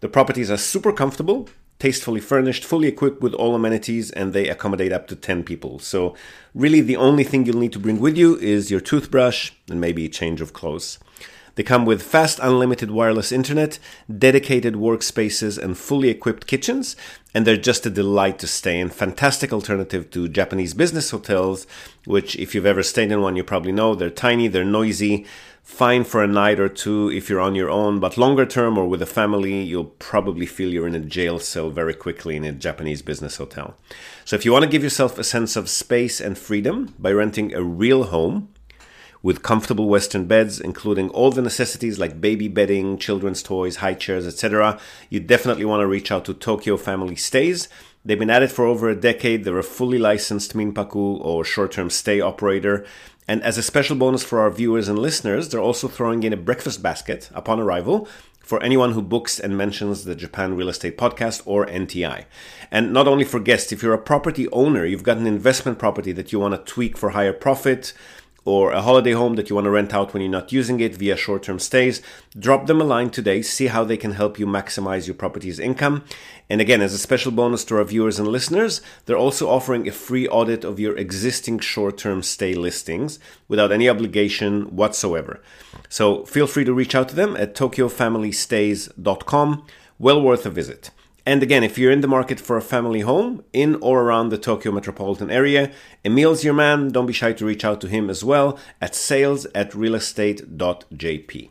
The 0.00 0.08
properties 0.08 0.50
are 0.50 0.56
super 0.56 0.92
comfortable, 0.92 1.48
tastefully 1.78 2.20
furnished, 2.20 2.64
fully 2.64 2.88
equipped 2.88 3.22
with 3.22 3.34
all 3.34 3.54
amenities, 3.54 4.10
and 4.10 4.32
they 4.32 4.48
accommodate 4.48 4.92
up 4.92 5.06
to 5.08 5.16
10 5.16 5.44
people. 5.44 5.78
So, 5.78 6.16
really, 6.54 6.80
the 6.80 6.96
only 6.96 7.24
thing 7.24 7.46
you'll 7.46 7.58
need 7.58 7.72
to 7.72 7.78
bring 7.78 8.00
with 8.00 8.16
you 8.16 8.36
is 8.38 8.70
your 8.70 8.80
toothbrush 8.80 9.52
and 9.68 9.80
maybe 9.80 10.04
a 10.04 10.08
change 10.08 10.40
of 10.40 10.52
clothes. 10.52 10.98
They 11.54 11.62
come 11.62 11.84
with 11.84 12.02
fast, 12.02 12.38
unlimited 12.42 12.90
wireless 12.90 13.30
internet, 13.30 13.78
dedicated 14.18 14.74
workspaces, 14.74 15.58
and 15.58 15.76
fully 15.76 16.08
equipped 16.08 16.46
kitchens, 16.46 16.96
and 17.34 17.46
they're 17.46 17.56
just 17.56 17.84
a 17.84 17.90
delight 17.90 18.38
to 18.38 18.46
stay 18.46 18.80
in. 18.80 18.88
Fantastic 18.88 19.52
alternative 19.52 20.10
to 20.10 20.28
Japanese 20.28 20.74
business 20.74 21.10
hotels, 21.10 21.66
which, 22.06 22.36
if 22.36 22.54
you've 22.54 22.66
ever 22.66 22.82
stayed 22.82 23.12
in 23.12 23.20
one, 23.20 23.36
you 23.36 23.44
probably 23.44 23.72
know 23.72 23.94
they're 23.94 24.10
tiny, 24.10 24.48
they're 24.48 24.64
noisy, 24.64 25.26
fine 25.62 26.04
for 26.04 26.22
a 26.22 26.26
night 26.26 26.58
or 26.58 26.68
two 26.68 27.10
if 27.10 27.28
you're 27.28 27.40
on 27.40 27.54
your 27.54 27.70
own, 27.70 28.00
but 28.00 28.16
longer 28.16 28.44
term 28.44 28.76
or 28.76 28.86
with 28.86 29.00
a 29.00 29.06
family, 29.06 29.62
you'll 29.62 29.84
probably 29.84 30.46
feel 30.46 30.70
you're 30.70 30.88
in 30.88 30.94
a 30.94 31.00
jail 31.00 31.38
cell 31.38 31.70
very 31.70 31.94
quickly 31.94 32.36
in 32.36 32.44
a 32.44 32.52
Japanese 32.52 33.02
business 33.02 33.36
hotel. 33.36 33.76
So 34.24 34.36
if 34.36 34.44
you 34.44 34.52
want 34.52 34.64
to 34.64 34.70
give 34.70 34.82
yourself 34.82 35.18
a 35.18 35.24
sense 35.24 35.56
of 35.56 35.68
space 35.68 36.20
and 36.20 36.36
freedom 36.36 36.94
by 36.98 37.12
renting 37.12 37.54
a 37.54 37.62
real 37.62 38.04
home, 38.04 38.51
with 39.22 39.42
comfortable 39.42 39.88
Western 39.88 40.26
beds, 40.26 40.60
including 40.60 41.08
all 41.10 41.30
the 41.30 41.42
necessities 41.42 41.98
like 41.98 42.20
baby 42.20 42.48
bedding, 42.48 42.98
children's 42.98 43.42
toys, 43.42 43.76
high 43.76 43.94
chairs, 43.94 44.26
etc., 44.26 44.78
you 45.10 45.20
definitely 45.20 45.64
want 45.64 45.80
to 45.80 45.86
reach 45.86 46.10
out 46.10 46.24
to 46.24 46.34
Tokyo 46.34 46.76
Family 46.76 47.16
Stays. 47.16 47.68
They've 48.04 48.18
been 48.18 48.30
at 48.30 48.42
it 48.42 48.50
for 48.50 48.66
over 48.66 48.88
a 48.88 48.96
decade. 48.96 49.44
They're 49.44 49.58
a 49.58 49.62
fully 49.62 49.98
licensed 49.98 50.54
Minpaku 50.54 51.24
or 51.24 51.44
short 51.44 51.72
term 51.72 51.88
stay 51.88 52.20
operator. 52.20 52.84
And 53.28 53.40
as 53.44 53.56
a 53.56 53.62
special 53.62 53.96
bonus 53.96 54.24
for 54.24 54.40
our 54.40 54.50
viewers 54.50 54.88
and 54.88 54.98
listeners, 54.98 55.48
they're 55.48 55.60
also 55.60 55.86
throwing 55.86 56.24
in 56.24 56.32
a 56.32 56.36
breakfast 56.36 56.82
basket 56.82 57.30
upon 57.32 57.60
arrival 57.60 58.08
for 58.40 58.60
anyone 58.60 58.92
who 58.92 59.02
books 59.02 59.38
and 59.38 59.56
mentions 59.56 60.04
the 60.04 60.16
Japan 60.16 60.56
Real 60.56 60.68
Estate 60.68 60.98
Podcast 60.98 61.42
or 61.44 61.64
NTI. 61.66 62.24
And 62.72 62.92
not 62.92 63.06
only 63.06 63.24
for 63.24 63.38
guests, 63.38 63.70
if 63.70 63.82
you're 63.82 63.94
a 63.94 63.98
property 63.98 64.48
owner, 64.48 64.84
you've 64.84 65.04
got 65.04 65.18
an 65.18 65.28
investment 65.28 65.78
property 65.78 66.10
that 66.12 66.32
you 66.32 66.40
want 66.40 66.54
to 66.54 66.72
tweak 66.72 66.98
for 66.98 67.10
higher 67.10 67.32
profit, 67.32 67.92
or 68.44 68.72
a 68.72 68.82
holiday 68.82 69.12
home 69.12 69.36
that 69.36 69.48
you 69.48 69.54
want 69.54 69.66
to 69.66 69.70
rent 69.70 69.94
out 69.94 70.12
when 70.12 70.20
you're 70.20 70.30
not 70.30 70.52
using 70.52 70.80
it 70.80 70.96
via 70.96 71.16
short 71.16 71.44
term 71.44 71.58
stays, 71.58 72.02
drop 72.38 72.66
them 72.66 72.80
a 72.80 72.84
line 72.84 73.10
today, 73.10 73.42
see 73.42 73.66
how 73.68 73.84
they 73.84 73.96
can 73.96 74.12
help 74.12 74.38
you 74.38 74.46
maximize 74.46 75.06
your 75.06 75.14
property's 75.14 75.58
income. 75.58 76.04
And 76.50 76.60
again, 76.60 76.82
as 76.82 76.92
a 76.92 76.98
special 76.98 77.32
bonus 77.32 77.64
to 77.64 77.76
our 77.76 77.84
viewers 77.84 78.18
and 78.18 78.28
listeners, 78.28 78.82
they're 79.06 79.16
also 79.16 79.48
offering 79.48 79.86
a 79.86 79.92
free 79.92 80.26
audit 80.28 80.64
of 80.64 80.80
your 80.80 80.96
existing 80.96 81.60
short 81.60 81.98
term 81.98 82.22
stay 82.22 82.54
listings 82.54 83.18
without 83.48 83.72
any 83.72 83.88
obligation 83.88 84.74
whatsoever. 84.74 85.40
So 85.88 86.24
feel 86.24 86.46
free 86.46 86.64
to 86.64 86.74
reach 86.74 86.94
out 86.94 87.08
to 87.10 87.14
them 87.14 87.36
at 87.36 87.54
tokyofamilystays.com. 87.54 89.66
Well 89.98 90.20
worth 90.20 90.46
a 90.46 90.50
visit. 90.50 90.90
And 91.24 91.42
again, 91.42 91.62
if 91.62 91.78
you're 91.78 91.92
in 91.92 92.00
the 92.00 92.08
market 92.08 92.40
for 92.40 92.56
a 92.56 92.62
family 92.62 93.00
home 93.00 93.44
in 93.52 93.76
or 93.76 94.02
around 94.02 94.30
the 94.30 94.38
Tokyo 94.38 94.72
metropolitan 94.72 95.30
area, 95.30 95.70
Emil's 96.04 96.42
your 96.42 96.54
man. 96.54 96.88
Don't 96.88 97.06
be 97.06 97.12
shy 97.12 97.32
to 97.32 97.46
reach 97.46 97.64
out 97.64 97.80
to 97.82 97.88
him 97.88 98.10
as 98.10 98.24
well 98.24 98.58
at 98.80 98.96
sales 98.96 99.46
at 99.54 99.70
realestate.jp. 99.70 101.50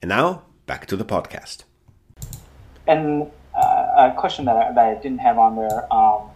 And 0.00 0.08
now, 0.08 0.44
back 0.66 0.86
to 0.86 0.96
the 0.96 1.04
podcast. 1.04 1.64
And 2.86 3.30
uh, 3.54 4.12
a 4.12 4.14
question 4.16 4.46
that 4.46 4.56
I, 4.56 4.72
that 4.72 4.96
I 4.96 5.02
didn't 5.02 5.18
have 5.18 5.36
on 5.36 5.56
there, 5.56 5.92
um, 5.92 6.30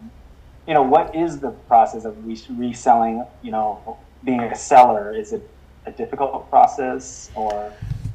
you 0.69 0.75
know, 0.75 0.83
what 0.83 1.15
is 1.15 1.39
the 1.39 1.53
process 1.69 2.05
of 2.05 2.27
re- 2.27 2.39
reselling, 2.51 3.25
you 3.43 3.51
know, 3.51 3.99
being 4.25 4.41
a 4.41 4.55
seller? 4.55 5.15
Is 5.15 5.33
it 5.33 5.49
a 5.87 5.91
difficult 5.91 6.51
process 6.51 7.31
or 7.35 7.73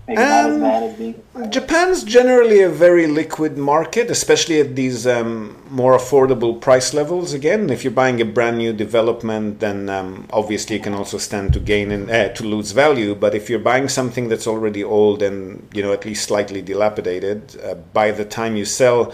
maybe 0.09 0.21
as 0.21 0.45
Um, 0.45 0.63
as 0.63 0.97
being 0.97 1.15
Japan's 1.49 2.03
generally 2.03 2.61
a 2.61 2.69
very 2.69 3.07
liquid 3.07 3.57
market, 3.57 4.09
especially 4.09 4.59
at 4.59 4.75
these 4.75 5.07
um, 5.07 5.55
more 5.69 5.95
affordable 5.97 6.59
price 6.59 6.93
levels. 6.93 7.33
Again, 7.33 7.69
if 7.69 7.83
you're 7.83 7.99
buying 8.03 8.19
a 8.21 8.25
brand 8.25 8.57
new 8.57 8.73
development, 8.73 9.59
then 9.59 9.89
um, 9.89 10.27
obviously 10.31 10.75
you 10.77 10.81
can 10.81 10.93
also 10.93 11.17
stand 11.17 11.53
to 11.53 11.59
gain 11.59 11.91
and 11.91 12.09
uh, 12.09 12.29
to 12.29 12.43
lose 12.43 12.71
value. 12.71 13.15
But 13.15 13.35
if 13.35 13.49
you're 13.49 13.59
buying 13.59 13.87
something 13.87 14.29
that's 14.29 14.47
already 14.47 14.83
old 14.83 15.21
and 15.21 15.67
you 15.73 15.81
know 15.83 15.93
at 15.93 16.05
least 16.05 16.25
slightly 16.25 16.61
dilapidated, 16.61 17.39
uh, 17.63 17.75
by 17.93 18.11
the 18.11 18.25
time 18.25 18.55
you 18.55 18.65
sell, 18.65 19.13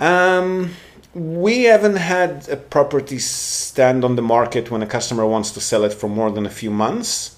um, 0.00 0.70
we 1.14 1.64
haven't 1.64 1.96
had 1.96 2.48
a 2.48 2.56
property 2.56 3.18
stand 3.20 4.04
on 4.04 4.16
the 4.16 4.22
market 4.22 4.70
when 4.70 4.82
a 4.82 4.86
customer 4.86 5.24
wants 5.24 5.52
to 5.52 5.60
sell 5.60 5.84
it 5.84 5.92
for 5.92 6.08
more 6.08 6.30
than 6.30 6.44
a 6.46 6.50
few 6.50 6.70
months. 6.70 7.33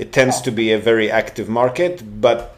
It 0.00 0.12
tends 0.12 0.40
to 0.42 0.50
be 0.50 0.72
a 0.72 0.78
very 0.78 1.10
active 1.10 1.48
market, 1.48 2.20
but 2.22 2.56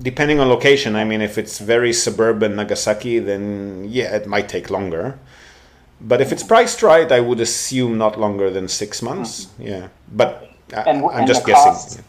depending 0.00 0.38
on 0.38 0.48
location, 0.48 0.94
I 0.94 1.04
mean, 1.04 1.20
if 1.20 1.36
it's 1.36 1.58
very 1.58 1.92
suburban 1.92 2.54
Nagasaki, 2.54 3.18
then 3.18 3.86
yeah, 3.88 4.14
it 4.14 4.26
might 4.26 4.48
take 4.48 4.70
longer. 4.70 5.18
But 6.00 6.20
if 6.20 6.30
it's 6.30 6.44
priced 6.44 6.82
right, 6.82 7.10
I 7.10 7.20
would 7.20 7.40
assume 7.40 7.98
not 7.98 8.20
longer 8.20 8.50
than 8.50 8.68
six 8.68 9.02
months. 9.02 9.46
Hmm. 9.56 9.62
Yeah, 9.62 9.88
but 10.12 10.50
uh, 10.72 10.84
I, 10.86 10.90
I'm 10.90 11.04
and 11.04 11.26
just 11.26 11.44
guessing. 11.44 11.72
cost? 11.72 12.00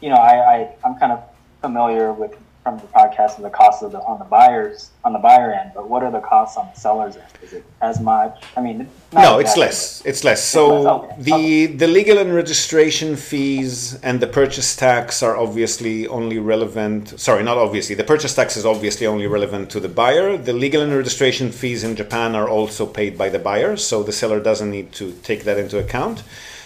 you 0.00 0.08
know, 0.08 0.16
I, 0.16 0.34
I 0.54 0.74
I'm 0.84 0.94
kind 0.98 1.12
of 1.12 1.20
familiar 1.60 2.12
with 2.12 2.32
from 2.62 2.76
the 2.76 2.86
podcast 2.88 3.36
of 3.38 3.42
the 3.42 3.50
costs 3.50 3.82
of 3.82 3.92
the 3.92 3.98
on 4.00 4.18
the 4.18 4.24
buyers 4.24 4.90
on 5.02 5.14
the 5.14 5.18
buyer 5.18 5.52
end, 5.52 5.72
but 5.74 5.88
what 5.88 6.02
are 6.02 6.10
the 6.10 6.20
costs 6.20 6.58
on 6.58 6.68
the 6.72 6.78
sellers 6.78 7.16
end? 7.16 7.32
Is 7.42 7.54
it 7.54 7.64
as 7.80 8.00
much? 8.00 8.44
I 8.56 8.60
mean, 8.60 8.86
not 9.12 9.22
No, 9.22 9.38
it's 9.38 9.56
less. 9.56 10.04
It's 10.04 10.24
less. 10.24 10.44
So 10.44 10.80
less, 10.80 10.86
okay, 10.86 11.22
the 11.22 11.66
the 11.66 11.86
legal 11.86 12.18
and 12.18 12.34
registration 12.34 13.16
fees 13.16 13.94
and 14.02 14.20
the 14.20 14.26
purchase 14.26 14.76
tax 14.76 15.22
are 15.22 15.36
obviously 15.36 16.06
only 16.06 16.38
relevant. 16.38 17.18
Sorry, 17.18 17.42
not 17.42 17.56
obviously. 17.56 17.94
The 17.94 18.04
purchase 18.04 18.34
tax 18.34 18.56
is 18.56 18.66
obviously 18.66 19.06
only 19.06 19.26
relevant 19.26 19.70
to 19.70 19.80
the 19.80 19.88
buyer. 19.88 20.36
The 20.36 20.52
legal 20.52 20.82
and 20.82 20.92
registration 20.92 21.50
fees 21.52 21.82
in 21.82 21.96
Japan 21.96 22.34
are 22.34 22.48
also 22.48 22.84
paid 22.84 23.16
by 23.16 23.30
the 23.30 23.38
buyer, 23.38 23.76
so 23.76 24.02
the 24.02 24.12
seller 24.12 24.40
doesn't 24.40 24.70
need 24.70 24.92
to 24.92 25.12
take 25.22 25.44
that 25.44 25.56
into 25.58 25.78
account. 25.78 26.22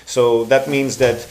So 0.07 0.45
that 0.47 0.69
means 0.69 0.99
that 0.99 1.27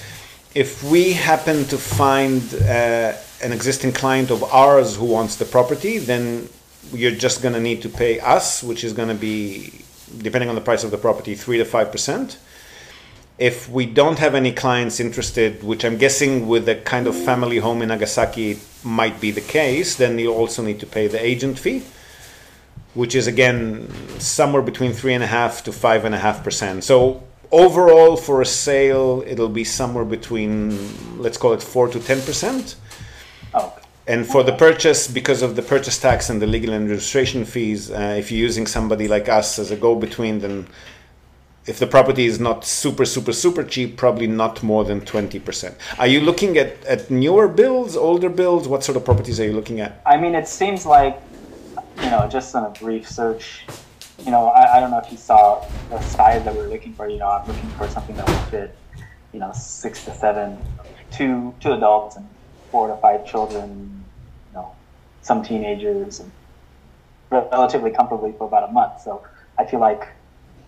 if 0.56 0.84
we 0.84 1.13
happen 1.13 1.65
to 1.65 1.78
find 1.78 2.41
uh, 2.63 3.13
an 3.43 3.51
existing 3.51 3.91
client 3.91 4.32
of 4.32 4.43
ours 4.43 4.95
who 4.95 5.06
wants 5.06 5.36
the 5.36 5.45
property, 5.45 5.97
then 5.97 6.49
you're 6.93 7.12
just 7.12 7.41
going 7.41 7.53
to 7.53 7.62
need 7.62 7.82
to 7.82 7.89
pay 7.89 8.19
us, 8.19 8.63
which 8.63 8.84
is 8.84 8.93
going 8.93 9.10
to 9.10 9.15
be, 9.15 9.84
depending 10.17 10.49
on 10.49 10.56
the 10.56 10.62
price 10.62 10.84
of 10.84 10.91
the 10.91 10.97
property, 10.97 11.36
three 11.36 11.58
to 11.58 11.65
five 11.65 11.91
percent. 11.91 12.38
If 13.38 13.67
we 13.67 13.86
don't 13.86 14.19
have 14.19 14.36
any 14.36 14.51
clients 14.51 14.99
interested, 14.99 15.63
which 15.63 15.84
I'm 15.84 15.97
guessing 15.97 16.47
with 16.47 16.69
a 16.69 16.75
kind 16.75 17.08
of 17.08 17.15
family 17.15 17.58
home 17.58 17.82
in 17.82 17.89
Nagasaki 17.89 18.60
might 18.84 19.19
be 19.19 19.32
the 19.32 19.41
case, 19.41 19.95
then 19.95 20.19
you 20.19 20.32
also 20.32 20.62
need 20.62 20.79
to 20.82 20.86
pay 20.86 21.08
the 21.08 21.23
agent 21.23 21.58
fee, 21.58 21.84
which 22.93 23.15
is 23.15 23.25
again 23.25 23.89
somewhere 24.19 24.62
between 24.62 24.93
three 24.93 25.13
and 25.13 25.23
a 25.23 25.27
half 25.27 25.63
to 25.63 25.71
five 25.71 26.06
and 26.06 26.13
a 26.13 26.19
half 26.19 26.43
percent. 26.43 26.84
So 26.84 27.23
overall, 27.51 28.17
for 28.17 28.41
a 28.41 28.45
sale, 28.45 29.23
it'll 29.25 29.49
be 29.49 29.63
somewhere 29.63 30.06
between 30.06 30.77
let's 31.19 31.38
call 31.38 31.53
it 31.53 31.63
four 31.63 31.88
to 31.88 31.99
ten 31.99 32.21
percent. 32.21 32.75
Oh, 32.75 32.82
And 34.05 34.27
for 34.27 34.43
the 34.43 34.53
purchase, 34.53 35.07
because 35.07 35.41
of 35.41 35.55
the 35.55 35.61
purchase 35.61 35.97
tax 35.99 36.29
and 36.29 36.41
the 36.41 36.47
legal 36.47 36.73
and 36.73 36.89
registration 36.89 37.45
fees, 37.45 37.89
uh, 37.89 38.15
if 38.17 38.32
you're 38.32 38.39
using 38.39 38.67
somebody 38.67 39.07
like 39.07 39.30
us 39.30 39.59
as 39.59 39.71
a 39.71 39.78
go-between, 39.78 40.39
then 40.39 40.67
if 41.65 41.80
the 41.80 41.88
property 41.88 42.25
is 42.25 42.39
not 42.39 42.65
super, 42.65 43.05
super, 43.05 43.32
super 43.32 43.63
cheap, 43.63 43.95
probably 43.95 44.28
not 44.28 44.61
more 44.61 44.84
than 44.84 44.99
20%. 44.99 45.73
Are 45.97 46.07
you 46.07 46.19
looking 46.19 46.57
at, 46.57 46.84
at 46.84 47.09
newer 47.09 47.47
builds, 47.47 47.95
older 47.95 48.30
builds? 48.30 48.67
What 48.67 48.84
sort 48.84 48.97
of 48.97 49.05
properties 49.05 49.39
are 49.39 49.45
you 49.45 49.53
looking 49.53 49.80
at? 49.80 50.01
I 50.05 50.17
mean, 50.17 50.36
it 50.36 50.49
seems 50.49 50.86
like 50.86 51.21
you 52.01 52.09
know, 52.09 52.28
just 52.28 52.55
on 52.55 52.65
a 52.65 52.69
brief 52.69 53.09
search, 53.09 53.65
you 54.19 54.32
know, 54.32 54.47
I, 54.47 54.78
I 54.78 54.80
don't 54.80 54.91
know 54.91 54.99
if 54.99 55.11
you 55.11 55.17
saw 55.17 55.65
the 55.89 55.99
size 56.01 56.43
that 56.45 56.53
we 56.53 56.61
are 56.61 56.67
looking 56.67 56.93
for. 56.93 57.07
You 57.07 57.17
know, 57.17 57.30
I'm 57.30 57.47
looking 57.47 57.69
for 57.71 57.88
something 57.88 58.15
that 58.15 58.28
will 58.28 58.36
fit, 58.45 58.75
you 59.32 59.39
know, 59.39 59.51
six 59.53 60.03
to 60.05 60.13
seven, 60.13 60.57
two 61.11 61.53
two 61.59 61.73
adults 61.73 62.15
and 62.15 62.28
four 62.74 62.88
to 62.88 62.95
five 62.97 63.21
children. 63.32 64.03
You 64.49 64.53
know, 64.57 64.67
some 65.21 65.39
teenagers 65.43 66.19
and 66.21 66.30
relatively 67.32 67.91
comfortably 67.91 68.34
for 68.38 68.45
about 68.51 68.67
a 68.69 68.71
month. 68.80 68.95
So 69.05 69.24
I 69.57 69.63
feel 69.69 69.80
like, 69.80 70.03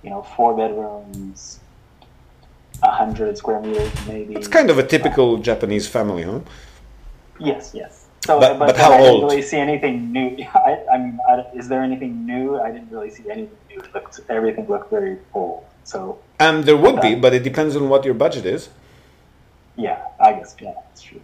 you 0.03 0.09
know, 0.11 0.21
four 0.35 0.55
bedrooms, 0.55 1.59
a 2.83 2.91
hundred 3.01 3.37
square 3.41 3.59
meters 3.59 3.91
maybe. 4.07 4.33
It's 4.35 4.47
kind 4.47 4.69
of 4.69 4.77
a 4.77 4.85
typical 4.95 5.37
Japanese 5.49 5.87
family 5.87 6.23
huh? 6.23 6.39
Yes, 7.39 7.71
yes. 7.81 7.93
So, 8.25 8.39
But- 8.39 8.57
but, 8.57 8.59
but 8.59 8.67
but 8.67 8.77
how 8.77 8.93
I 8.93 8.97
didn't 9.01 9.21
really 9.27 9.41
see 9.51 9.57
anything 9.57 9.95
new. 10.17 10.29
I, 10.69 10.71
I 10.93 10.97
mean, 11.03 11.19
I, 11.29 11.33
is 11.59 11.67
there 11.71 11.81
anything 11.89 12.25
new? 12.25 12.45
I 12.59 12.69
didn't 12.71 12.91
really 12.95 13.11
see 13.17 13.25
anything 13.35 13.57
new. 13.69 13.79
It 13.81 13.93
looked, 13.93 14.19
everything 14.29 14.65
looked 14.73 14.89
very 14.97 15.17
old. 15.33 15.63
So 15.83 16.19
Um, 16.39 16.63
there 16.67 16.77
would 16.83 16.99
be, 17.01 17.13
but 17.15 17.31
it 17.37 17.43
depends 17.49 17.75
on 17.75 17.83
what 17.91 18.01
your 18.07 18.15
budget 18.25 18.45
is. 18.55 18.69
yeah, 19.87 19.99
I 20.27 20.29
guess 20.37 20.55
yeah, 20.59 20.73
that's 20.81 21.01
true. 21.07 21.21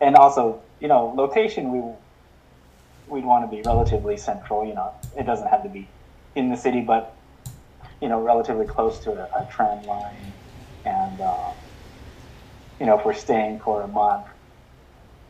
And 0.00 0.16
also, 0.16 0.62
you 0.80 0.88
know, 0.88 1.12
location 1.16 1.72
we 1.72 1.94
we'd 3.08 3.24
want 3.24 3.48
to 3.48 3.56
be 3.56 3.62
relatively 3.62 4.16
central. 4.16 4.66
You 4.66 4.74
know, 4.74 4.92
it 5.16 5.24
doesn't 5.24 5.48
have 5.48 5.62
to 5.62 5.68
be 5.68 5.88
in 6.34 6.50
the 6.50 6.56
city, 6.56 6.80
but 6.80 7.16
you 8.00 8.08
know, 8.08 8.20
relatively 8.20 8.66
close 8.66 8.98
to 9.00 9.12
a, 9.12 9.42
a 9.42 9.48
tram 9.50 9.82
line. 9.84 10.32
And 10.84 11.20
uh, 11.20 11.50
you 12.78 12.86
know, 12.86 12.98
if 12.98 13.04
we're 13.04 13.14
staying 13.14 13.60
for 13.60 13.82
a 13.82 13.88
month, 13.88 14.26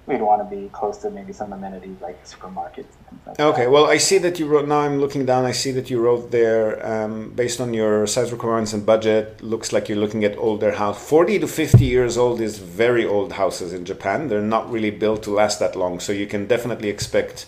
we'd 0.06 0.20
want 0.20 0.48
to 0.48 0.56
be 0.56 0.68
close 0.70 0.98
to 0.98 1.10
maybe 1.10 1.32
some 1.32 1.52
amenities 1.52 2.00
like 2.00 2.22
supermarkets 2.26 2.97
like 3.26 3.40
Okay, 3.40 3.66
that. 3.66 3.70
well, 3.70 3.86
I 3.86 3.98
see 3.98 4.18
that 4.18 4.38
you 4.40 4.46
wrote. 4.46 4.66
Now 4.66 4.80
I'm 4.80 4.98
looking 4.98 5.24
down. 5.24 5.44
I 5.44 5.52
see 5.52 5.70
that 5.72 5.90
you 5.90 6.00
wrote 6.00 6.30
there, 6.32 6.84
um, 6.84 7.30
based 7.30 7.60
on 7.60 7.72
your 7.72 8.06
size 8.06 8.32
requirements 8.32 8.72
and 8.72 8.84
budget. 8.84 9.40
Looks 9.42 9.72
like 9.72 9.88
you're 9.88 9.98
looking 9.98 10.24
at 10.24 10.36
older 10.36 10.72
house. 10.72 10.98
Forty 11.08 11.38
to 11.38 11.46
fifty 11.46 11.84
years 11.84 12.16
old 12.18 12.40
is 12.40 12.58
very 12.58 13.06
old 13.06 13.34
houses 13.34 13.72
in 13.72 13.84
Japan. 13.84 14.28
They're 14.28 14.42
not 14.56 14.70
really 14.70 14.90
built 14.90 15.22
to 15.24 15.30
last 15.30 15.60
that 15.60 15.76
long, 15.76 16.00
so 16.00 16.12
you 16.12 16.26
can 16.26 16.46
definitely 16.46 16.88
expect. 16.88 17.46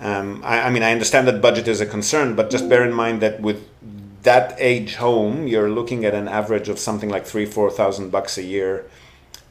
Um, 0.00 0.42
I, 0.44 0.62
I 0.62 0.70
mean, 0.70 0.82
I 0.82 0.92
understand 0.92 1.26
that 1.28 1.40
budget 1.40 1.68
is 1.68 1.80
a 1.80 1.86
concern, 1.86 2.34
but 2.34 2.50
just 2.50 2.68
bear 2.68 2.84
in 2.84 2.92
mind 2.92 3.22
that 3.22 3.40
with 3.40 3.66
that 4.24 4.54
age 4.58 4.96
home, 4.96 5.46
you're 5.46 5.70
looking 5.70 6.04
at 6.04 6.14
an 6.14 6.28
average 6.28 6.68
of 6.68 6.78
something 6.78 7.08
like 7.08 7.24
three, 7.26 7.46
four 7.46 7.70
thousand 7.70 8.10
bucks 8.10 8.36
a 8.36 8.42
year, 8.42 8.84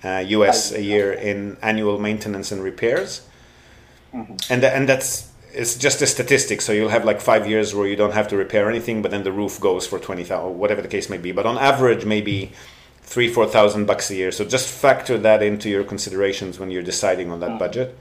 uh, 0.04 0.24
US 0.28 0.72
a 0.72 0.82
year 0.82 1.12
in 1.14 1.58
annual 1.62 1.98
maintenance 2.00 2.52
and 2.52 2.62
repairs 2.64 3.22
and 4.50 4.64
and 4.64 4.88
that's 4.88 5.30
it's 5.54 5.76
just 5.76 6.02
a 6.02 6.08
statistic. 6.08 6.62
So 6.62 6.72
you'll 6.72 6.90
have 6.90 7.06
like 7.06 7.22
five 7.22 7.48
years 7.48 7.74
where 7.76 7.88
you 7.88 7.96
don't 7.96 8.14
have 8.14 8.28
to 8.30 8.38
repair 8.38 8.70
anything, 8.70 9.02
but 9.02 9.12
then 9.12 9.24
the 9.24 9.32
roof 9.32 9.60
goes 9.60 9.86
for 9.88 10.00
twenty 10.00 10.24
thousand, 10.24 10.58
whatever 10.58 10.82
the 10.82 10.88
case 10.88 11.10
may 11.10 11.18
be. 11.18 11.32
But 11.32 11.46
on 11.46 11.58
average, 11.58 12.06
maybe 12.06 12.52
three 13.02 13.30
four 13.30 13.48
thousand 13.48 13.86
bucks 13.86 14.10
a 14.10 14.16
year. 14.16 14.32
So 14.32 14.46
just 14.46 14.68
factor 14.68 15.18
that 15.20 15.44
into 15.44 15.70
your 15.70 15.84
considerations 15.84 16.60
when 16.60 16.72
you're 16.72 16.84
deciding 16.84 17.32
on 17.32 17.40
that 17.42 17.60
budget. 17.60 17.98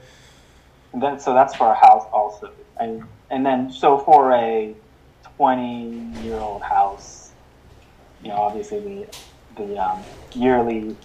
And 0.93 1.01
then, 1.01 1.19
so 1.19 1.33
that's 1.33 1.55
for 1.55 1.71
a 1.71 1.75
house 1.75 2.05
also. 2.11 2.51
And 2.79 3.03
and 3.29 3.45
then 3.45 3.71
so 3.71 3.99
for 3.99 4.33
a 4.33 4.75
twenty 5.37 6.11
year 6.23 6.37
old 6.37 6.61
house, 6.61 7.31
you 8.23 8.29
know, 8.29 8.35
obviously 8.37 8.79
the 8.79 9.17
the 9.55 9.77
um, 9.77 10.01
yearly 10.33 10.95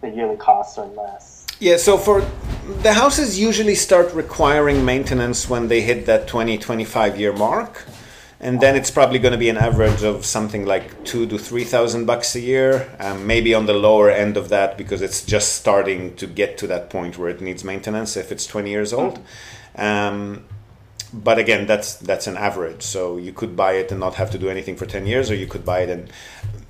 the 0.00 0.10
yearly 0.10 0.36
costs 0.36 0.78
are 0.78 0.86
less. 0.86 1.33
Yeah, 1.64 1.78
so 1.78 1.96
for 1.96 2.22
the 2.82 2.92
houses 2.92 3.40
usually 3.40 3.74
start 3.74 4.12
requiring 4.12 4.84
maintenance 4.84 5.48
when 5.48 5.68
they 5.68 5.80
hit 5.80 6.04
that 6.04 6.28
20 6.28 6.58
25 6.58 7.18
year 7.18 7.32
mark. 7.32 7.86
And 8.38 8.60
then 8.60 8.76
it's 8.76 8.90
probably 8.90 9.18
going 9.18 9.32
to 9.32 9.38
be 9.38 9.48
an 9.48 9.56
average 9.56 10.02
of 10.02 10.26
something 10.26 10.66
like 10.66 11.04
two 11.04 11.26
to 11.26 11.38
three 11.38 11.64
thousand 11.64 12.04
bucks 12.04 12.36
a 12.36 12.40
year, 12.40 12.94
um, 13.00 13.26
maybe 13.26 13.54
on 13.54 13.64
the 13.64 13.72
lower 13.72 14.10
end 14.10 14.36
of 14.36 14.50
that 14.50 14.76
because 14.76 15.00
it's 15.00 15.24
just 15.24 15.54
starting 15.54 16.14
to 16.16 16.26
get 16.26 16.58
to 16.58 16.66
that 16.66 16.90
point 16.90 17.16
where 17.16 17.30
it 17.30 17.40
needs 17.40 17.64
maintenance 17.64 18.14
if 18.14 18.30
it's 18.30 18.46
twenty 18.46 18.70
years 18.70 18.92
old. 18.92 19.18
Um, 19.74 20.44
but 21.14 21.38
again, 21.38 21.66
that's 21.66 21.94
that's 21.94 22.26
an 22.26 22.36
average. 22.36 22.82
So 22.82 23.16
you 23.16 23.32
could 23.32 23.56
buy 23.56 23.72
it 23.76 23.90
and 23.90 24.00
not 24.00 24.16
have 24.16 24.30
to 24.32 24.38
do 24.38 24.50
anything 24.50 24.76
for 24.76 24.84
ten 24.84 25.06
years, 25.06 25.30
or 25.30 25.34
you 25.34 25.46
could 25.46 25.64
buy 25.64 25.80
it 25.80 25.88
and, 25.88 26.10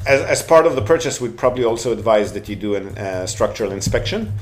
as, 0.07 0.21
as 0.23 0.43
part 0.43 0.67
of 0.67 0.77
the 0.77 0.83
purchase, 0.83 1.21
we'd 1.21 1.37
probably 1.37 1.65
also 1.65 1.93
advise 1.93 2.33
that 2.33 2.49
you 2.49 2.57
do 2.57 2.75
a 2.77 2.81
uh, 2.81 3.27
structural 3.27 3.73
inspection, 3.73 4.33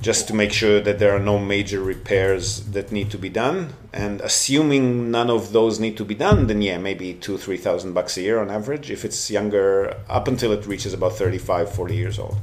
just 0.00 0.28
to 0.28 0.34
make 0.34 0.52
sure 0.52 0.80
that 0.80 0.98
there 0.98 1.14
are 1.14 1.20
no 1.20 1.38
major 1.38 1.82
repairs 1.82 2.64
that 2.70 2.90
need 2.90 3.10
to 3.10 3.18
be 3.18 3.28
done. 3.28 3.74
And 3.92 4.20
assuming 4.22 5.10
none 5.10 5.28
of 5.28 5.52
those 5.52 5.78
need 5.78 5.96
to 5.98 6.04
be 6.04 6.14
done, 6.14 6.46
then 6.46 6.62
yeah, 6.62 6.78
maybe 6.78 7.14
two 7.14 7.36
three 7.36 7.56
thousand 7.56 7.92
bucks 7.92 8.16
a 8.16 8.22
year 8.22 8.40
on 8.40 8.50
average. 8.50 8.90
If 8.90 9.04
it's 9.04 9.30
younger, 9.30 9.96
up 10.08 10.26
until 10.26 10.52
it 10.52 10.66
reaches 10.66 10.94
about 10.94 11.12
35, 11.12 11.72
40 11.74 11.96
years 11.96 12.18
old. 12.18 12.38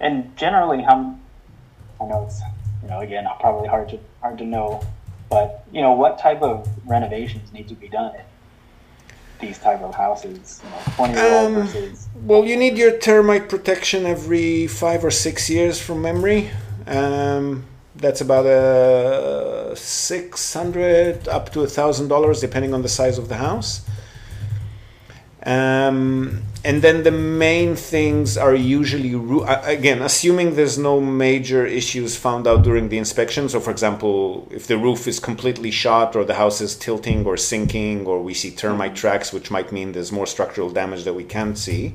And 0.00 0.36
generally, 0.36 0.82
how 0.82 1.16
I 2.00 2.04
know 2.06 2.24
it's 2.26 2.40
you 2.82 2.88
know 2.88 3.00
again 3.00 3.26
probably 3.38 3.68
hard 3.68 3.90
to 3.90 3.98
hard 4.20 4.38
to 4.38 4.44
know, 4.44 4.82
but 5.28 5.66
you 5.72 5.82
know 5.82 5.92
what 5.92 6.18
type 6.18 6.42
of 6.42 6.68
renovations 6.86 7.52
need 7.52 7.68
to 7.68 7.74
be 7.74 7.88
done 7.88 8.14
these 9.40 9.58
type 9.58 9.80
of 9.80 9.94
houses? 9.94 10.60
You 10.62 10.70
know, 10.70 10.76
twenty 10.96 11.14
year 11.14 11.34
old 11.34 11.46
Um, 11.46 11.54
versus 11.62 12.08
Well, 12.22 12.44
you 12.44 12.56
need 12.56 12.76
your 12.78 12.98
termite 12.98 13.48
protection 13.48 14.06
every 14.06 14.66
five 14.66 15.04
or 15.04 15.10
six 15.10 15.48
years 15.50 15.80
from 15.80 16.02
memory. 16.02 16.50
Um, 16.86 17.64
that's 17.96 18.20
about 18.20 18.46
a 18.46 19.74
six 19.76 20.54
hundred 20.54 21.28
up 21.28 21.52
to 21.52 21.62
a 21.62 21.66
thousand 21.66 22.08
dollars, 22.08 22.40
depending 22.40 22.72
on 22.74 22.82
the 22.82 22.88
size 22.88 23.18
of 23.18 23.28
the 23.28 23.36
house. 23.36 23.82
Um, 25.42 26.42
and 26.62 26.82
then 26.82 27.02
the 27.02 27.10
main 27.10 27.74
things 27.74 28.36
are 28.36 28.54
usually 28.54 29.14
uh, 29.14 29.62
again, 29.64 30.02
assuming 30.02 30.54
there's 30.54 30.76
no 30.76 31.00
major 31.00 31.64
issues 31.64 32.14
found 32.14 32.46
out 32.46 32.62
during 32.62 32.90
the 32.90 32.98
inspection. 32.98 33.48
So, 33.48 33.60
for 33.60 33.70
example, 33.70 34.46
if 34.50 34.66
the 34.66 34.76
roof 34.76 35.08
is 35.08 35.18
completely 35.18 35.70
shot, 35.70 36.14
or 36.14 36.24
the 36.24 36.34
house 36.34 36.60
is 36.60 36.76
tilting 36.76 37.24
or 37.24 37.38
sinking, 37.38 38.06
or 38.06 38.22
we 38.22 38.34
see 38.34 38.50
termite 38.50 38.94
tracks, 38.94 39.32
which 39.32 39.50
might 39.50 39.72
mean 39.72 39.92
there's 39.92 40.12
more 40.12 40.26
structural 40.26 40.70
damage 40.70 41.04
that 41.04 41.14
we 41.14 41.24
can't 41.24 41.56
see. 41.56 41.94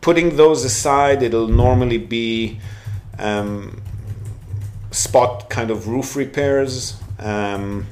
Putting 0.00 0.36
those 0.36 0.64
aside, 0.64 1.22
it'll 1.22 1.46
normally 1.46 1.98
be 1.98 2.58
um, 3.20 3.80
spot 4.90 5.48
kind 5.48 5.70
of 5.70 5.86
roof 5.86 6.16
repairs. 6.16 7.00
Um, 7.20 7.86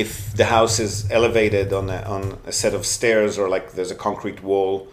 if 0.00 0.32
the 0.36 0.44
house 0.44 0.78
is 0.78 1.10
elevated 1.10 1.72
on 1.72 1.88
a, 1.90 2.02
on 2.02 2.38
a 2.46 2.52
set 2.52 2.74
of 2.74 2.84
stairs 2.84 3.38
or 3.38 3.48
like 3.48 3.72
there's 3.72 3.90
a 3.90 3.94
concrete 3.94 4.42
wall 4.42 4.88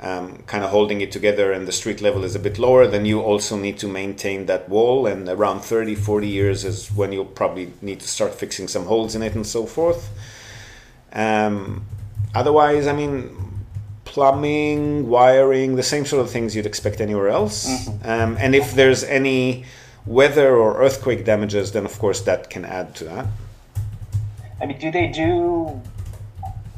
um, 0.00 0.42
kind 0.46 0.62
of 0.62 0.70
holding 0.70 1.00
it 1.00 1.10
together 1.10 1.52
and 1.52 1.66
the 1.66 1.72
street 1.72 2.00
level 2.00 2.22
is 2.22 2.34
a 2.34 2.38
bit 2.38 2.58
lower 2.58 2.86
then 2.86 3.06
you 3.06 3.20
also 3.20 3.56
need 3.56 3.78
to 3.78 3.88
maintain 3.88 4.46
that 4.46 4.68
wall. 4.68 5.06
And 5.06 5.28
around 5.28 5.60
30 5.60 5.94
40 5.94 6.28
years 6.28 6.64
is 6.64 6.88
when 6.92 7.12
you'll 7.12 7.24
probably 7.24 7.72
need 7.82 8.00
to 8.00 8.08
start 8.08 8.34
fixing 8.34 8.68
some 8.68 8.84
holes 8.84 9.14
in 9.14 9.22
it 9.22 9.34
and 9.34 9.46
so 9.46 9.66
forth. 9.66 10.10
Um, 11.12 11.84
otherwise 12.34 12.86
i 12.86 12.92
mean 12.92 13.34
plumbing 14.04 15.08
wiring 15.08 15.76
the 15.76 15.82
same 15.82 16.04
sort 16.04 16.22
of 16.24 16.30
things 16.30 16.54
you'd 16.54 16.66
expect 16.66 17.00
anywhere 17.00 17.28
else. 17.28 17.88
Um, 18.04 18.36
and 18.38 18.54
if 18.54 18.74
there's 18.74 19.02
any 19.02 19.64
weather 20.04 20.56
or 20.56 20.80
earthquake 20.80 21.24
damages 21.24 21.72
then 21.72 21.84
of 21.84 21.98
course 21.98 22.20
that 22.22 22.50
can 22.50 22.64
add 22.64 22.94
to 22.94 23.04
that 23.04 23.26
I 24.60 24.66
mean, 24.66 24.78
do 24.78 24.90
they 24.90 25.08
do? 25.08 25.80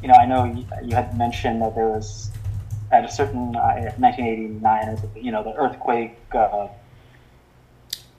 You 0.01 0.07
know, 0.07 0.13
I 0.13 0.25
know 0.25 0.45
you, 0.45 0.65
you 0.83 0.95
had 0.95 1.17
mentioned 1.17 1.61
that 1.61 1.75
there 1.75 1.87
was 1.87 2.29
at 2.91 3.05
a 3.05 3.11
certain 3.11 3.55
uh, 3.55 3.91
1989. 3.97 4.97
You 5.15 5.31
know, 5.31 5.43
the 5.43 5.53
earthquake. 5.53 6.17
Uh, 6.33 6.67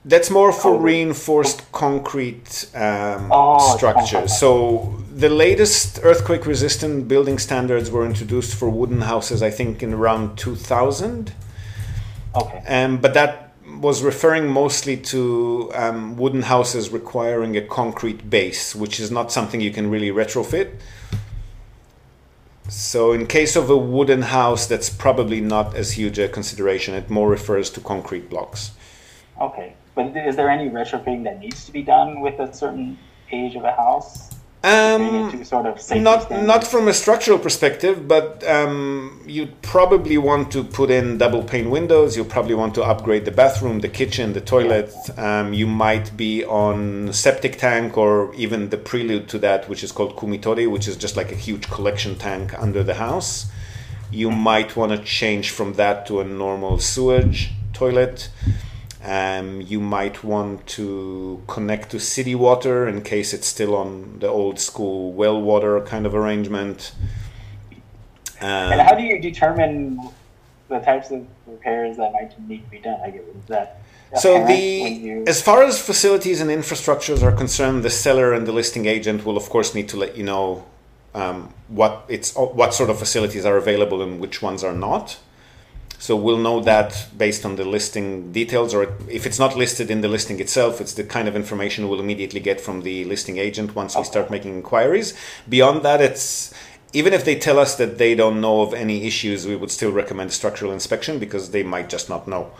That's 0.05 0.29
more 0.31 0.51
for 0.51 0.71
Concrete. 0.73 0.91
reinforced 0.93 1.71
concrete 1.71 2.69
um, 2.73 3.29
Oh, 3.31 3.75
structures. 3.77 4.37
So 4.39 4.97
the 5.15 5.29
latest 5.29 5.99
earthquake-resistant 6.03 7.07
building 7.07 7.37
standards 7.39 7.91
were 7.91 8.05
introduced 8.05 8.55
for 8.55 8.67
wooden 8.69 9.01
houses, 9.01 9.43
I 9.43 9.51
think, 9.51 9.83
in 9.83 9.93
around 9.93 10.37
2000. 10.37 11.33
okay. 12.35 12.63
Um, 12.67 12.97
but 12.97 13.13
that 13.13 13.40
was 13.81 14.03
referring 14.03 14.47
mostly 14.47 14.95
to 14.95 15.71
um, 15.73 16.15
wooden 16.15 16.43
houses 16.43 16.91
requiring 16.91 17.57
a 17.57 17.61
concrete 17.61 18.29
base, 18.29 18.75
which 18.75 18.99
is 18.99 19.09
not 19.09 19.31
something 19.31 19.59
you 19.59 19.71
can 19.71 19.89
really 19.89 20.11
retrofit. 20.11 20.75
So, 22.69 23.11
in 23.11 23.25
case 23.25 23.55
of 23.55 23.69
a 23.69 23.75
wooden 23.75 24.21
house, 24.21 24.67
that's 24.67 24.89
probably 24.89 25.41
not 25.41 25.75
as 25.75 25.93
huge 25.93 26.19
a 26.19 26.29
consideration. 26.29 26.93
It 26.93 27.09
more 27.09 27.27
refers 27.27 27.69
to 27.71 27.81
concrete 27.81 28.29
blocks. 28.29 28.71
Okay. 29.41 29.73
But 29.95 30.15
is 30.15 30.35
there 30.35 30.49
any 30.49 30.69
retrofitting 30.69 31.23
that 31.23 31.39
needs 31.39 31.65
to 31.65 31.71
be 31.71 31.81
done 31.81 32.21
with 32.21 32.39
a 32.39 32.53
certain 32.53 32.97
age 33.31 33.55
of 33.55 33.65
a 33.65 33.73
house? 33.73 34.29
Um, 34.63 35.43
sort 35.43 35.65
of 35.65 35.75
not 35.75 35.81
standards? 35.81 36.29
not 36.29 36.67
from 36.67 36.87
a 36.87 36.93
structural 36.93 37.39
perspective, 37.39 38.07
but 38.07 38.47
um, 38.47 39.23
you'd 39.25 39.59
probably 39.63 40.19
want 40.19 40.51
to 40.51 40.63
put 40.63 40.91
in 40.91 41.17
double 41.17 41.41
pane 41.41 41.71
windows. 41.71 42.15
You'll 42.15 42.25
probably 42.25 42.53
want 42.53 42.75
to 42.75 42.83
upgrade 42.83 43.25
the 43.25 43.31
bathroom, 43.31 43.79
the 43.79 43.89
kitchen, 43.89 44.33
the 44.33 44.41
toilet. 44.41 44.93
Um, 45.17 45.53
you 45.53 45.65
might 45.65 46.15
be 46.15 46.45
on 46.45 47.11
septic 47.11 47.57
tank 47.57 47.97
or 47.97 48.35
even 48.35 48.69
the 48.69 48.77
prelude 48.77 49.27
to 49.29 49.39
that, 49.39 49.67
which 49.67 49.83
is 49.83 49.91
called 49.91 50.15
kumitori, 50.15 50.69
which 50.69 50.87
is 50.87 50.95
just 50.95 51.17
like 51.17 51.31
a 51.31 51.35
huge 51.35 51.67
collection 51.71 52.15
tank 52.15 52.53
under 52.59 52.83
the 52.83 52.95
house. 52.95 53.51
You 54.11 54.29
might 54.29 54.75
want 54.75 54.91
to 54.91 54.99
change 55.03 55.49
from 55.49 55.73
that 55.73 56.05
to 56.07 56.19
a 56.19 56.23
normal 56.23 56.77
sewage 56.77 57.51
toilet. 57.73 58.29
Um, 59.03 59.61
you 59.61 59.79
might 59.79 60.23
want 60.23 60.67
to 60.67 61.41
connect 61.47 61.89
to 61.91 61.99
city 61.99 62.35
water 62.35 62.87
in 62.87 63.01
case 63.01 63.33
it's 63.33 63.47
still 63.47 63.75
on 63.75 64.19
the 64.19 64.27
old 64.27 64.59
school 64.59 65.11
well 65.13 65.41
water 65.41 65.81
kind 65.81 66.05
of 66.05 66.13
arrangement. 66.13 66.93
Um, 68.39 68.73
And 68.73 68.81
how 68.81 68.93
do 68.93 69.03
you 69.03 69.19
determine 69.19 69.99
the 70.69 70.79
types 70.79 71.09
of 71.09 71.25
repairs 71.47 71.97
that 71.97 72.13
might 72.13 72.39
need 72.47 72.63
to 72.65 72.69
be 72.69 72.79
done? 72.79 72.99
I 73.03 73.09
guess 73.09 73.21
is 73.21 73.45
that 73.47 73.81
so 74.19 74.45
the 74.45 75.23
as 75.25 75.41
far 75.41 75.63
as 75.63 75.81
facilities 75.81 76.41
and 76.41 76.49
infrastructures 76.49 77.23
are 77.23 77.31
concerned, 77.31 77.83
the 77.83 77.89
seller 77.89 78.33
and 78.33 78.45
the 78.45 78.51
listing 78.51 78.85
agent 78.85 79.25
will 79.25 79.37
of 79.37 79.49
course 79.49 79.73
need 79.73 79.87
to 79.89 79.97
let 79.97 80.17
you 80.17 80.23
know 80.23 80.65
um, 81.15 81.53
what 81.69 82.05
it's 82.07 82.35
what 82.35 82.73
sort 82.73 82.89
of 82.89 82.99
facilities 82.99 83.45
are 83.45 83.57
available 83.57 84.01
and 84.01 84.19
which 84.19 84.41
ones 84.41 84.63
are 84.63 84.73
not. 84.73 85.17
So 86.01 86.15
we'll 86.15 86.39
know 86.39 86.61
that 86.61 87.09
based 87.15 87.45
on 87.45 87.57
the 87.57 87.63
listing 87.63 88.31
details, 88.31 88.73
or 88.73 88.91
if 89.07 89.27
it's 89.27 89.37
not 89.37 89.55
listed 89.55 89.91
in 89.91 90.01
the 90.01 90.07
listing 90.07 90.39
itself, 90.39 90.81
it's 90.81 90.95
the 90.95 91.03
kind 91.03 91.27
of 91.27 91.35
information 91.35 91.87
we'll 91.87 91.99
immediately 91.99 92.39
get 92.39 92.59
from 92.59 92.81
the 92.81 93.05
listing 93.05 93.37
agent 93.37 93.75
once 93.75 93.95
we 93.95 94.03
start 94.03 94.31
making 94.31 94.55
inquiries. 94.55 95.13
Beyond 95.47 95.83
that, 95.83 96.01
it's 96.01 96.55
even 96.91 97.13
if 97.13 97.23
they 97.23 97.35
tell 97.35 97.59
us 97.59 97.75
that 97.75 97.99
they 97.99 98.15
don't 98.15 98.41
know 98.41 98.63
of 98.63 98.73
any 98.73 99.05
issues, 99.05 99.45
we 99.45 99.55
would 99.55 99.69
still 99.69 99.91
recommend 99.91 100.33
structural 100.33 100.71
inspection 100.71 101.19
because 101.19 101.51
they 101.51 101.61
might 101.61 101.87
just 101.87 102.09
not 102.09 102.27
know. 102.27 102.51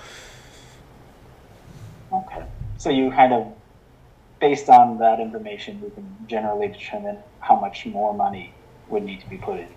Okay. 2.13 2.43
So 2.77 2.91
you 2.91 3.09
kind 3.09 3.33
of, 3.33 3.51
based 4.39 4.69
on 4.69 4.99
that 4.99 5.19
information, 5.19 5.81
we 5.81 5.89
can 5.89 6.15
generally 6.27 6.67
determine 6.67 7.17
how 7.39 7.59
much 7.59 7.87
more 7.87 8.13
money 8.13 8.53
would 8.89 9.01
need 9.01 9.19
to 9.21 9.27
be 9.27 9.37
put 9.37 9.61
in 9.61 9.67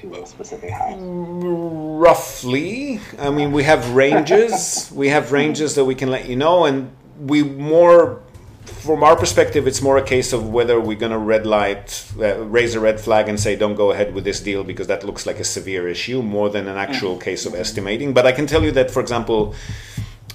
to 0.00 0.22
a 0.22 0.26
specific 0.26 0.70
house? 0.70 0.96
Roughly. 0.98 3.00
I 3.18 3.30
mean, 3.30 3.52
we 3.52 3.64
have 3.64 3.94
ranges. 3.94 4.90
we 4.94 5.08
have 5.08 5.32
ranges 5.32 5.74
that 5.74 5.84
we 5.84 5.94
can 5.94 6.10
let 6.10 6.28
you 6.28 6.36
know, 6.36 6.64
and 6.64 6.90
we 7.20 7.42
more. 7.42 8.22
From 8.64 9.02
our 9.02 9.16
perspective, 9.16 9.66
it's 9.66 9.80
more 9.80 9.96
a 9.96 10.02
case 10.02 10.32
of 10.32 10.50
whether 10.50 10.78
we're 10.78 10.98
going 10.98 11.12
to 11.12 11.18
red 11.18 11.46
light, 11.46 12.06
uh, 12.18 12.44
raise 12.44 12.74
a 12.74 12.80
red 12.80 13.00
flag, 13.00 13.28
and 13.28 13.40
say, 13.40 13.56
"Don't 13.56 13.74
go 13.74 13.90
ahead 13.90 14.14
with 14.14 14.24
this 14.24 14.40
deal," 14.40 14.62
because 14.62 14.86
that 14.86 15.04
looks 15.04 15.26
like 15.26 15.40
a 15.40 15.44
severe 15.44 15.88
issue, 15.88 16.22
more 16.22 16.50
than 16.50 16.68
an 16.68 16.76
actual 16.76 17.14
mm-hmm. 17.14 17.22
case 17.22 17.46
of 17.46 17.54
estimating. 17.54 18.12
But 18.12 18.26
I 18.26 18.32
can 18.32 18.46
tell 18.46 18.62
you 18.62 18.70
that, 18.72 18.90
for 18.90 19.00
example, 19.00 19.54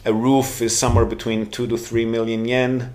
a 0.04 0.14
roof 0.14 0.62
is 0.62 0.78
somewhere 0.78 1.06
between 1.06 1.50
two 1.50 1.68
to 1.68 1.78
three 1.78 2.06
million 2.06 2.46
yen. 2.46 2.94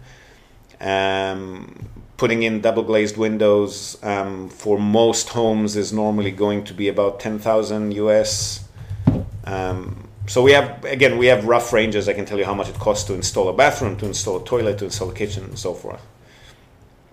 Um, 0.80 1.88
putting 2.18 2.42
in 2.42 2.60
double 2.60 2.82
glazed 2.82 3.16
windows 3.16 3.96
um, 4.02 4.50
for 4.50 4.78
most 4.78 5.30
homes 5.30 5.76
is 5.76 5.92
normally 5.92 6.32
going 6.32 6.64
to 6.64 6.74
be 6.74 6.88
about 6.88 7.20
10,000 7.20 7.94
US. 7.94 8.68
Um, 9.44 10.08
so 10.26 10.42
we 10.42 10.52
have 10.52 10.84
again 10.84 11.16
we 11.16 11.26
have 11.26 11.46
rough 11.46 11.72
ranges. 11.72 12.06
I 12.06 12.12
can 12.12 12.26
tell 12.26 12.38
you 12.38 12.44
how 12.44 12.52
much 12.52 12.68
it 12.68 12.78
costs 12.78 13.04
to 13.04 13.14
install 13.14 13.48
a 13.48 13.54
bathroom, 13.54 13.96
to 13.96 14.06
install 14.06 14.42
a 14.42 14.44
toilet, 14.44 14.76
to 14.78 14.84
install 14.84 15.08
a 15.08 15.14
kitchen, 15.14 15.44
and 15.44 15.58
so 15.58 15.72
forth. 15.72 16.04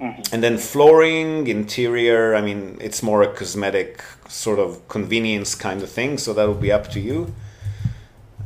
Mm-hmm. 0.01 0.33
And 0.33 0.43
then 0.43 0.57
flooring, 0.57 1.47
interior. 1.47 2.35
I 2.35 2.41
mean, 2.41 2.77
it's 2.81 3.01
more 3.01 3.21
a 3.21 3.33
cosmetic 3.33 4.03
sort 4.27 4.59
of 4.59 4.85
convenience 4.89 5.55
kind 5.55 5.81
of 5.81 5.89
thing. 5.89 6.17
So 6.17 6.33
that 6.33 6.45
will 6.45 6.55
be 6.55 6.73
up 6.73 6.89
to 6.89 6.99
you. 6.99 7.33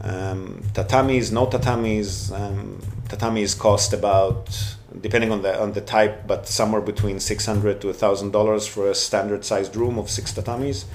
Um, 0.04 0.62
tatamis, 0.74 1.32
no 1.32 1.48
tatamis. 1.48 2.32
Um, 2.32 2.80
tatamis 3.08 3.58
cost 3.58 3.92
about 3.92 4.76
depending 5.02 5.32
on 5.32 5.42
the 5.42 5.60
on 5.62 5.74
the 5.74 5.82
type, 5.82 6.28
but 6.28 6.48
somewhere 6.48 6.82
between 6.82 7.20
six 7.20 7.46
hundred 7.46 7.82
to 7.82 7.94
thousand 7.94 8.32
dollars 8.32 8.68
for 8.68 8.90
a 8.90 8.96
standard 8.96 9.46
sized 9.46 9.76
room 9.76 9.98
of 10.00 10.10
six 10.10 10.34
tatamis, 10.34 10.86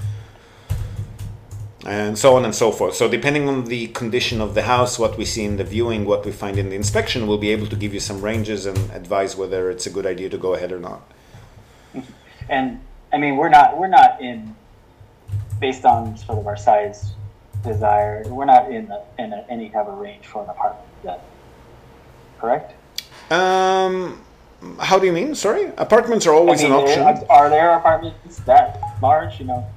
and 1.85 2.17
so 2.17 2.35
on 2.35 2.45
and 2.45 2.53
so 2.53 2.71
forth. 2.71 2.95
So 2.95 3.07
depending 3.09 3.47
on 3.47 3.65
the 3.65 3.87
condition 3.87 4.41
of 4.41 4.55
the 4.55 4.63
house, 4.63 4.99
what 4.99 5.17
we 5.17 5.25
see 5.25 5.43
in 5.43 5.57
the 5.57 5.63
viewing, 5.63 6.05
what 6.05 6.25
we 6.25 6.31
find 6.31 6.57
in 6.57 6.69
the 6.69 6.75
inspection, 6.75 7.27
we'll 7.27 7.37
be 7.37 7.51
able 7.51 7.67
to 7.67 7.75
give 7.75 7.93
you 7.93 7.99
some 7.99 8.21
ranges 8.21 8.65
and 8.65 8.77
advise 8.91 9.35
whether 9.35 9.69
it's 9.69 9.85
a 9.85 9.89
good 9.89 10.05
idea 10.05 10.29
to 10.29 10.37
go 10.37 10.55
ahead 10.55 10.71
or 10.71 10.79
not. 10.79 11.09
And 12.49 12.81
I 13.13 13.17
mean, 13.17 13.37
we're 13.37 13.49
not 13.49 13.77
we're 13.77 13.87
not 13.87 14.21
in 14.21 14.55
based 15.59 15.85
on 15.85 16.17
sort 16.17 16.39
of 16.39 16.47
our 16.47 16.57
size 16.57 17.13
desire. 17.63 18.23
We're 18.27 18.45
not 18.45 18.71
in 18.71 18.91
a, 18.91 19.03
in 19.17 19.33
a, 19.33 19.45
any 19.49 19.69
kind 19.69 19.87
of 19.87 19.97
range 19.97 20.25
for 20.25 20.43
an 20.43 20.49
apartment 20.49 20.87
yet. 21.03 21.23
Correct. 22.39 22.73
Um, 23.31 24.21
how 24.79 24.99
do 24.99 25.05
you 25.05 25.11
mean? 25.11 25.35
Sorry, 25.35 25.71
apartments 25.77 26.25
are 26.25 26.33
always 26.33 26.61
I 26.61 26.69
mean, 26.69 26.73
an 26.73 26.79
option. 26.79 27.27
Are 27.29 27.49
there 27.49 27.71
apartments 27.71 28.37
that 28.41 28.79
large? 29.01 29.39
You 29.39 29.47
know. 29.47 29.67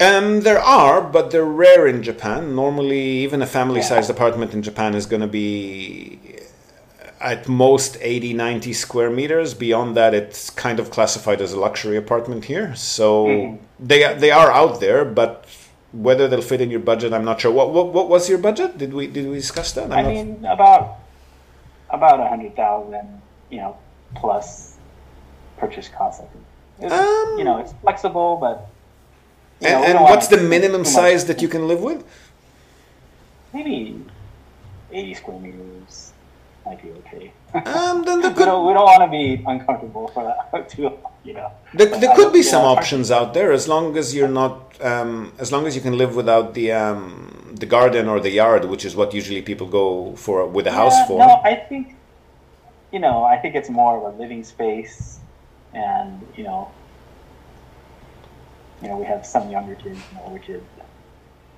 Um, 0.00 0.42
there 0.42 0.60
are, 0.60 1.00
but 1.00 1.30
they're 1.32 1.44
rare 1.44 1.86
in 1.86 2.02
Japan. 2.02 2.54
Normally, 2.54 3.00
even 3.00 3.42
a 3.42 3.46
family-sized 3.46 4.08
yeah. 4.08 4.14
apartment 4.14 4.54
in 4.54 4.62
Japan 4.62 4.94
is 4.94 5.06
going 5.06 5.22
to 5.22 5.26
be 5.26 6.38
at 7.20 7.48
most 7.48 7.96
80, 8.00 8.32
90 8.34 8.72
square 8.74 9.10
meters. 9.10 9.54
Beyond 9.54 9.96
that, 9.96 10.14
it's 10.14 10.50
kind 10.50 10.78
of 10.78 10.90
classified 10.90 11.40
as 11.40 11.52
a 11.52 11.58
luxury 11.58 11.96
apartment 11.96 12.44
here. 12.44 12.76
So 12.76 13.26
mm-hmm. 13.26 13.64
they 13.80 14.14
they 14.14 14.30
are 14.30 14.52
out 14.52 14.80
there, 14.80 15.04
but 15.04 15.44
whether 15.92 16.28
they'll 16.28 16.42
fit 16.42 16.60
in 16.60 16.70
your 16.70 16.80
budget, 16.80 17.12
I'm 17.12 17.24
not 17.24 17.40
sure. 17.40 17.50
What 17.50 17.72
what, 17.72 17.92
what 17.92 18.08
was 18.08 18.28
your 18.28 18.38
budget? 18.38 18.78
Did 18.78 18.94
we 18.94 19.06
did 19.08 19.28
we 19.28 19.36
discuss 19.36 19.72
that? 19.72 19.90
I'm 19.90 20.06
i 20.06 20.08
mean, 20.08 20.44
about 20.44 20.98
about 21.90 22.20
a 22.20 22.28
hundred 22.28 22.56
thousand, 22.56 23.20
you 23.50 23.58
know, 23.58 23.76
plus 24.14 24.76
purchase 25.56 25.88
cost. 25.88 26.22
I 26.22 26.26
think. 26.26 26.44
It's, 26.80 26.92
um, 26.92 27.38
you 27.38 27.44
know, 27.44 27.58
it's 27.58 27.72
flexible, 27.82 28.36
but. 28.40 28.70
and, 29.60 29.82
know, 29.82 29.86
and 29.86 30.00
what's 30.00 30.28
the 30.28 30.36
minimum 30.36 30.84
size 30.84 31.26
that 31.26 31.42
you 31.42 31.48
can 31.48 31.66
live 31.66 31.80
with? 31.80 32.04
Maybe 33.52 34.04
eighty 34.92 35.14
square 35.14 35.38
meters 35.38 36.12
might 36.68 36.82
be 36.82 36.90
okay. 36.90 37.32
Um, 37.54 38.04
then 38.04 38.18
we 38.36 38.44
don't, 38.44 38.66
we 38.66 38.72
don't 38.74 38.84
want 38.84 39.02
to 39.02 39.10
be 39.10 39.42
uncomfortable 39.46 40.08
for 40.08 40.24
that 40.24 40.68
too. 40.74 40.92
You 41.24 41.34
know, 41.34 41.52
there, 41.74 41.88
there 41.98 42.14
could 42.14 42.32
be 42.32 42.42
some 42.42 42.64
options 42.64 43.10
out 43.10 43.34
there 43.34 43.52
as 43.52 43.68
long 43.68 43.96
as 43.96 44.14
you're 44.14 44.28
not, 44.28 44.80
um, 44.80 45.32
as 45.38 45.52
long 45.52 45.66
as 45.66 45.74
you 45.74 45.82
can 45.82 45.98
live 45.98 46.14
without 46.14 46.54
the 46.54 46.72
um, 46.72 47.47
the 47.58 47.66
garden 47.66 48.08
or 48.08 48.20
the 48.20 48.30
yard, 48.30 48.64
which 48.64 48.84
is 48.84 48.94
what 48.96 49.14
usually 49.14 49.42
people 49.42 49.66
go 49.66 50.14
for 50.16 50.46
with 50.46 50.66
a 50.66 50.72
house 50.72 51.06
for. 51.06 51.18
No, 51.18 51.40
I 51.44 51.54
think 51.54 51.96
you 52.92 52.98
know, 52.98 53.24
I 53.24 53.36
think 53.36 53.54
it's 53.54 53.68
more 53.68 53.98
of 53.98 54.14
a 54.14 54.18
living 54.18 54.44
space, 54.44 55.20
and 55.74 56.26
you 56.36 56.44
know, 56.44 56.70
you 58.82 58.88
know, 58.88 58.96
we 58.96 59.04
have 59.04 59.26
some 59.26 59.50
younger 59.50 59.74
kids 59.74 60.00
and 60.10 60.20
older 60.24 60.38
kids. 60.38 60.64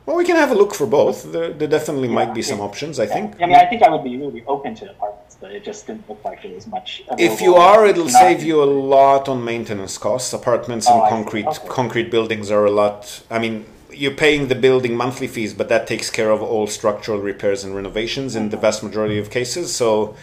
Well, 0.06 0.16
we 0.16 0.24
can 0.24 0.36
have 0.36 0.50
a 0.50 0.54
look 0.54 0.74
for 0.74 0.86
both. 0.86 1.30
There, 1.30 1.52
there 1.52 1.68
definitely 1.68 2.08
yeah, 2.08 2.14
might 2.14 2.34
be 2.34 2.42
some 2.42 2.60
options. 2.60 2.98
I 2.98 3.04
yeah. 3.04 3.12
think. 3.14 3.40
I 3.40 3.46
mean, 3.46 3.54
I 3.54 3.66
think 3.66 3.82
I 3.82 3.90
would 3.90 4.02
be 4.02 4.16
really 4.16 4.42
open 4.46 4.74
to 4.76 4.90
apartments, 4.90 5.36
but 5.40 5.52
it 5.52 5.62
just 5.62 5.86
didn't 5.86 6.08
look 6.08 6.24
like 6.24 6.42
there 6.42 6.52
was 6.52 6.66
much. 6.66 7.02
If 7.16 7.40
you 7.40 7.54
are, 7.54 7.86
it'll 7.86 8.08
save 8.08 8.42
you 8.42 8.62
a 8.62 8.64
lot 8.64 9.28
on 9.28 9.44
maintenance 9.44 9.98
costs. 9.98 10.32
Apartments 10.32 10.88
and 10.88 11.00
oh, 11.00 11.08
concrete 11.08 11.46
okay. 11.46 11.68
concrete 11.68 12.10
buildings 12.10 12.50
are 12.50 12.64
a 12.64 12.70
lot. 12.70 13.22
I 13.30 13.38
mean, 13.38 13.66
you're 14.00 14.14
paying 14.14 14.48
the 14.48 14.54
building 14.54 14.96
monthly 14.96 15.28
fees, 15.28 15.52
but 15.52 15.68
that 15.68 15.86
takes 15.86 16.08
care 16.08 16.30
of 16.30 16.40
all 16.40 16.66
structural 16.66 17.18
repairs 17.18 17.64
and 17.64 17.76
renovations 17.76 18.34
in 18.34 18.48
the 18.48 18.56
vast 18.56 18.82
majority 18.82 19.18
of 19.18 19.28
cases. 19.28 19.76
So 19.76 20.16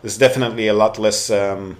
there's 0.00 0.16
definitely 0.16 0.68
a 0.68 0.74
lot 0.74 0.96
less. 0.96 1.28
Um, 1.28 1.76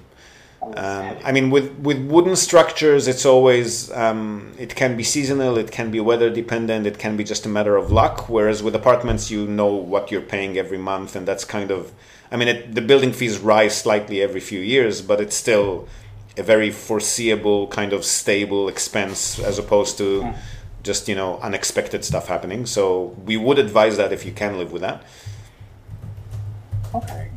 um, 0.61 1.17
I 1.25 1.31
mean, 1.31 1.51
with 1.51 1.79
with 1.79 1.99
wooden 1.99 2.35
structures, 2.35 3.07
it's 3.07 3.25
always 3.25 3.93
um, 3.93 4.55
it 4.59 4.75
can 4.75 4.97
be 4.97 5.05
seasonal, 5.05 5.57
it 5.57 5.71
can 5.71 5.93
be 5.93 6.01
weather 6.01 6.31
dependent, 6.31 6.85
it 6.85 6.99
can 6.99 7.17
be 7.17 7.23
just 7.23 7.47
a 7.47 7.49
matter 7.49 7.77
of 7.77 7.93
luck. 7.93 8.29
Whereas 8.29 8.61
with 8.65 8.75
apartments, 8.75 9.31
you 9.31 9.47
know 9.47 9.73
what 9.93 10.11
you're 10.11 10.29
paying 10.35 10.59
every 10.59 10.79
month, 10.79 11.15
and 11.15 11.29
that's 11.29 11.45
kind 11.45 11.71
of. 11.71 11.93
I 12.33 12.37
mean, 12.37 12.49
it, 12.49 12.75
the 12.75 12.83
building 12.83 13.13
fees 13.13 13.39
rise 13.39 13.77
slightly 13.77 14.21
every 14.21 14.41
few 14.41 14.59
years, 14.59 15.01
but 15.01 15.21
it's 15.21 15.37
still 15.37 15.87
a 16.37 16.43
very 16.43 16.73
foreseeable 16.73 17.69
kind 17.69 17.93
of 17.93 18.05
stable 18.05 18.67
expense 18.69 19.39
as 19.39 19.61
opposed 19.61 19.97
to. 19.99 20.23
Hmm 20.23 20.41
just 20.87 21.09
you 21.09 21.15
know 21.15 21.39
unexpected 21.49 22.05
stuff 22.05 22.29
happening. 22.29 22.65
So 22.67 23.17
we 23.29 23.37
would 23.37 23.59
advise 23.59 23.97
that 23.97 24.13
if 24.13 24.25
you 24.25 24.33
can 24.33 24.57
live 24.59 24.73
with 24.73 24.83
that. 24.83 25.03
Okay. 26.95 27.31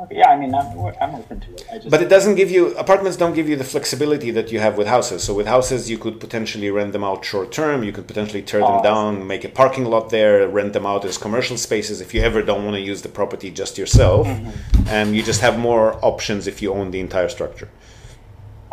Okay. 0.00 0.16
Yeah, 0.18 0.30
I 0.30 0.36
mean, 0.36 0.52
I'm, 0.54 0.66
I'm 1.00 1.14
open 1.14 1.38
to 1.40 1.50
it. 1.54 1.66
Just... 1.74 1.90
But 1.90 2.02
it 2.02 2.08
doesn't 2.08 2.34
give 2.34 2.50
you 2.50 2.76
apartments. 2.76 3.16
Don't 3.16 3.32
give 3.32 3.48
you 3.48 3.54
the 3.54 3.64
flexibility 3.64 4.32
that 4.32 4.50
you 4.50 4.58
have 4.58 4.76
with 4.76 4.88
houses. 4.88 5.22
So 5.22 5.32
with 5.34 5.46
houses, 5.46 5.88
you 5.88 5.98
could 5.98 6.18
potentially 6.18 6.68
rent 6.70 6.92
them 6.92 7.04
out 7.04 7.24
short 7.24 7.52
term. 7.52 7.84
You 7.84 7.92
could 7.92 8.08
potentially 8.08 8.42
tear 8.42 8.62
oh, 8.62 8.66
them 8.66 8.82
down, 8.82 9.26
make 9.26 9.44
a 9.44 9.48
parking 9.48 9.84
lot 9.84 10.10
there, 10.10 10.48
rent 10.48 10.72
them 10.72 10.84
out 10.84 11.04
as 11.04 11.16
commercial 11.16 11.56
spaces 11.56 12.00
if 12.00 12.12
you 12.12 12.22
ever 12.22 12.42
don't 12.42 12.64
want 12.64 12.74
to 12.74 12.80
use 12.80 13.02
the 13.02 13.08
property 13.08 13.52
just 13.52 13.78
yourself, 13.78 14.26
mm-hmm. 14.26 14.88
and 14.88 15.14
you 15.14 15.22
just 15.22 15.40
have 15.40 15.58
more 15.58 16.04
options 16.04 16.48
if 16.48 16.60
you 16.60 16.74
own 16.74 16.90
the 16.90 16.98
entire 16.98 17.28
structure. 17.28 17.68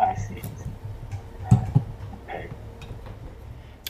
I 0.00 0.16
see. 0.16 0.42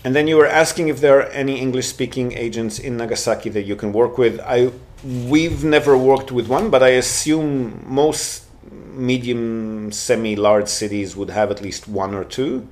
And 0.04 0.16
then 0.16 0.26
you 0.26 0.36
were 0.36 0.46
asking 0.46 0.88
if 0.88 1.00
there 1.00 1.20
are 1.20 1.28
any 1.28 1.60
English 1.60 1.86
speaking 1.86 2.32
agents 2.32 2.78
in 2.78 2.96
Nagasaki 2.96 3.50
that 3.50 3.62
you 3.62 3.76
can 3.76 3.92
work 3.92 4.18
with. 4.18 4.40
I 4.40 4.72
we've 5.04 5.64
never 5.64 5.96
worked 5.96 6.32
with 6.32 6.48
one, 6.48 6.70
but 6.70 6.82
I 6.82 6.90
assume 6.90 7.84
most 7.86 8.44
medium 8.70 9.92
semi 9.92 10.36
large 10.36 10.68
cities 10.68 11.16
would 11.16 11.30
have 11.30 11.50
at 11.50 11.62
least 11.62 11.88
one 11.88 12.14
or 12.14 12.24
two. 12.24 12.68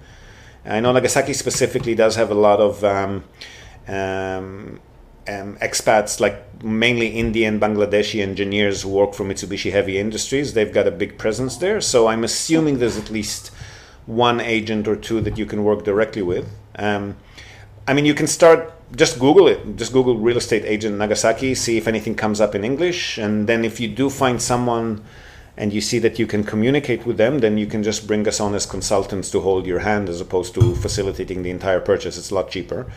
I 0.64 0.80
know 0.80 0.92
Nagasaki 0.92 1.32
specifically 1.32 1.94
does 1.94 2.16
have 2.16 2.30
a 2.30 2.34
lot 2.34 2.60
of 2.60 2.84
um, 2.84 3.24
um, 3.88 4.80
um, 5.26 5.56
expats, 5.56 6.20
like 6.20 6.62
mainly 6.62 7.08
Indian, 7.08 7.58
Bangladeshi 7.58 8.20
engineers 8.20 8.82
who 8.82 8.90
work 8.90 9.14
for 9.14 9.24
Mitsubishi 9.24 9.72
Heavy 9.72 9.98
Industries. 9.98 10.52
They've 10.52 10.72
got 10.72 10.86
a 10.86 10.90
big 10.90 11.16
presence 11.16 11.56
there, 11.56 11.80
so 11.80 12.08
I'm 12.08 12.24
assuming 12.24 12.78
there's 12.78 12.98
at 12.98 13.10
least 13.10 13.50
one 14.06 14.40
agent 14.40 14.86
or 14.86 14.96
two 14.96 15.20
that 15.22 15.38
you 15.38 15.46
can 15.46 15.64
work 15.64 15.84
directly 15.84 16.22
with. 16.22 16.46
Um, 16.76 17.16
I 17.86 17.94
mean, 17.94 18.04
you 18.04 18.14
can 18.14 18.26
start 18.26 18.72
just 18.94 19.18
Google 19.18 19.46
it. 19.46 19.76
Just 19.76 19.92
Google 19.92 20.16
real 20.16 20.36
estate 20.36 20.64
agent 20.64 20.98
Nagasaki, 20.98 21.54
see 21.54 21.76
if 21.76 21.86
anything 21.86 22.14
comes 22.14 22.40
up 22.40 22.54
in 22.54 22.64
English, 22.64 23.18
and 23.18 23.48
then 23.48 23.64
if 23.64 23.80
you 23.80 23.88
do 23.88 24.10
find 24.10 24.42
someone 24.42 25.04
and 25.56 25.72
you 25.72 25.80
see 25.80 25.98
that 25.98 26.18
you 26.18 26.26
can 26.26 26.42
communicate 26.42 27.04
with 27.06 27.16
them, 27.16 27.40
then 27.40 27.58
you 27.58 27.66
can 27.66 27.82
just 27.82 28.06
bring 28.06 28.26
us 28.26 28.40
on 28.40 28.54
as 28.54 28.66
consultants 28.66 29.30
to 29.30 29.40
hold 29.40 29.66
your 29.66 29.80
hand 29.80 30.08
as 30.08 30.20
opposed 30.20 30.54
to 30.54 30.74
facilitating 30.74 31.42
the 31.42 31.50
entire 31.50 31.80
purchase. 31.80 32.16
It's 32.16 32.30
a 32.30 32.34
lot 32.34 32.50
cheaper. 32.50 32.90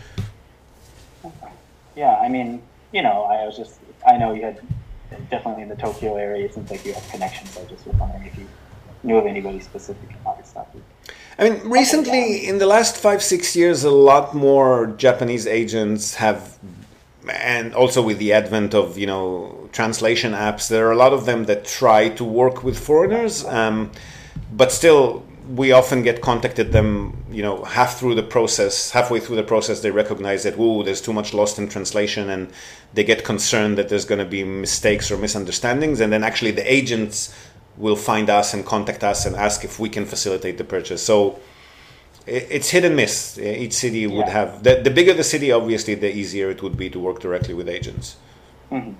Yeah, 1.94 2.16
I 2.16 2.28
mean, 2.28 2.62
you 2.92 3.02
know, 3.02 3.24
I 3.24 3.44
was 3.46 3.56
just, 3.56 3.78
I 4.06 4.16
know 4.16 4.32
you 4.32 4.42
had 4.42 4.60
definitely 5.30 5.62
in 5.62 5.68
the 5.68 5.76
Tokyo 5.76 6.16
area, 6.16 6.46
it 6.46 6.54
seems 6.54 6.70
like 6.70 6.84
you 6.84 6.94
have 6.94 7.08
connections. 7.10 7.56
I 7.56 7.64
just 7.66 7.86
was 7.86 7.94
wondering 7.96 8.24
if 8.24 8.36
you 8.38 8.48
knew 9.04 9.18
of 9.18 9.26
anybody 9.26 9.60
specific 9.60 10.10
in 10.10 10.16
Nagasaki. 10.24 10.80
I 11.38 11.48
mean, 11.48 11.68
recently, 11.68 12.46
in 12.46 12.58
the 12.58 12.66
last 12.66 12.96
five, 12.96 13.22
six 13.22 13.56
years, 13.56 13.84
a 13.84 13.90
lot 13.90 14.34
more 14.34 14.86
Japanese 14.96 15.46
agents 15.46 16.14
have, 16.14 16.58
and 17.28 17.74
also 17.74 18.02
with 18.02 18.18
the 18.18 18.32
advent 18.32 18.72
of, 18.74 18.96
you 18.96 19.06
know, 19.06 19.68
translation 19.72 20.32
apps, 20.32 20.68
there 20.68 20.86
are 20.86 20.92
a 20.92 20.96
lot 20.96 21.12
of 21.12 21.26
them 21.26 21.44
that 21.44 21.64
try 21.64 22.08
to 22.10 22.24
work 22.24 22.62
with 22.62 22.78
foreigners, 22.78 23.44
um, 23.46 23.90
but 24.52 24.70
still, 24.70 25.24
we 25.48 25.72
often 25.72 26.02
get 26.02 26.22
contacted 26.22 26.72
them, 26.72 27.24
you 27.30 27.42
know, 27.42 27.64
half 27.64 27.98
through 27.98 28.14
the 28.14 28.22
process, 28.22 28.90
halfway 28.92 29.20
through 29.20 29.36
the 29.36 29.42
process, 29.42 29.80
they 29.80 29.90
recognize 29.90 30.44
that, 30.44 30.54
oh, 30.56 30.82
there's 30.82 31.02
too 31.02 31.12
much 31.12 31.34
lost 31.34 31.58
in 31.58 31.68
translation, 31.68 32.30
and 32.30 32.50
they 32.94 33.04
get 33.04 33.24
concerned 33.24 33.76
that 33.76 33.88
there's 33.88 34.06
going 34.06 34.20
to 34.20 34.24
be 34.24 34.44
mistakes 34.44 35.10
or 35.10 35.18
misunderstandings, 35.18 36.00
and 36.00 36.12
then 36.12 36.24
actually 36.24 36.52
the 36.52 36.72
agents 36.72 37.34
will 37.76 37.96
find 37.96 38.30
us 38.30 38.54
and 38.54 38.64
contact 38.64 39.02
us 39.02 39.26
and 39.26 39.36
ask 39.36 39.64
if 39.64 39.78
we 39.78 39.88
can 39.88 40.06
facilitate 40.06 40.58
the 40.58 40.64
purchase. 40.64 41.02
So 41.02 41.40
it's 42.26 42.70
hit 42.70 42.84
and 42.84 42.96
miss. 42.96 43.38
Each 43.38 43.74
city 43.74 44.00
yeah. 44.00 44.16
would 44.16 44.28
have 44.28 44.62
the, 44.62 44.76
the 44.76 44.90
bigger 44.90 45.12
the 45.12 45.24
city, 45.24 45.52
obviously, 45.52 45.94
the 45.94 46.14
easier 46.14 46.50
it 46.50 46.62
would 46.62 46.76
be 46.76 46.88
to 46.90 46.98
work 46.98 47.20
directly 47.20 47.54
with 47.54 47.68
agents. 47.68 48.16
Mm-hmm. 48.70 48.92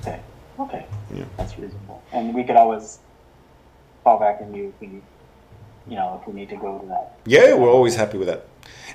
Okay. 0.00 0.20
Okay. 0.58 0.86
Yeah. 1.14 1.24
That's 1.36 1.58
reasonable. 1.58 2.02
And 2.12 2.34
we 2.34 2.44
could 2.44 2.56
always 2.56 2.98
fall 4.02 4.18
back 4.18 4.40
on 4.40 4.54
you 4.54 4.68
if 4.68 4.80
we, 4.80 5.00
you 5.88 5.96
know, 5.96 6.18
if 6.20 6.26
we 6.26 6.34
need 6.34 6.48
to 6.48 6.56
go 6.56 6.78
to 6.78 6.86
that. 6.86 7.18
Yeah, 7.26 7.54
we're 7.54 7.70
always 7.70 7.96
happy 7.96 8.18
with 8.18 8.28
that. 8.28 8.46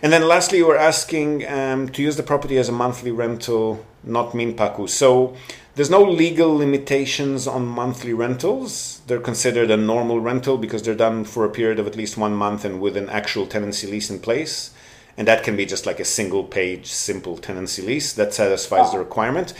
And 0.01 0.11
then 0.11 0.27
lastly, 0.27 0.61
we're 0.61 0.75
asking 0.75 1.47
um, 1.47 1.87
to 1.89 2.01
use 2.01 2.17
the 2.17 2.23
property 2.23 2.57
as 2.57 2.67
a 2.67 2.73
monthly 2.73 3.11
rental, 3.11 3.85
not 4.03 4.31
minpaku. 4.31 4.89
So 4.89 5.37
there's 5.75 5.89
no 5.89 6.03
legal 6.03 6.55
limitations 6.55 7.47
on 7.47 7.65
monthly 7.65 8.13
rentals. 8.13 9.01
They're 9.07 9.19
considered 9.19 9.71
a 9.71 9.77
normal 9.77 10.19
rental 10.19 10.57
because 10.57 10.83
they're 10.83 10.93
done 10.93 11.25
for 11.25 11.45
a 11.45 11.49
period 11.49 11.79
of 11.79 11.87
at 11.87 11.95
least 11.95 12.15
one 12.15 12.35
month 12.35 12.63
and 12.63 12.79
with 12.79 12.95
an 12.95 13.09
actual 13.09 13.47
tenancy 13.47 13.87
lease 13.87 14.09
in 14.09 14.19
place. 14.19 14.71
And 15.17 15.27
that 15.27 15.43
can 15.43 15.55
be 15.55 15.65
just 15.65 15.85
like 15.85 15.99
a 15.99 16.05
single 16.05 16.43
page, 16.43 16.87
simple 16.87 17.37
tenancy 17.37 17.81
lease 17.81 18.13
that 18.13 18.33
satisfies 18.33 18.91
the 18.91 18.99
requirement. 18.99 19.53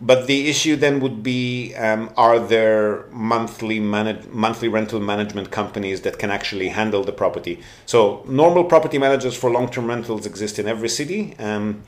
But 0.00 0.26
the 0.26 0.48
issue 0.48 0.76
then 0.76 1.00
would 1.00 1.22
be: 1.22 1.74
um, 1.74 2.10
Are 2.16 2.38
there 2.38 3.06
monthly 3.10 3.80
manage- 3.80 4.26
monthly 4.26 4.68
rental 4.68 5.00
management 5.00 5.50
companies 5.50 6.02
that 6.02 6.18
can 6.18 6.30
actually 6.30 6.68
handle 6.68 7.02
the 7.02 7.12
property? 7.12 7.60
So 7.86 8.22
normal 8.28 8.64
property 8.64 8.98
managers 8.98 9.36
for 9.36 9.50
long 9.50 9.70
term 9.70 9.86
rentals 9.86 10.26
exist 10.26 10.58
in 10.58 10.68
every 10.68 10.90
city. 10.90 11.34
Um, 11.38 11.82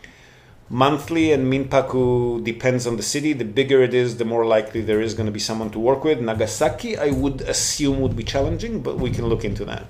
monthly 0.70 1.32
and 1.32 1.52
minpaku 1.52 2.42
depends 2.44 2.86
on 2.86 2.96
the 2.96 3.02
city. 3.02 3.32
The 3.32 3.44
bigger 3.44 3.82
it 3.82 3.94
is 3.94 4.18
the 4.18 4.24
more 4.24 4.44
likely 4.44 4.80
there 4.82 5.00
is 5.00 5.14
going 5.14 5.26
to 5.26 5.32
be 5.32 5.40
someone 5.40 5.70
to 5.70 5.78
work 5.78 6.04
with. 6.04 6.20
Nagasaki 6.20 6.96
i 6.96 7.10
would 7.10 7.40
assume 7.42 8.00
would 8.00 8.16
be 8.16 8.24
challenging 8.24 8.80
but 8.80 8.98
we 8.98 9.10
can 9.10 9.26
look 9.26 9.44
into 9.44 9.64
that. 9.64 9.86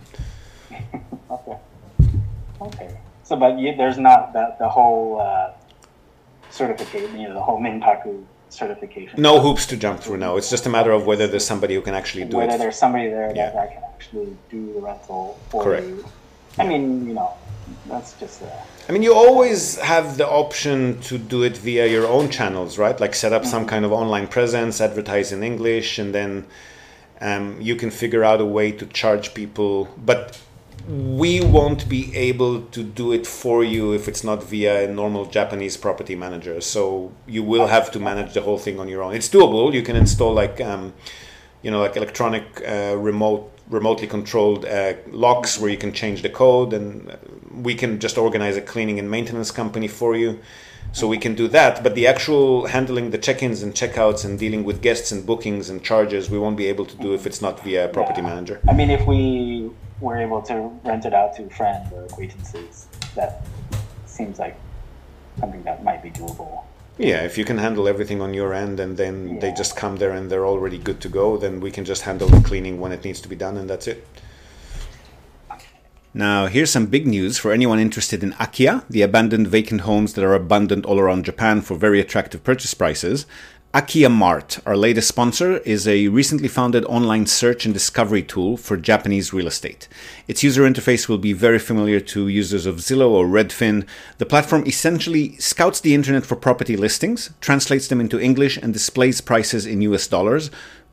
Okay. 1.30 1.58
Okay. 2.60 2.98
So 3.24 3.36
but 3.36 3.58
you, 3.58 3.76
there's 3.76 3.98
not 3.98 4.32
that 4.32 4.58
the 4.58 4.68
whole 4.68 5.20
uh, 5.20 5.52
certification 6.50 7.18
you 7.18 7.28
know 7.28 7.34
the 7.34 7.42
whole 7.42 7.60
minpaku 7.60 8.24
certification? 8.50 9.20
No 9.20 9.40
hoops 9.40 9.66
to 9.66 9.76
jump 9.76 10.00
through 10.00 10.18
no. 10.18 10.36
It's 10.36 10.50
just 10.50 10.66
a 10.66 10.70
matter 10.70 10.92
of 10.92 11.06
whether 11.06 11.26
there's 11.26 11.46
somebody 11.46 11.74
who 11.74 11.82
can 11.82 11.94
actually 11.94 12.24
do 12.24 12.36
whether 12.36 12.48
it. 12.48 12.52
Whether 12.52 12.64
there's 12.64 12.78
somebody 12.78 13.08
there 13.08 13.32
yeah. 13.34 13.50
that, 13.50 13.54
that 13.54 13.72
can 13.74 13.82
actually 13.94 14.36
do 14.48 14.72
the 14.74 14.80
rental 14.80 15.38
for 15.50 15.64
Correct. 15.64 15.86
you. 15.86 16.04
I 16.58 16.66
mean 16.66 17.06
you 17.06 17.14
know 17.14 17.34
that's 17.86 18.12
just 18.14 18.42
uh, 18.42 18.46
I 18.88 18.92
mean, 18.92 19.02
you 19.02 19.14
always 19.14 19.76
have 19.78 20.16
the 20.16 20.26
option 20.26 21.00
to 21.02 21.18
do 21.18 21.42
it 21.42 21.58
via 21.58 21.86
your 21.86 22.06
own 22.06 22.30
channels, 22.30 22.78
right? 22.78 22.98
Like 22.98 23.14
set 23.14 23.34
up 23.34 23.44
some 23.44 23.62
mm-hmm. 23.62 23.68
kind 23.68 23.84
of 23.84 23.92
online 23.92 24.28
presence, 24.28 24.80
advertise 24.80 25.30
in 25.30 25.42
English, 25.42 25.98
and 25.98 26.14
then 26.14 26.46
um, 27.20 27.60
you 27.60 27.76
can 27.76 27.90
figure 27.90 28.24
out 28.24 28.40
a 28.40 28.46
way 28.46 28.72
to 28.72 28.86
charge 28.86 29.34
people. 29.34 29.88
But 29.98 30.40
we 30.88 31.42
won't 31.42 31.86
be 31.86 32.16
able 32.16 32.62
to 32.62 32.82
do 32.82 33.12
it 33.12 33.26
for 33.26 33.62
you 33.62 33.92
if 33.92 34.08
it's 34.08 34.24
not 34.24 34.42
via 34.42 34.88
a 34.88 34.92
normal 34.92 35.26
Japanese 35.26 35.76
property 35.76 36.14
manager. 36.14 36.62
So 36.62 37.12
you 37.26 37.42
will 37.42 37.66
have 37.66 37.90
to 37.90 38.00
manage 38.00 38.32
the 38.32 38.40
whole 38.40 38.58
thing 38.58 38.80
on 38.80 38.88
your 38.88 39.02
own. 39.02 39.14
It's 39.14 39.28
doable. 39.28 39.74
You 39.74 39.82
can 39.82 39.96
install 39.96 40.32
like, 40.32 40.62
um, 40.62 40.94
you 41.60 41.70
know, 41.70 41.80
like 41.80 41.96
electronic 41.96 42.62
uh, 42.66 42.96
remote 42.96 43.52
remotely 43.68 44.06
controlled 44.06 44.64
uh, 44.64 44.94
locks 45.10 45.58
where 45.58 45.70
you 45.70 45.76
can 45.76 45.92
change 45.92 46.22
the 46.22 46.30
code 46.30 46.72
and 46.72 47.16
we 47.62 47.74
can 47.74 47.98
just 47.98 48.18
organize 48.18 48.56
a 48.56 48.60
cleaning 48.60 48.98
and 48.98 49.10
maintenance 49.10 49.50
company 49.50 49.88
for 49.88 50.16
you 50.16 50.38
so 50.92 51.06
we 51.06 51.18
can 51.18 51.34
do 51.34 51.48
that 51.48 51.82
but 51.82 51.94
the 51.94 52.06
actual 52.06 52.66
handling 52.66 53.10
the 53.10 53.18
check-ins 53.18 53.62
and 53.62 53.74
check-outs 53.74 54.24
and 54.24 54.38
dealing 54.38 54.64
with 54.64 54.80
guests 54.80 55.12
and 55.12 55.26
bookings 55.26 55.68
and 55.68 55.84
charges 55.84 56.30
we 56.30 56.38
won't 56.38 56.56
be 56.56 56.66
able 56.66 56.86
to 56.86 56.96
do 56.96 57.14
if 57.14 57.26
it's 57.26 57.42
not 57.42 57.62
via 57.62 57.84
a 57.84 57.88
property 57.88 58.20
yeah. 58.20 58.28
manager 58.28 58.60
i 58.68 58.72
mean 58.72 58.90
if 58.90 59.06
we 59.06 59.70
were 60.00 60.16
able 60.16 60.40
to 60.40 60.54
rent 60.84 61.04
it 61.04 61.12
out 61.12 61.34
to 61.36 61.48
friends 61.50 61.92
or 61.92 62.04
acquaintances 62.04 62.86
that 63.14 63.46
seems 64.06 64.38
like 64.38 64.58
something 65.38 65.62
that 65.62 65.84
might 65.84 66.02
be 66.02 66.10
doable 66.10 66.64
yeah, 66.98 67.22
if 67.22 67.38
you 67.38 67.44
can 67.44 67.58
handle 67.58 67.86
everything 67.86 68.20
on 68.20 68.34
your 68.34 68.52
end 68.52 68.80
and 68.80 68.96
then 68.96 69.28
yeah. 69.28 69.40
they 69.40 69.52
just 69.52 69.76
come 69.76 69.96
there 69.96 70.10
and 70.10 70.28
they're 70.28 70.46
already 70.46 70.78
good 70.78 71.00
to 71.02 71.08
go, 71.08 71.36
then 71.36 71.60
we 71.60 71.70
can 71.70 71.84
just 71.84 72.02
handle 72.02 72.28
the 72.28 72.40
cleaning 72.40 72.80
when 72.80 72.90
it 72.90 73.04
needs 73.04 73.20
to 73.20 73.28
be 73.28 73.36
done 73.36 73.56
and 73.56 73.70
that's 73.70 73.86
it. 73.86 74.04
Now, 76.14 76.46
here's 76.46 76.70
some 76.70 76.86
big 76.86 77.06
news 77.06 77.36
for 77.36 77.52
anyone 77.52 77.78
interested 77.78 78.22
in 78.22 78.32
Akiya, 78.32 78.82
the 78.88 79.02
abandoned 79.02 79.48
vacant 79.48 79.82
homes 79.82 80.14
that 80.14 80.24
are 80.24 80.34
abundant 80.34 80.86
all 80.86 80.98
around 80.98 81.26
Japan 81.26 81.60
for 81.60 81.76
very 81.76 82.00
attractive 82.00 82.42
purchase 82.42 82.72
prices. 82.72 83.26
Akiya 83.74 84.10
Mart, 84.10 84.58
our 84.64 84.78
latest 84.78 85.08
sponsor, 85.08 85.58
is 85.58 85.86
a 85.86 86.08
recently 86.08 86.48
founded 86.48 86.86
online 86.86 87.26
search 87.26 87.66
and 87.66 87.74
discovery 87.74 88.22
tool 88.22 88.56
for 88.56 88.78
Japanese 88.78 89.34
real 89.34 89.46
estate. 89.46 89.86
Its 90.26 90.42
user 90.42 90.62
interface 90.62 91.06
will 91.06 91.18
be 91.18 91.34
very 91.34 91.58
familiar 91.58 92.00
to 92.00 92.28
users 92.28 92.64
of 92.64 92.76
Zillow 92.76 93.10
or 93.10 93.26
Redfin. 93.26 93.86
The 94.16 94.24
platform 94.24 94.64
essentially 94.66 95.36
scouts 95.36 95.80
the 95.80 95.94
internet 95.94 96.24
for 96.24 96.36
property 96.36 96.78
listings, 96.78 97.28
translates 97.42 97.88
them 97.88 98.00
into 98.00 98.18
English, 98.18 98.56
and 98.56 98.72
displays 98.72 99.20
prices 99.20 99.66
in 99.66 99.82
US 99.82 100.06
dollars, 100.06 100.50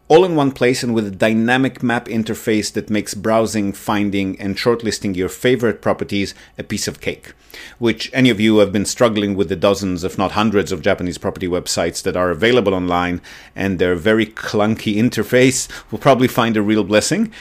all 0.07 0.23
in 0.23 0.35
one 0.35 0.51
place 0.51 0.83
and 0.83 0.93
with 0.93 1.07
a 1.07 1.11
dynamic 1.11 1.81
map 1.81 2.05
interface 2.05 2.71
that 2.73 2.89
makes 2.89 3.15
browsing, 3.15 3.73
finding, 3.73 4.39
and 4.39 4.55
shortlisting 4.55 5.15
your 5.15 5.29
favorite 5.29 5.81
properties 5.81 6.35
a 6.57 6.63
piece 6.63 6.87
of 6.87 7.01
cake. 7.01 7.33
Which 7.79 8.11
any 8.13 8.29
of 8.29 8.39
you 8.39 8.59
have 8.59 8.71
been 8.71 8.85
struggling 8.85 9.35
with 9.35 9.49
the 9.49 9.55
dozens, 9.55 10.03
if 10.03 10.17
not 10.17 10.33
hundreds, 10.33 10.71
of 10.71 10.81
Japanese 10.81 11.17
property 11.17 11.47
websites 11.47 12.03
that 12.03 12.15
are 12.15 12.29
available 12.29 12.73
online 12.73 13.21
and 13.55 13.79
their 13.79 13.95
very 13.95 14.27
clunky 14.27 14.95
interface 14.95 15.67
will 15.91 15.99
probably 15.99 16.27
find 16.27 16.55
a 16.55 16.61
real 16.61 16.83
blessing. 16.83 17.31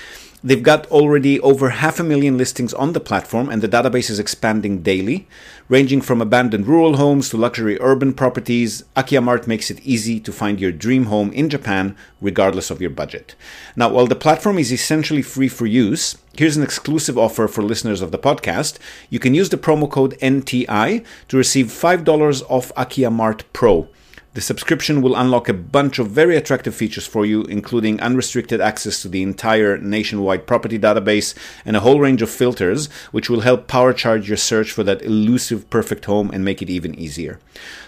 They've 0.43 0.63
got 0.63 0.87
already 0.89 1.41
over 1.41 1.71
half 1.71 1.99
a 1.99 2.05
million 2.05 2.37
listings 2.37 2.75
on 2.75 2.93
the 2.93 3.01
platform, 3.01 3.49
and 3.49 3.63
the 3.63 3.69
database 3.69 4.11
is 4.11 4.19
expanding 4.19 4.83
daily. 4.83 5.27
Ranging 5.71 6.03
from 6.03 6.21
abandoned 6.21 6.67
rural 6.67 6.99
homes 6.99 7.31
to 7.31 7.39
luxury 7.39 7.79
urban 7.81 8.13
properties, 8.13 8.85
Akiyamart 8.95 9.47
makes 9.47 9.71
it 9.71 9.81
easy 9.81 10.21
to 10.21 10.31
find 10.31 10.61
your 10.61 10.71
dream 10.71 11.07
home 11.07 11.33
in 11.33 11.49
Japan, 11.49 11.97
regardless 12.21 12.71
of 12.71 12.83
your 12.83 12.91
budget. 12.91 13.35
Now, 13.75 13.89
while 13.89 14.07
the 14.07 14.15
platform 14.15 14.59
is 14.59 14.71
essentially 14.71 15.23
free 15.23 15.49
for 15.49 15.65
use, 15.65 16.19
here's 16.37 16.59
an 16.59 16.63
exclusive 16.63 17.17
offer 17.17 17.49
for 17.49 17.63
listeners 17.63 18.03
of 18.03 18.11
the 18.11 18.19
podcast. 18.19 18.79
You 19.09 19.19
can 19.19 19.35
use 19.35 19.49
the 19.49 19.57
promo 19.57 19.91
code 19.91 20.19
NTI 20.21 21.03
to 21.29 21.37
receive 21.39 21.69
$5 21.69 22.43
off 22.51 22.71
Akiyamart 22.75 23.45
Pro. 23.55 23.89
The 24.35 24.41
subscription 24.41 25.01
will 25.01 25.15
unlock 25.15 25.49
a 25.49 25.55
bunch 25.55 26.01
of 26.01 26.11
very 26.11 26.37
attractive 26.37 26.75
features 26.75 27.07
for 27.07 27.25
you, 27.25 27.45
including 27.45 28.01
unrestricted 28.01 28.61
access 28.61 29.01
to 29.03 29.09
the 29.09 29.23
entire 29.23 29.79
nationwide 29.79 30.45
property 30.45 30.77
database 30.77 31.37
and 31.65 31.77
a 31.77 31.81
whole 31.81 32.01
range 32.01 32.21
of 32.21 32.31
filters, 32.31 32.89
which 33.13 33.31
will 33.31 33.43
help 33.43 33.69
power 33.69 33.93
charge 33.93 34.27
your 34.27 34.37
search 34.37 34.73
for 34.73 34.83
that 34.83 35.03
elusive 35.03 35.71
perfect 35.71 36.07
home 36.07 36.33
and 36.33 36.45
make 36.45 36.61
it 36.61 36.69
even 36.69 36.99
easier. 36.99 37.39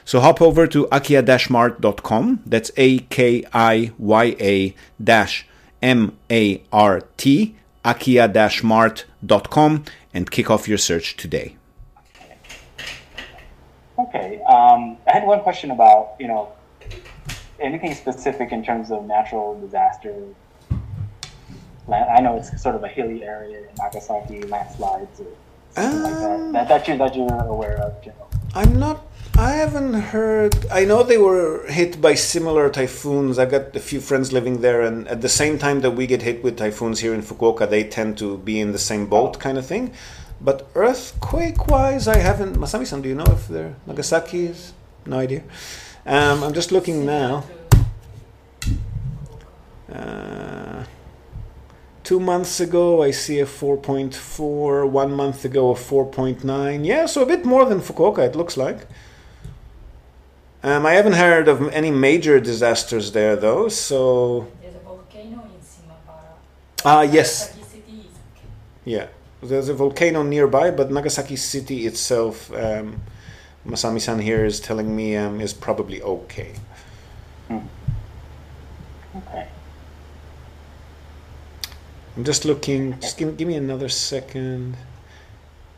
So 0.04 0.20
hop 0.20 0.40
over 0.40 0.68
to 0.68 0.86
akiya-mart.com. 0.86 2.42
That's 2.46 2.70
A 2.76 3.00
K 3.00 3.44
I 3.52 3.90
Y 3.98 4.36
A 4.38 4.72
dash 5.02 5.48
M 5.82 6.16
A 6.30 6.62
R 6.72 7.00
T, 7.16 7.56
akiya-mart.com, 7.84 9.84
and 10.14 10.30
kick 10.30 10.48
off 10.48 10.68
your 10.68 10.78
search 10.78 11.16
today. 11.16 11.56
Okay. 14.08 14.40
Um, 14.42 14.98
I 15.06 15.12
had 15.12 15.26
one 15.26 15.40
question 15.40 15.70
about, 15.70 16.14
you 16.18 16.28
know, 16.28 16.52
anything 17.60 17.94
specific 17.94 18.52
in 18.52 18.64
terms 18.64 18.90
of 18.90 19.04
natural 19.06 19.58
disaster. 19.60 20.14
I 21.88 22.20
know 22.20 22.36
it's 22.36 22.60
sort 22.60 22.74
of 22.74 22.82
a 22.82 22.88
hilly 22.88 23.22
area 23.22 23.58
in 23.60 23.74
Nagasaki, 23.78 24.42
landslides 24.42 25.20
or 25.20 25.26
something 25.70 26.00
uh, 26.00 26.02
like 26.02 26.14
that. 26.14 26.52
that. 26.52 26.68
That 26.68 26.88
you 26.88 26.98
that 26.98 27.14
you're 27.14 27.46
aware 27.46 27.76
of, 27.78 27.94
I'm 28.54 28.78
not 28.78 29.06
I 29.38 29.52
haven't 29.52 29.92
heard. 29.92 30.66
I 30.70 30.86
know 30.86 31.02
they 31.02 31.18
were 31.18 31.66
hit 31.66 32.00
by 32.00 32.14
similar 32.14 32.70
typhoons. 32.70 33.38
I 33.38 33.44
got 33.44 33.76
a 33.76 33.80
few 33.80 34.00
friends 34.00 34.32
living 34.32 34.62
there, 34.62 34.80
and 34.80 35.06
at 35.08 35.20
the 35.20 35.28
same 35.28 35.58
time 35.58 35.82
that 35.82 35.90
we 35.90 36.06
get 36.06 36.22
hit 36.22 36.42
with 36.42 36.56
typhoons 36.56 37.00
here 37.00 37.12
in 37.12 37.20
Fukuoka, 37.20 37.68
they 37.68 37.84
tend 37.84 38.16
to 38.18 38.38
be 38.38 38.58
in 38.58 38.72
the 38.72 38.78
same 38.78 39.04
boat, 39.06 39.38
kind 39.38 39.58
of 39.58 39.66
thing. 39.66 39.92
But 40.46 40.68
earthquake-wise, 40.76 42.06
I 42.06 42.18
haven't. 42.18 42.54
Masami-san, 42.54 43.02
do 43.02 43.08
you 43.08 43.16
know 43.16 43.26
if 43.26 43.48
they're 43.48 43.74
Nagasaki's? 43.88 44.74
No 45.04 45.18
idea. 45.18 45.42
Um, 46.06 46.44
I'm 46.44 46.54
just 46.54 46.70
looking 46.70 47.04
now. 47.04 47.42
Uh, 49.92 50.84
two 52.04 52.20
months 52.20 52.60
ago, 52.60 53.02
I 53.02 53.10
see 53.10 53.40
a 53.40 53.44
4.4. 53.44 54.88
One 54.88 55.12
month 55.14 55.44
ago, 55.44 55.72
a 55.72 55.74
4.9. 55.74 56.86
Yeah, 56.86 57.06
so 57.06 57.22
a 57.22 57.26
bit 57.26 57.44
more 57.44 57.64
than 57.64 57.80
Fukuoka, 57.80 58.24
it 58.24 58.36
looks 58.36 58.56
like. 58.56 58.86
Um, 60.62 60.86
I 60.86 60.92
haven't 60.92 61.14
heard 61.14 61.48
of 61.48 61.68
any 61.72 61.90
major 61.90 62.38
disasters 62.38 63.10
there, 63.10 63.34
though. 63.34 63.66
So. 63.66 64.46
There's 64.62 64.76
a 64.76 64.78
volcano 64.78 65.42
in 65.42 65.58
Shimabara. 65.58 66.38
Ah, 66.84 67.02
yes. 67.02 67.52
Nagasaki 67.56 67.98
is 67.98 68.14
okay. 68.30 68.46
Yeah, 68.84 69.08
there's 69.42 69.68
a 69.68 69.74
volcano 69.74 70.22
nearby, 70.22 70.70
but 70.70 70.90
Nagasaki 70.90 71.36
city 71.36 71.86
itself, 71.86 72.52
um, 72.52 73.00
Masami-san 73.66 74.20
here 74.20 74.44
is 74.44 74.60
telling 74.60 74.94
me, 74.94 75.16
um, 75.16 75.40
is 75.40 75.52
probably 75.52 76.00
okay. 76.02 76.54
Okay. 77.50 79.48
I'm 82.16 82.24
just 82.24 82.44
looking. 82.44 82.98
Just 83.00 83.18
give, 83.18 83.36
give 83.36 83.46
me 83.46 83.56
another 83.56 83.88
second. 83.88 84.76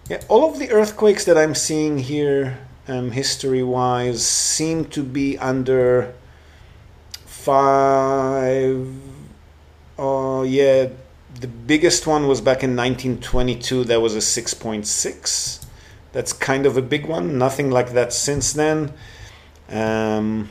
Yeah, 0.09 0.23
all 0.29 0.51
of 0.51 0.59
the 0.59 0.71
earthquakes 0.71 1.25
that 1.25 1.37
I'm 1.37 1.55
seeing 1.55 1.99
here, 1.99 2.59
um, 2.87 3.11
history-wise, 3.11 4.25
seem 4.25 4.85
to 4.87 5.03
be 5.03 5.37
under 5.39 6.15
five. 7.27 8.89
Oh 9.99 10.43
yeah, 10.43 10.89
the 11.41 11.47
biggest 11.47 12.07
one 12.07 12.26
was 12.26 12.41
back 12.41 12.64
in 12.64 12.74
1922. 12.74 13.84
That 13.84 14.01
was 14.01 14.14
a 14.14 14.18
6.6. 14.18 15.66
That's 16.12 16.32
kind 16.32 16.66
of 16.66 16.76
a 16.76 16.82
big 16.82 17.07
one. 17.07 17.39
Nothing 17.39 17.70
like 17.70 17.93
that 17.93 18.12
since 18.12 18.53
then. 18.53 18.93
Um, 19.68 20.49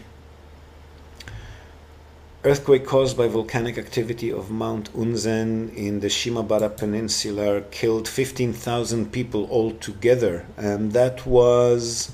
earthquake 2.43 2.85
caused 2.85 3.17
by 3.17 3.27
volcanic 3.27 3.77
activity 3.77 4.31
of 4.31 4.49
Mount 4.49 4.93
Unzen 4.93 5.75
in 5.75 5.99
the 5.99 6.07
Shimabara 6.07 6.77
Peninsula 6.77 7.61
killed 7.71 8.07
15,000 8.07 9.11
people 9.11 9.49
altogether. 9.51 10.45
And 10.55 10.93
that 10.93 11.25
was. 11.25 12.13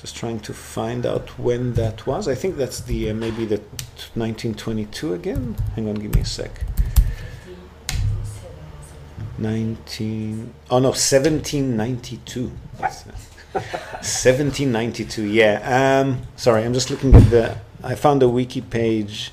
Just 0.00 0.16
trying 0.16 0.40
to 0.40 0.54
find 0.54 1.04
out 1.04 1.38
when 1.38 1.74
that 1.74 2.06
was. 2.06 2.28
I 2.28 2.34
think 2.36 2.56
that's 2.56 2.80
the 2.80 3.10
uh, 3.10 3.14
maybe 3.14 3.44
the 3.44 3.58
1922 4.14 5.12
again. 5.12 5.56
Hang 5.74 5.88
on, 5.88 5.96
give 5.96 6.14
me 6.14 6.20
a 6.20 6.24
sec. 6.24 6.52
19 9.38 10.54
oh 10.70 10.78
no 10.78 10.88
1792 10.88 12.50
That's, 12.78 13.06
uh, 13.06 13.12
1792 13.52 15.24
yeah. 15.24 16.00
Um 16.00 16.22
sorry 16.36 16.64
i'm 16.64 16.74
just 16.74 16.90
looking 16.90 17.14
at 17.14 17.30
the 17.30 17.58
i 17.82 17.94
found 17.94 18.22
a 18.22 18.28
wiki 18.28 18.60
page 18.60 19.32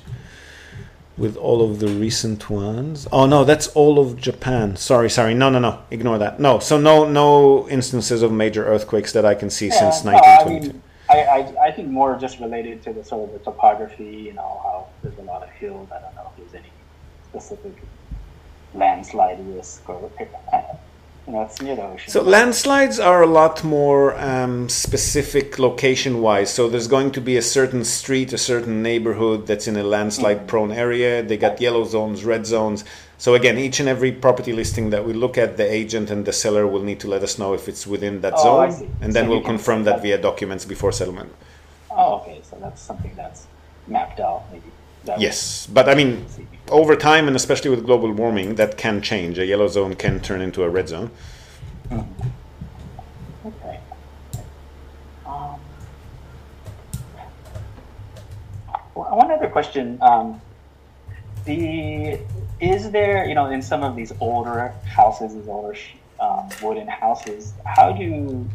with 1.18 1.34
all 1.36 1.62
of 1.62 1.80
the 1.80 1.88
recent 1.88 2.50
ones. 2.50 3.08
Oh 3.10 3.24
no 3.26 3.42
that's 3.44 3.68
all 3.68 3.98
of 3.98 4.20
japan. 4.20 4.76
Sorry 4.76 5.08
sorry. 5.08 5.32
No 5.32 5.48
no 5.48 5.58
no. 5.58 5.82
Ignore 5.90 6.18
that. 6.18 6.38
No 6.40 6.58
so 6.58 6.78
no 6.78 7.08
no 7.08 7.66
instances 7.68 8.22
of 8.22 8.32
major 8.32 8.66
earthquakes 8.66 9.12
that 9.12 9.24
i 9.24 9.34
can 9.34 9.48
see 9.48 9.70
since 9.70 10.04
Yeah, 10.04 10.10
I 10.10 10.44
1922 10.44 10.72
mean, 10.72 10.82
I, 11.08 11.18
I, 11.22 11.66
I 11.68 11.72
think 11.72 11.88
more 11.88 12.16
just 12.18 12.40
related 12.40 12.82
to 12.82 12.92
the 12.92 13.04
sort 13.04 13.28
of 13.28 13.32
the 13.38 13.44
topography, 13.44 14.04
you 14.26 14.32
know, 14.32 14.60
how 14.64 14.88
there's 15.02 15.18
a 15.18 15.22
lot 15.22 15.42
of 15.42 15.50
hills. 15.50 15.88
I 15.92 16.00
don't 16.00 16.14
know 16.16 16.30
if 16.30 16.36
there's 16.36 16.54
any 16.62 16.72
specific 17.30 17.76
landslide 18.76 19.40
risk 19.54 19.88
or, 19.88 20.10
you 21.26 21.32
know, 21.32 21.42
it's 21.42 21.60
near 21.60 21.74
the 21.74 21.82
ocean. 21.82 22.10
So 22.10 22.22
landslides 22.22 23.00
are 23.00 23.22
a 23.22 23.26
lot 23.26 23.64
more 23.64 24.16
um, 24.18 24.68
specific 24.68 25.58
location-wise. 25.58 26.52
So 26.52 26.68
there's 26.68 26.86
going 26.86 27.10
to 27.12 27.20
be 27.20 27.36
a 27.36 27.42
certain 27.42 27.84
street, 27.84 28.32
a 28.32 28.38
certain 28.38 28.82
neighborhood 28.82 29.46
that's 29.46 29.66
in 29.66 29.76
a 29.76 29.82
landslide-prone 29.82 30.70
area. 30.72 31.22
They 31.22 31.36
got 31.36 31.60
yellow 31.60 31.84
zones, 31.84 32.24
red 32.24 32.46
zones. 32.46 32.84
So 33.18 33.34
again, 33.34 33.58
each 33.58 33.80
and 33.80 33.88
every 33.88 34.12
property 34.12 34.52
listing 34.52 34.90
that 34.90 35.04
we 35.04 35.14
look 35.14 35.38
at, 35.38 35.56
the 35.56 35.68
agent 35.70 36.10
and 36.10 36.24
the 36.24 36.32
seller 36.32 36.66
will 36.66 36.82
need 36.82 37.00
to 37.00 37.08
let 37.08 37.22
us 37.22 37.38
know 37.38 37.54
if 37.54 37.66
it's 37.66 37.86
within 37.86 38.20
that 38.20 38.34
Oh, 38.36 38.70
zone, 38.70 38.96
and 39.00 39.12
then 39.14 39.24
So 39.24 39.30
we'll 39.30 39.40
confirm 39.42 39.84
that 39.84 40.02
via 40.02 40.18
documents 40.18 40.64
before 40.64 40.92
settlement. 40.92 41.32
Oh, 41.90 42.16
okay. 42.20 42.40
So 42.42 42.58
that's 42.60 42.82
something 42.82 43.14
that's 43.16 43.46
mapped 43.88 44.20
out, 44.20 44.44
maybe. 44.52 44.70
That 45.06 45.18
Yes, 45.18 45.66
but 45.66 45.88
I 45.88 45.94
mean, 45.94 46.24
we 46.24 46.28
see 46.28 46.42
before. 46.42 46.55
Over 46.70 46.96
time, 46.96 47.26
and 47.26 47.36
especially 47.36 47.70
with 47.70 47.84
global 47.84 48.12
warming, 48.12 48.56
that 48.56 48.76
can 48.76 49.00
change. 49.00 49.38
A 49.38 49.46
yellow 49.46 49.68
zone 49.68 49.94
can 49.94 50.20
turn 50.20 50.40
into 50.40 50.62
a 50.62 50.68
red 50.68 50.88
zone. 50.88 51.10
Okay. 51.90 53.80
Um, 55.24 55.60
one 58.94 59.30
other 59.30 59.48
question. 59.48 59.98
Um, 60.00 60.40
the 61.44 62.18
is 62.60 62.90
there, 62.90 63.26
you 63.26 63.34
know, 63.34 63.46
in 63.46 63.62
some 63.62 63.82
of 63.82 63.94
these 63.94 64.12
older 64.20 64.72
houses, 64.86 65.34
these 65.34 65.48
older 65.48 65.76
um, 66.20 66.48
wooden 66.62 66.88
houses, 66.88 67.52
how 67.64 67.92
do 67.92 68.48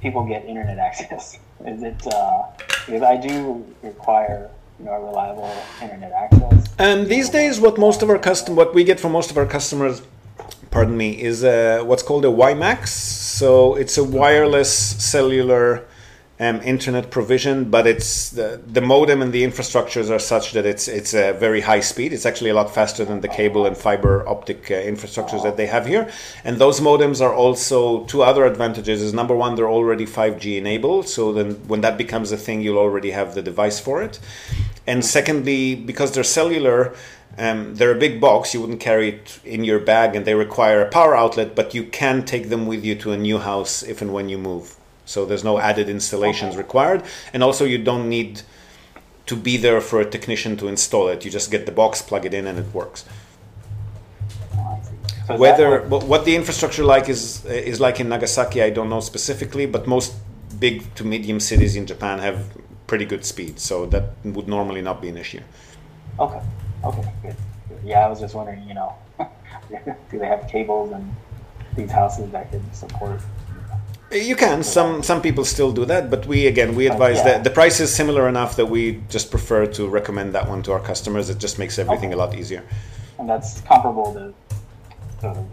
people 0.00 0.24
get 0.24 0.44
internet 0.44 0.78
access? 0.88 1.38
Is 1.66 1.82
it 1.82 2.06
uh, 2.06 2.44
because 2.86 3.02
I 3.02 3.16
do 3.16 3.64
require, 3.82 4.50
you 4.80 4.86
know, 4.86 4.98
reliable 5.00 5.52
internet 5.82 6.12
access? 6.12 7.08
These 7.08 7.28
days, 7.28 7.60
what 7.60 7.78
most 7.78 8.02
of 8.02 8.10
our 8.10 8.18
custom, 8.18 8.56
what 8.56 8.74
we 8.74 8.84
get 8.84 8.98
from 8.98 9.12
most 9.12 9.30
of 9.30 9.36
our 9.36 9.46
customers, 9.46 10.02
pardon 10.70 10.96
me, 10.96 11.20
is 11.20 11.44
uh, 11.44 11.82
what's 11.84 12.02
called 12.02 12.24
a 12.24 12.28
WiMAX. 12.28 12.88
So 12.88 13.74
it's 13.74 13.98
a 13.98 14.04
wireless 14.04 14.72
cellular 14.72 15.86
um, 16.40 16.62
internet 16.62 17.10
provision, 17.10 17.70
but 17.70 17.86
it's 17.86 18.30
the, 18.30 18.62
the 18.66 18.80
modem 18.80 19.20
and 19.20 19.30
the 19.30 19.44
infrastructures 19.44 20.08
are 20.10 20.18
such 20.18 20.52
that 20.52 20.64
it's 20.64 20.88
it's 20.88 21.12
a 21.12 21.32
very 21.34 21.60
high 21.60 21.80
speed. 21.80 22.14
It's 22.14 22.24
actually 22.24 22.48
a 22.48 22.54
lot 22.54 22.74
faster 22.74 23.04
than 23.04 23.20
the 23.20 23.28
cable 23.28 23.66
and 23.66 23.76
fiber 23.76 24.26
optic 24.26 24.70
uh, 24.70 24.74
infrastructures 24.74 25.42
that 25.42 25.58
they 25.58 25.66
have 25.66 25.84
here. 25.84 26.10
And 26.42 26.56
those 26.58 26.80
modems 26.80 27.20
are 27.20 27.34
also 27.34 28.04
two 28.06 28.22
other 28.22 28.46
advantages. 28.46 29.02
Is 29.02 29.12
number 29.12 29.36
one, 29.36 29.54
they're 29.54 29.68
already 29.68 30.06
5G 30.06 30.56
enabled, 30.56 31.08
so 31.08 31.30
then 31.34 31.56
when 31.68 31.82
that 31.82 31.98
becomes 31.98 32.32
a 32.32 32.38
thing, 32.38 32.62
you'll 32.62 32.78
already 32.78 33.10
have 33.10 33.34
the 33.34 33.42
device 33.42 33.78
for 33.78 34.02
it. 34.02 34.18
And 34.90 35.04
secondly, 35.04 35.76
because 35.76 36.10
they're 36.12 36.24
cellular, 36.40 36.92
um, 37.38 37.76
they're 37.76 37.96
a 37.98 38.02
big 38.06 38.20
box. 38.20 38.52
You 38.52 38.60
wouldn't 38.60 38.80
carry 38.80 39.08
it 39.10 39.38
in 39.44 39.62
your 39.62 39.78
bag, 39.78 40.16
and 40.16 40.24
they 40.26 40.34
require 40.34 40.82
a 40.82 40.88
power 40.88 41.14
outlet. 41.16 41.54
But 41.54 41.74
you 41.76 41.84
can 41.84 42.24
take 42.24 42.48
them 42.48 42.66
with 42.66 42.84
you 42.84 42.96
to 42.96 43.12
a 43.12 43.16
new 43.16 43.38
house 43.38 43.84
if 43.84 44.02
and 44.02 44.12
when 44.12 44.28
you 44.28 44.36
move. 44.36 44.74
So 45.04 45.24
there's 45.24 45.44
no 45.44 45.60
added 45.60 45.88
installations 45.88 46.56
required, 46.56 47.04
and 47.32 47.40
also 47.46 47.64
you 47.64 47.78
don't 47.90 48.08
need 48.08 48.42
to 49.26 49.36
be 49.36 49.56
there 49.56 49.80
for 49.80 50.00
a 50.00 50.08
technician 50.16 50.56
to 50.56 50.66
install 50.66 51.06
it. 51.06 51.24
You 51.24 51.30
just 51.30 51.52
get 51.52 51.66
the 51.66 51.72
box, 51.82 52.02
plug 52.02 52.24
it 52.26 52.34
in, 52.34 52.48
and 52.48 52.58
it 52.58 52.74
works. 52.74 53.04
I 54.52 54.80
see. 54.82 54.96
So 55.28 55.36
Whether 55.36 55.82
what 56.12 56.24
the 56.24 56.34
infrastructure 56.34 56.82
like 56.94 57.08
is 57.08 57.44
is 57.44 57.78
like 57.86 58.00
in 58.00 58.08
Nagasaki, 58.08 58.60
I 58.60 58.70
don't 58.70 58.90
know 58.94 59.02
specifically, 59.12 59.66
but 59.66 59.86
most 59.86 60.10
big 60.58 60.74
to 60.96 61.04
medium 61.04 61.38
cities 61.38 61.76
in 61.76 61.86
Japan 61.86 62.18
have 62.18 62.38
pretty 62.90 63.04
good 63.04 63.24
speed, 63.24 63.60
so 63.60 63.86
that 63.86 64.04
would 64.24 64.48
normally 64.48 64.82
not 64.82 65.00
be 65.00 65.08
an 65.08 65.16
issue. 65.16 65.40
Okay. 66.18 66.42
Okay. 66.84 67.12
Good. 67.22 67.36
Yeah, 67.84 68.04
I 68.04 68.08
was 68.08 68.18
just 68.18 68.34
wondering. 68.34 68.66
You 68.66 68.74
know, 68.74 68.90
do 70.10 70.18
they 70.18 70.26
have 70.26 70.48
cables 70.48 70.90
in 70.90 71.02
these 71.76 71.92
houses 71.92 72.32
that 72.32 72.50
could 72.50 72.66
support? 72.74 73.20
You 74.10 74.34
can. 74.34 74.64
Some 74.64 75.04
some 75.04 75.22
people 75.22 75.44
still 75.44 75.72
do 75.80 75.84
that, 75.84 76.10
but 76.10 76.26
we 76.26 76.48
again 76.48 76.74
we 76.74 76.88
oh, 76.88 76.92
advise 76.92 77.18
yeah. 77.18 77.28
that 77.28 77.44
the 77.44 77.54
price 77.60 77.78
is 77.78 77.94
similar 77.94 78.28
enough 78.28 78.56
that 78.56 78.66
we 78.66 79.00
just 79.08 79.30
prefer 79.30 79.66
to 79.78 79.86
recommend 79.86 80.34
that 80.34 80.48
one 80.48 80.60
to 80.64 80.72
our 80.72 80.80
customers. 80.80 81.30
It 81.30 81.38
just 81.38 81.60
makes 81.60 81.78
everything 81.78 82.12
a 82.12 82.16
lot 82.16 82.34
easier. 82.34 82.64
And 83.20 83.28
that's 83.28 83.60
comparable 83.60 84.12
to 84.14 84.34
sort 85.20 85.36
of 85.36 85.46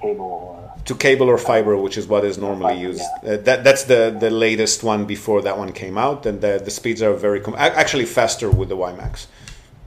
cable 0.00 0.32
or 0.50 0.69
To 0.86 0.94
cable 0.94 1.28
or 1.28 1.38
fiber, 1.38 1.76
which 1.76 1.96
is 1.98 2.06
what 2.08 2.24
is 2.24 2.38
normally 2.38 2.78
used. 2.80 3.02
Uh, 3.24 3.36
that 3.38 3.62
that's 3.64 3.84
the 3.84 4.16
the 4.18 4.30
latest 4.30 4.82
one 4.82 5.04
before 5.04 5.42
that 5.42 5.56
one 5.58 5.72
came 5.72 5.96
out, 5.98 6.26
and 6.26 6.40
the 6.40 6.60
the 6.64 6.70
speeds 6.70 7.02
are 7.02 7.14
very 7.14 7.40
com- 7.40 7.54
actually 7.58 8.06
faster 8.06 8.50
with 8.50 8.68
the 8.70 8.76
WiMAX. 8.76 9.26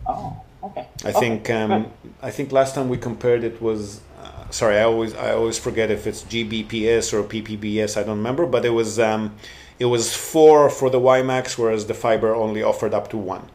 oh, 0.08 0.38
okay. 0.64 0.88
I 1.04 1.12
Okay, 1.12 1.20
think 1.20 1.50
um. 1.50 1.92
I 2.22 2.32
think 2.32 2.52
last 2.52 2.76
time 2.76 2.90
we 2.90 2.98
compared 2.98 3.44
it 3.44 3.62
was 3.62 4.02
uh, 4.22 4.50
sorry 4.50 4.78
I 4.78 4.84
always 4.84 5.14
I 5.16 5.34
always 5.34 5.58
forget 5.60 5.92
if 5.92 6.08
it's 6.08 6.24
GBPS 6.24 7.14
or 7.14 7.24
PPBS 7.24 7.98
I 7.98 8.04
don't 8.04 8.18
remember 8.18 8.46
but 8.46 8.66
it 8.66 8.70
was 8.72 9.00
um, 9.00 9.36
it 9.80 9.86
was 9.86 10.16
four 10.16 10.70
for 10.70 10.90
the 10.90 11.00
WiMAX 11.00 11.58
whereas 11.58 11.88
the 11.88 11.94
fiber 11.94 12.34
only 12.36 12.64
offered 12.64 12.94
up 12.94 13.10
to 13.10 13.18
one. 13.18 13.50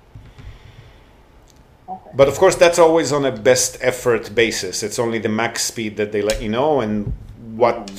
Okay. 1.89 2.11
But 2.13 2.29
of 2.29 2.37
course 2.37 2.57
that's 2.57 2.79
always 2.79 3.13
on 3.13 3.25
a 3.25 3.33
best 3.33 3.79
effort 3.81 4.35
basis. 4.35 4.83
It's 4.83 4.99
only 4.99 5.19
the 5.19 5.29
max 5.29 5.63
speed 5.65 5.97
that 5.97 6.13
they 6.13 6.23
let 6.23 6.43
you 6.43 6.49
know 6.49 6.81
and 6.81 7.15
what 7.59 7.91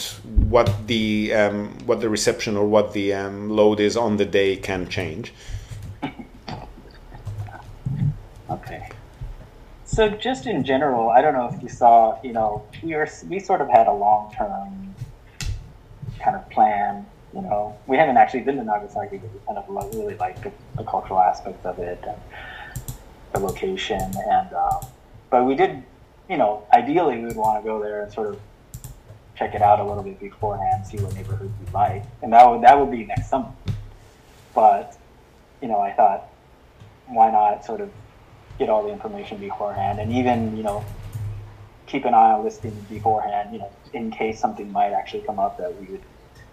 what 0.47 0.87
the 0.87 1.33
um, 1.33 1.77
what 1.85 1.99
the 1.99 2.09
reception 2.09 2.55
or 2.55 2.65
what 2.65 2.93
the 2.93 3.13
um, 3.13 3.49
load 3.49 3.79
is 3.81 3.97
on 3.97 4.15
the 4.15 4.25
day 4.25 4.55
can 4.55 4.87
change. 4.87 5.33
Okay. 8.49 8.89
So 9.83 10.09
just 10.09 10.47
in 10.47 10.63
general, 10.63 11.09
I 11.09 11.21
don't 11.21 11.33
know 11.33 11.49
if 11.53 11.61
you 11.61 11.69
saw, 11.69 12.19
you 12.23 12.31
know, 12.31 12.63
we 12.81 12.95
were 12.95 13.09
we 13.27 13.39
sort 13.39 13.59
of 13.59 13.69
had 13.69 13.87
a 13.87 13.93
long 13.93 14.33
term 14.33 14.95
kind 16.19 16.35
of 16.35 16.49
plan. 16.49 17.05
You 17.33 17.41
know, 17.41 17.77
we 17.85 17.97
haven't 17.97 18.17
actually 18.17 18.41
been 18.41 18.55
to 18.55 18.63
Nagasaki, 18.63 19.17
but 19.17 19.31
we 19.33 19.39
kind 19.45 19.57
of 19.59 19.93
really 19.93 20.15
like 20.15 20.41
the, 20.41 20.51
the 20.77 20.83
cultural 20.83 21.19
aspects 21.19 21.65
of 21.65 21.77
it 21.79 22.03
and 22.07 22.17
the 23.33 23.39
location. 23.39 24.01
And 24.01 24.53
um, 24.53 24.79
but 25.29 25.43
we 25.43 25.53
did, 25.53 25.83
you 26.29 26.37
know, 26.37 26.65
ideally 26.73 27.17
we 27.17 27.25
would 27.25 27.35
want 27.35 27.61
to 27.61 27.67
go 27.69 27.83
there 27.83 28.01
and 28.01 28.11
sort 28.11 28.29
of 28.29 28.39
check 29.39 29.55
it 29.55 29.61
out 29.61 29.79
a 29.79 29.83
little 29.83 30.03
bit 30.03 30.19
beforehand, 30.19 30.85
see 30.85 30.97
what 30.97 31.15
neighborhoods 31.15 31.53
you 31.65 31.73
like, 31.73 32.03
and 32.21 32.33
that 32.33 32.47
would 32.47 32.61
that 32.61 32.77
would 32.77 32.91
be 32.91 33.05
next 33.05 33.29
summer. 33.29 33.51
But 34.53 34.97
you 35.61 35.69
know, 35.69 35.79
I 35.79 35.93
thought, 35.93 36.29
why 37.07 37.31
not 37.31 37.65
sort 37.65 37.79
of 37.79 37.89
get 38.59 38.69
all 38.69 38.83
the 38.83 38.91
information 38.91 39.37
beforehand, 39.37 39.99
and 39.99 40.11
even 40.11 40.57
you 40.57 40.63
know, 40.63 40.83
keep 41.87 42.03
an 42.03 42.13
eye 42.13 42.33
on 42.33 42.43
listings 42.43 42.83
beforehand, 42.89 43.53
you 43.53 43.59
know, 43.59 43.71
in 43.93 44.11
case 44.11 44.39
something 44.39 44.69
might 44.71 44.91
actually 44.91 45.21
come 45.21 45.39
up 45.39 45.57
that 45.57 45.73
we 45.79 45.87
would 45.87 46.03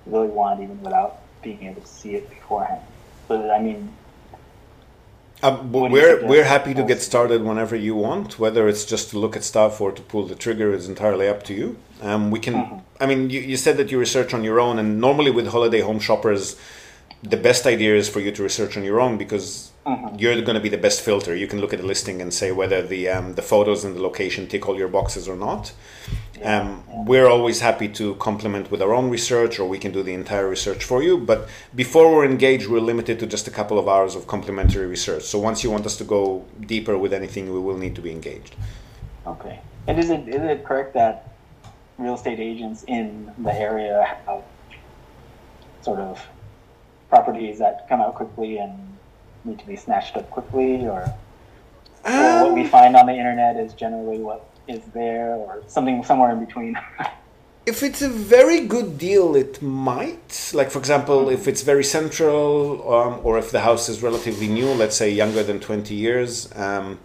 really 0.06 0.28
want, 0.28 0.62
even 0.62 0.80
without 0.80 1.20
being 1.42 1.64
able 1.64 1.82
to 1.82 1.88
see 1.88 2.14
it 2.14 2.30
beforehand. 2.30 2.80
So 3.26 3.42
that 3.42 3.50
I 3.50 3.60
mean, 3.60 3.92
Um, 5.42 5.70
but 5.70 5.78
What 5.80 5.90
do 5.90 5.96
you 5.96 6.02
we're 6.02 6.26
we're 6.26 6.44
happy 6.44 6.72
to 6.74 6.82
get 6.82 7.02
started 7.02 7.42
whenever 7.42 7.76
you 7.76 7.94
want. 7.94 8.38
Whether 8.38 8.68
it's 8.68 8.84
just 8.84 9.10
to 9.10 9.18
look 9.18 9.36
at 9.36 9.44
stuff 9.44 9.80
or 9.80 9.92
to 9.92 10.02
pull 10.02 10.24
the 10.26 10.34
trigger 10.34 10.72
is 10.72 10.88
entirely 10.88 11.28
up 11.28 11.42
to 11.44 11.54
you. 11.54 11.76
Um, 12.02 12.30
we 12.30 12.38
can. 12.40 12.54
Mhm. 12.54 12.80
I 13.00 13.06
mean, 13.06 13.28
you, 13.30 13.40
you 13.40 13.56
said 13.56 13.76
that 13.76 13.90
you 13.90 13.98
research 13.98 14.32
on 14.32 14.42
your 14.44 14.58
own, 14.60 14.78
and 14.78 14.98
normally 15.00 15.30
with 15.30 15.48
holiday 15.48 15.80
home 15.80 16.00
shoppers, 16.00 16.56
the 17.22 17.36
best 17.36 17.66
idea 17.66 17.94
is 17.94 18.08
for 18.08 18.20
you 18.20 18.32
to 18.32 18.42
research 18.42 18.76
on 18.78 18.84
your 18.84 18.98
own 19.00 19.18
because 19.18 19.70
Mhm. 19.86 20.18
you're 20.20 20.40
going 20.40 20.54
to 20.54 20.60
be 20.68 20.70
the 20.76 20.82
best 20.88 21.00
filter. 21.02 21.34
You 21.36 21.46
can 21.46 21.60
look 21.60 21.72
at 21.74 21.80
the 21.80 21.86
listing 21.86 22.20
and 22.22 22.32
say 22.32 22.50
whether 22.52 22.80
the 22.82 23.08
um, 23.08 23.34
the 23.34 23.42
photos 23.42 23.84
and 23.84 23.94
the 23.96 24.02
location 24.02 24.46
tick 24.46 24.66
all 24.68 24.76
your 24.78 24.88
boxes 24.88 25.28
or 25.28 25.36
not. 25.36 25.72
Um, 26.42 26.84
we're 27.06 27.28
always 27.28 27.60
happy 27.60 27.88
to 27.88 28.14
complement 28.16 28.70
with 28.70 28.82
our 28.82 28.92
own 28.92 29.10
research, 29.10 29.58
or 29.58 29.68
we 29.68 29.78
can 29.78 29.92
do 29.92 30.02
the 30.02 30.14
entire 30.14 30.48
research 30.48 30.84
for 30.84 31.02
you. 31.02 31.18
But 31.18 31.48
before 31.74 32.14
we're 32.14 32.26
engaged, 32.26 32.68
we're 32.68 32.80
limited 32.80 33.18
to 33.20 33.26
just 33.26 33.48
a 33.48 33.50
couple 33.50 33.78
of 33.78 33.88
hours 33.88 34.14
of 34.14 34.26
complementary 34.26 34.86
research. 34.86 35.22
So 35.22 35.38
once 35.38 35.64
you 35.64 35.70
want 35.70 35.86
us 35.86 35.96
to 35.96 36.04
go 36.04 36.44
deeper 36.60 36.98
with 36.98 37.12
anything, 37.12 37.52
we 37.52 37.58
will 37.58 37.78
need 37.78 37.94
to 37.94 38.02
be 38.02 38.10
engaged. 38.10 38.54
Okay. 39.26 39.60
And 39.86 39.98
is 39.98 40.10
it 40.10 40.28
is 40.28 40.42
it 40.42 40.64
correct 40.64 40.94
that 40.94 41.32
real 41.98 42.14
estate 42.14 42.40
agents 42.40 42.84
in 42.88 43.32
the 43.38 43.54
area 43.54 44.18
have 44.26 44.42
sort 45.82 46.00
of 46.00 46.20
properties 47.08 47.58
that 47.60 47.88
come 47.88 48.00
out 48.00 48.14
quickly 48.14 48.58
and 48.58 48.72
need 49.44 49.58
to 49.58 49.66
be 49.66 49.76
snatched 49.76 50.16
up 50.16 50.28
quickly, 50.30 50.86
or, 50.86 51.14
or 52.04 52.42
what 52.42 52.52
we 52.52 52.62
Um, 52.62 52.68
find 52.68 52.96
on 52.96 53.06
the 53.06 53.14
internet 53.14 53.56
is 53.56 53.72
generally 53.72 54.18
what 54.18 54.44
is 54.68 54.84
there, 54.94 55.34
or 55.34 55.62
something 55.66 56.02
somewhere 56.04 56.32
in 56.32 56.44
between? 56.44 56.78
If 57.66 57.82
it's 57.82 58.00
a 58.00 58.08
very 58.08 58.60
good 58.64 58.96
deal, 58.96 59.34
it 59.34 59.60
might. 59.60 60.52
Like, 60.54 60.70
for 60.70 60.78
example, 60.78 61.28
if 61.28 61.48
it's 61.48 61.62
very 61.62 61.82
central, 61.82 62.94
um, 62.94 63.20
or 63.24 63.38
if 63.38 63.50
the 63.50 63.62
house 63.62 63.88
is 63.88 64.04
relatively 64.04 64.46
new, 64.46 64.68
let's 64.68 64.94
say 64.94 65.10
younger 65.10 65.42
than 65.42 65.58
20 65.58 65.92
years, 65.92 66.48
um, 66.54 67.00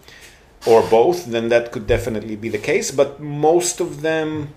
or 0.64 0.82
both, 0.88 1.26
then 1.26 1.48
that 1.48 1.72
could 1.72 1.88
definitely 1.88 2.36
be 2.36 2.48
the 2.48 2.58
case. 2.58 2.92
But 2.92 3.18
most 3.18 3.80
of 3.80 4.02
them, 4.02 4.54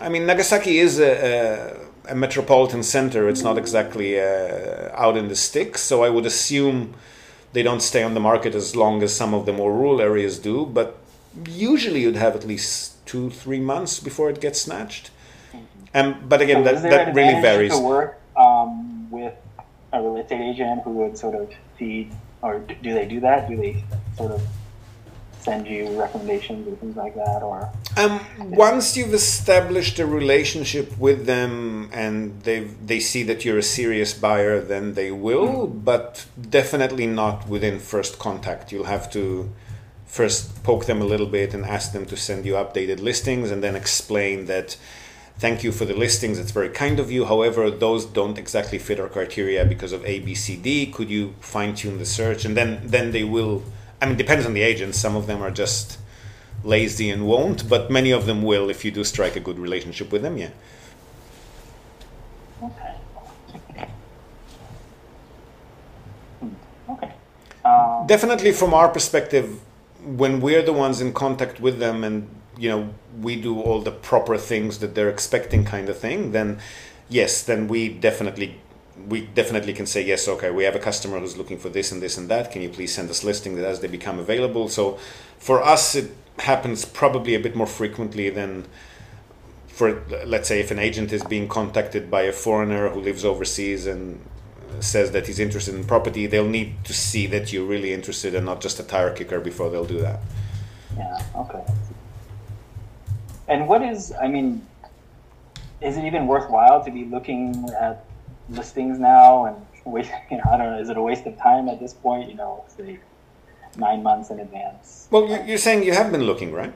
I 0.00 0.08
mean, 0.08 0.24
Nagasaki 0.24 0.78
is 0.78 0.98
a, 0.98 1.82
a, 2.08 2.12
a 2.12 2.14
metropolitan 2.14 2.82
center. 2.82 3.28
It's 3.28 3.42
not 3.42 3.58
exactly 3.58 4.18
uh, 4.18 4.88
out 4.94 5.18
in 5.18 5.28
the 5.28 5.36
sticks. 5.36 5.82
So 5.82 6.02
I 6.02 6.08
would 6.08 6.24
assume 6.24 6.94
they 7.52 7.62
don't 7.62 7.82
stay 7.82 8.02
on 8.02 8.14
the 8.14 8.20
market 8.20 8.54
as 8.54 8.74
long 8.74 9.02
as 9.02 9.14
some 9.14 9.34
of 9.34 9.44
the 9.44 9.52
more 9.52 9.70
rural 9.70 10.00
areas 10.00 10.38
do. 10.38 10.64
But 10.64 10.98
usually 11.48 12.00
you'd 12.02 12.16
have 12.16 12.34
at 12.34 12.44
least 12.44 13.04
two, 13.06 13.30
three 13.30 13.60
months 13.60 14.00
before 14.00 14.30
it 14.30 14.40
gets 14.40 14.60
snatched. 14.62 15.10
Um, 15.94 16.24
but 16.28 16.40
again, 16.40 16.64
So 16.64 16.72
that, 16.72 16.82
that 16.82 17.14
really 17.14 17.40
varies. 17.40 17.72
To 17.72 17.80
work 17.80 18.20
um, 18.36 19.10
with 19.10 19.34
a 19.92 20.00
real 20.00 20.16
estate 20.16 20.40
agent 20.40 20.82
who 20.82 20.90
would 20.90 21.16
sort 21.16 21.34
of 21.34 21.50
feed, 21.78 22.12
or 22.42 22.58
do 22.58 22.92
they 22.94 23.06
do 23.06 23.20
that? 23.20 23.48
Do 23.48 23.56
they 23.56 23.84
sort 24.16 24.32
of 24.32 24.42
send 25.40 25.66
you 25.68 25.98
recommendations 25.98 26.66
or 26.68 26.74
things 26.76 26.96
like 26.96 27.14
that, 27.14 27.40
or? 27.42 27.70
Um, 27.96 28.20
once 28.50 28.96
you've 28.96 29.14
established 29.14 29.98
a 29.98 30.06
relationship 30.06 30.98
with 30.98 31.24
them 31.26 31.88
and 31.92 32.42
they 32.42 32.60
they 32.90 33.00
see 33.00 33.22
that 33.22 33.44
you're 33.44 33.58
a 33.58 33.68
serious 33.78 34.12
buyer, 34.12 34.60
then 34.60 34.94
they 34.94 35.10
will. 35.10 35.66
But 35.66 36.26
definitely 36.60 37.06
not 37.06 37.48
within 37.48 37.78
first 37.78 38.18
contact. 38.18 38.72
You'll 38.72 38.92
have 38.96 39.10
to 39.12 39.50
first 40.06 40.62
poke 40.64 40.86
them 40.86 41.00
a 41.00 41.04
little 41.04 41.26
bit 41.26 41.54
and 41.54 41.64
ask 41.64 41.92
them 41.92 42.06
to 42.06 42.16
send 42.16 42.46
you 42.46 42.54
updated 42.54 43.00
listings, 43.00 43.50
and 43.50 43.62
then 43.62 43.76
explain 43.76 44.46
that. 44.46 44.76
Thank 45.38 45.62
you 45.62 45.70
for 45.70 45.84
the 45.84 45.92
listings. 45.92 46.38
It's 46.38 46.50
very 46.50 46.70
kind 46.70 46.98
of 46.98 47.10
you. 47.12 47.26
However, 47.26 47.70
those 47.70 48.06
don't 48.06 48.38
exactly 48.38 48.78
fit 48.78 48.98
our 48.98 49.08
criteria 49.10 49.66
because 49.66 49.92
of 49.92 50.02
A, 50.06 50.18
B, 50.20 50.34
C, 50.34 50.56
D. 50.56 50.86
Could 50.86 51.10
you 51.10 51.34
fine 51.40 51.74
tune 51.74 51.98
the 51.98 52.06
search? 52.06 52.46
And 52.46 52.56
then, 52.56 52.80
then 52.82 53.12
they 53.12 53.22
will. 53.22 53.62
I 54.00 54.06
mean, 54.06 54.16
depends 54.16 54.46
on 54.46 54.54
the 54.54 54.62
agent. 54.62 54.94
Some 54.94 55.14
of 55.14 55.26
them 55.26 55.42
are 55.42 55.50
just 55.50 55.98
lazy 56.64 57.10
and 57.10 57.26
won't, 57.26 57.68
but 57.68 57.90
many 57.90 58.12
of 58.12 58.24
them 58.24 58.42
will 58.42 58.70
if 58.70 58.82
you 58.82 58.90
do 58.90 59.04
strike 59.04 59.36
a 59.36 59.40
good 59.40 59.58
relationship 59.58 60.10
with 60.10 60.22
them. 60.22 60.38
Yeah. 60.38 60.50
Okay. 62.62 62.94
Hmm, 66.40 66.48
Okay. 66.88 67.12
Um, 67.64 68.06
Definitely, 68.06 68.52
from 68.52 68.72
our 68.74 68.88
perspective, 68.88 69.60
when 70.06 70.40
we're 70.40 70.62
the 70.62 70.72
ones 70.72 71.00
in 71.00 71.12
contact 71.12 71.60
with 71.60 71.78
them, 71.78 72.04
and 72.04 72.28
you 72.56 72.68
know 72.68 72.94
we 73.20 73.40
do 73.40 73.60
all 73.60 73.80
the 73.80 73.90
proper 73.90 74.38
things 74.38 74.78
that 74.78 74.94
they're 74.94 75.10
expecting, 75.10 75.64
kind 75.64 75.88
of 75.88 75.98
thing, 75.98 76.32
then 76.32 76.58
yes, 77.08 77.42
then 77.42 77.68
we 77.68 77.88
definitely 77.88 78.60
we 79.08 79.22
definitely 79.22 79.72
can 79.72 79.86
say 79.86 80.02
yes. 80.02 80.28
Okay, 80.28 80.50
we 80.50 80.64
have 80.64 80.76
a 80.76 80.78
customer 80.78 81.18
who's 81.18 81.36
looking 81.36 81.58
for 81.58 81.68
this 81.68 81.92
and 81.92 82.00
this 82.00 82.16
and 82.16 82.28
that. 82.28 82.52
Can 82.52 82.62
you 82.62 82.68
please 82.68 82.94
send 82.94 83.10
us 83.10 83.24
listing 83.24 83.56
that 83.56 83.64
as 83.64 83.80
they 83.80 83.88
become 83.88 84.18
available? 84.18 84.68
So 84.68 84.98
for 85.38 85.62
us, 85.62 85.94
it 85.94 86.10
happens 86.38 86.84
probably 86.84 87.34
a 87.34 87.40
bit 87.40 87.56
more 87.56 87.66
frequently 87.66 88.30
than 88.30 88.66
for 89.66 90.02
let's 90.24 90.48
say 90.48 90.60
if 90.60 90.70
an 90.70 90.78
agent 90.78 91.12
is 91.12 91.22
being 91.24 91.48
contacted 91.48 92.10
by 92.10 92.22
a 92.22 92.32
foreigner 92.32 92.88
who 92.88 93.00
lives 93.00 93.24
overseas 93.24 93.86
and 93.86 94.20
says 94.80 95.10
that 95.12 95.26
he's 95.26 95.38
interested 95.38 95.74
in 95.74 95.84
property, 95.84 96.26
they'll 96.26 96.48
need 96.48 96.84
to 96.84 96.92
see 96.92 97.26
that 97.28 97.52
you're 97.52 97.64
really 97.66 97.92
interested 97.92 98.34
and 98.34 98.44
not 98.46 98.60
just 98.60 98.78
a 98.78 98.82
tire 98.82 99.12
kicker 99.14 99.40
before 99.40 99.70
they'll 99.70 99.84
do 99.84 99.98
that. 100.00 100.20
yeah. 100.96 101.22
Okay. 101.36 101.64
And 103.48 103.68
what 103.68 103.82
is? 103.82 104.12
I 104.20 104.26
mean, 104.28 104.66
is 105.80 105.96
it 105.96 106.04
even 106.04 106.26
worthwhile 106.26 106.84
to 106.84 106.90
be 106.90 107.04
looking 107.04 107.68
at 107.80 108.04
listings 108.50 108.98
now 108.98 109.44
and 109.46 109.56
waste? 109.84 110.10
You 110.30 110.38
know, 110.38 110.44
I 110.50 110.56
don't 110.56 110.70
know. 110.72 110.78
Is 110.80 110.88
it 110.88 110.96
a 110.96 111.02
waste 111.02 111.26
of 111.26 111.38
time 111.38 111.68
at 111.68 111.78
this 111.78 111.94
point? 111.94 112.28
You 112.28 112.34
know, 112.36 112.64
say 112.76 112.98
nine 113.76 114.02
months 114.02 114.30
in 114.30 114.40
advance. 114.40 115.06
Well, 115.10 115.28
you- 115.28 115.42
you're 115.46 115.58
saying 115.58 115.84
you 115.84 115.92
have 115.92 116.10
been 116.10 116.24
looking, 116.24 116.52
right? 116.52 116.74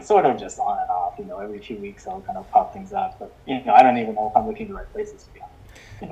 Sort 0.00 0.24
of 0.24 0.38
just 0.40 0.58
on 0.58 0.78
and 0.78 0.90
off. 0.90 1.14
You 1.18 1.26
know, 1.26 1.38
every 1.38 1.58
few 1.58 1.76
weeks 1.76 2.06
I'll 2.08 2.22
kind 2.22 2.38
of 2.38 2.50
pop 2.50 2.72
things 2.72 2.92
up, 2.92 3.18
but 3.18 3.32
you 3.46 3.62
know, 3.64 3.74
I 3.74 3.82
don't 3.82 3.98
even 3.98 4.14
know 4.14 4.28
if 4.30 4.36
I'm 4.36 4.46
looking 4.48 4.68
the 4.68 4.74
right 4.74 4.90
places 4.92 5.22
to 5.24 5.30
be 5.34 5.40
honest. 5.40 5.51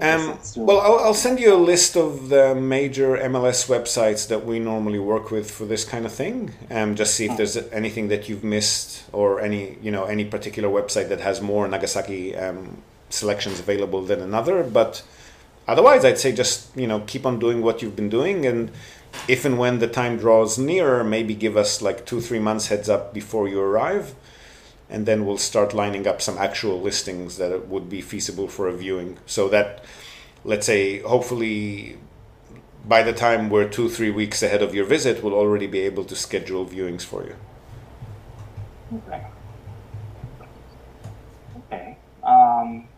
Um, 0.00 0.38
well, 0.56 0.80
I'll, 0.80 0.98
I'll 1.06 1.14
send 1.14 1.40
you 1.40 1.54
a 1.54 1.56
list 1.56 1.96
of 1.96 2.28
the 2.28 2.54
major 2.54 3.16
MLS 3.16 3.68
websites 3.68 4.28
that 4.28 4.46
we 4.46 4.58
normally 4.58 4.98
work 4.98 5.30
with 5.30 5.50
for 5.50 5.64
this 5.64 5.84
kind 5.84 6.06
of 6.06 6.12
thing. 6.12 6.52
Um, 6.70 6.94
just 6.94 7.14
see 7.14 7.26
if 7.26 7.36
there's 7.36 7.56
anything 7.56 8.08
that 8.08 8.28
you've 8.28 8.44
missed 8.44 9.04
or 9.12 9.40
any, 9.40 9.78
you 9.82 9.90
know, 9.90 10.04
any 10.04 10.24
particular 10.24 10.68
website 10.68 11.08
that 11.08 11.20
has 11.20 11.40
more 11.40 11.66
Nagasaki 11.66 12.36
um, 12.36 12.82
selections 13.10 13.60
available 13.60 14.02
than 14.02 14.20
another. 14.20 14.62
But 14.62 15.02
otherwise, 15.68 16.04
I'd 16.04 16.18
say 16.18 16.32
just 16.32 16.74
you 16.76 16.86
know 16.86 17.00
keep 17.00 17.26
on 17.26 17.38
doing 17.38 17.62
what 17.62 17.82
you've 17.82 17.96
been 17.96 18.08
doing, 18.08 18.46
and 18.46 18.70
if 19.28 19.44
and 19.44 19.58
when 19.58 19.78
the 19.78 19.88
time 19.88 20.16
draws 20.16 20.58
nearer, 20.58 21.04
maybe 21.04 21.34
give 21.34 21.56
us 21.56 21.82
like 21.82 22.06
two 22.06 22.20
three 22.20 22.38
months 22.38 22.68
heads 22.68 22.88
up 22.88 23.12
before 23.12 23.48
you 23.48 23.60
arrive. 23.60 24.14
And 24.90 25.06
then 25.06 25.24
we'll 25.24 25.38
start 25.38 25.72
lining 25.72 26.06
up 26.06 26.20
some 26.20 26.36
actual 26.36 26.80
listings 26.80 27.38
that 27.38 27.68
would 27.68 27.88
be 27.88 28.00
feasible 28.02 28.48
for 28.48 28.68
a 28.68 28.72
viewing. 28.72 29.18
So 29.24 29.48
that, 29.48 29.84
let's 30.44 30.66
say, 30.66 30.98
hopefully 30.98 31.96
by 32.84 33.02
the 33.02 33.12
time 33.12 33.50
we're 33.50 33.68
two, 33.68 33.88
three 33.88 34.10
weeks 34.10 34.42
ahead 34.42 34.62
of 34.62 34.74
your 34.74 34.84
visit, 34.84 35.22
we'll 35.22 35.34
already 35.34 35.66
be 35.68 35.80
able 35.80 36.04
to 36.04 36.16
schedule 36.16 36.66
viewings 36.66 37.02
for 37.02 37.24
you. 37.24 37.36
Okay. 39.06 39.26
Okay. 41.56 41.96
Um, 42.24 42.88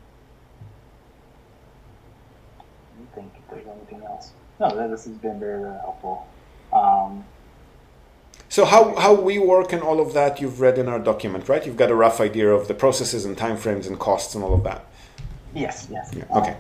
I 2.59 3.15
think 3.15 3.33
there's 3.51 3.67
anything 3.67 4.03
else. 4.07 4.33
No, 4.59 4.89
this 4.89 5.05
has 5.05 5.15
been 5.17 5.39
very, 5.39 5.61
very 5.61 5.79
helpful. 5.81 6.27
Um, 6.73 7.25
So 8.53 8.67
how, 8.67 8.95
how 8.97 9.15
we 9.15 9.39
work 9.39 9.73
and 9.73 9.83
all 9.83 9.99
of 9.99 10.13
that 10.13 10.39
you've 10.39 10.61
read 10.61 10.77
in 10.77 10.87
our 10.87 10.99
document, 10.99 11.49
right? 11.49 11.65
You've 11.65 11.79
got 11.79 11.91
a 11.91 11.95
rough 11.95 12.21
idea 12.21 12.51
of 12.51 12.69
the 12.69 12.75
processes 12.75 13.25
and 13.25 13.35
timeframes 13.35 13.87
and 13.87 13.99
costs 13.99 14.35
and 14.35 14.45
all 14.45 14.53
of 14.53 14.63
that. 14.65 14.85
Yes, 15.55 15.89
yes. 15.91 16.11
Yeah. 16.15 16.25
Um, 16.31 16.43
Okay. 16.43 16.57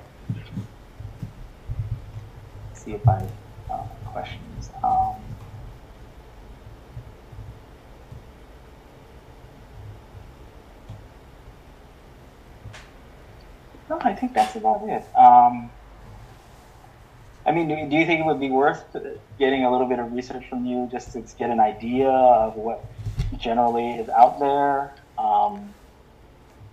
see 2.72 2.93
if 2.93 3.07
I 3.07 3.28
uh, 3.70 3.82
questions. 4.07 4.70
Um, 4.82 5.16
no, 13.90 13.99
I 14.01 14.14
think 14.14 14.32
that's 14.32 14.57
about 14.57 14.80
it. 14.88 15.05
Um, 15.14 15.70
I 17.45 17.53
mean, 17.53 17.68
do, 17.68 17.74
do 17.90 17.97
you 17.97 18.07
think 18.07 18.20
it 18.20 18.26
would 18.26 18.40
be 18.40 18.51
worth 18.51 18.84
getting 19.38 19.64
a 19.64 19.70
little 19.72 19.88
bit 19.88 19.99
of 19.99 20.12
research 20.12 20.45
from 20.49 20.64
you 20.64 20.88
just 20.93 21.12
to 21.12 21.22
get 21.38 21.51
an 21.51 21.61
idea 21.61 22.09
of 22.09 22.57
what 22.57 22.84
generally 23.38 23.90
is 23.93 24.09
out 24.09 24.38
there? 24.38 24.95
Um, 25.18 25.74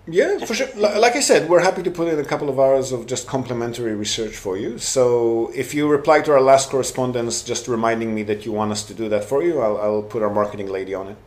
Yeah, 0.08 0.40
for 0.40 0.56
sure. 0.56 0.68
Like 0.76 1.16
I 1.16 1.20
said, 1.22 1.50
we're 1.50 1.62
happy 1.62 1.84
to 1.84 1.92
put 1.92 2.08
in 2.08 2.20
a 2.20 2.26
couple 2.26 2.50
of 2.50 2.60
hours 2.60 2.92
of 2.92 3.06
just 3.06 3.28
complimentary 3.28 3.94
research 3.96 4.36
for 4.36 4.58
you. 4.58 4.78
So 4.80 5.52
if 5.54 5.74
you 5.76 5.88
reply 5.88 6.22
to 6.22 6.32
our 6.32 6.42
last 6.42 6.70
correspondence, 6.72 7.44
just 7.44 7.68
reminding 7.68 8.16
me 8.16 8.24
that 8.24 8.46
you 8.46 8.52
want 8.52 8.72
us 8.72 8.84
to 8.86 8.94
do 8.94 9.08
that 9.10 9.24
for 9.24 9.44
you, 9.44 9.60
I'll, 9.62 9.78
I'll 9.78 10.04
put 10.04 10.24
our 10.24 10.34
marketing 10.34 10.68
lady 10.70 10.94
on 10.96 11.10
it. 11.10 11.18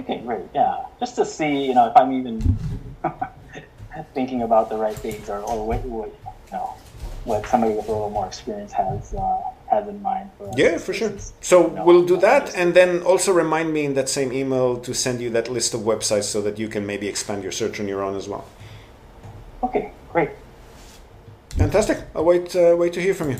Okay, 0.00 0.18
great. 0.20 0.44
Yeah, 0.54 0.86
just 1.00 1.16
to 1.16 1.24
see, 1.24 1.66
you 1.66 1.74
know, 1.74 1.86
if 1.88 1.96
I'm 1.96 2.12
even 2.12 2.58
thinking 4.14 4.42
about 4.42 4.68
the 4.68 4.76
right 4.76 4.96
things, 4.96 5.28
or, 5.28 5.38
or 5.38 5.66
what, 5.66 5.84
what, 5.84 6.08
you 6.46 6.52
know, 6.52 6.74
what 7.24 7.46
somebody 7.46 7.74
with 7.74 7.88
a 7.88 7.92
little 7.92 8.10
more 8.10 8.26
experience 8.26 8.72
has 8.72 9.14
uh, 9.14 9.40
has 9.70 9.88
in 9.88 10.00
mind. 10.02 10.30
For. 10.36 10.50
Yeah, 10.56 10.78
for 10.78 10.92
sure. 10.92 11.12
So 11.40 11.68
we'll 11.84 12.04
do 12.04 12.16
that, 12.18 12.54
and 12.54 12.74
then 12.74 13.02
also 13.02 13.32
remind 13.32 13.72
me 13.72 13.84
in 13.84 13.94
that 13.94 14.08
same 14.08 14.32
email 14.32 14.76
to 14.80 14.94
send 14.94 15.20
you 15.20 15.30
that 15.30 15.50
list 15.50 15.74
of 15.74 15.80
websites 15.80 16.24
so 16.24 16.42
that 16.42 16.58
you 16.58 16.68
can 16.68 16.86
maybe 16.86 17.08
expand 17.08 17.42
your 17.42 17.52
search 17.52 17.80
on 17.80 17.88
your 17.88 18.02
own 18.02 18.16
as 18.16 18.28
well. 18.28 18.44
Okay, 19.62 19.92
great. 20.12 20.30
Fantastic. 21.56 21.98
I'll 22.14 22.24
wait 22.24 22.54
uh, 22.54 22.76
wait 22.78 22.92
to 22.94 23.00
hear 23.00 23.14
from 23.14 23.30
you. 23.30 23.38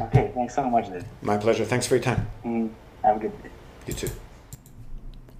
Okay, 0.00 0.30
thanks 0.34 0.54
so 0.54 0.68
much, 0.68 0.88
Liz. 0.88 1.04
My 1.22 1.36
pleasure. 1.36 1.64
Thanks 1.64 1.86
for 1.86 1.96
your 1.96 2.04
time. 2.04 2.26
Mm, 2.44 2.70
have 3.04 3.16
a 3.16 3.20
good 3.20 3.42
day. 3.42 3.50
You 3.86 3.94
too. 3.94 4.10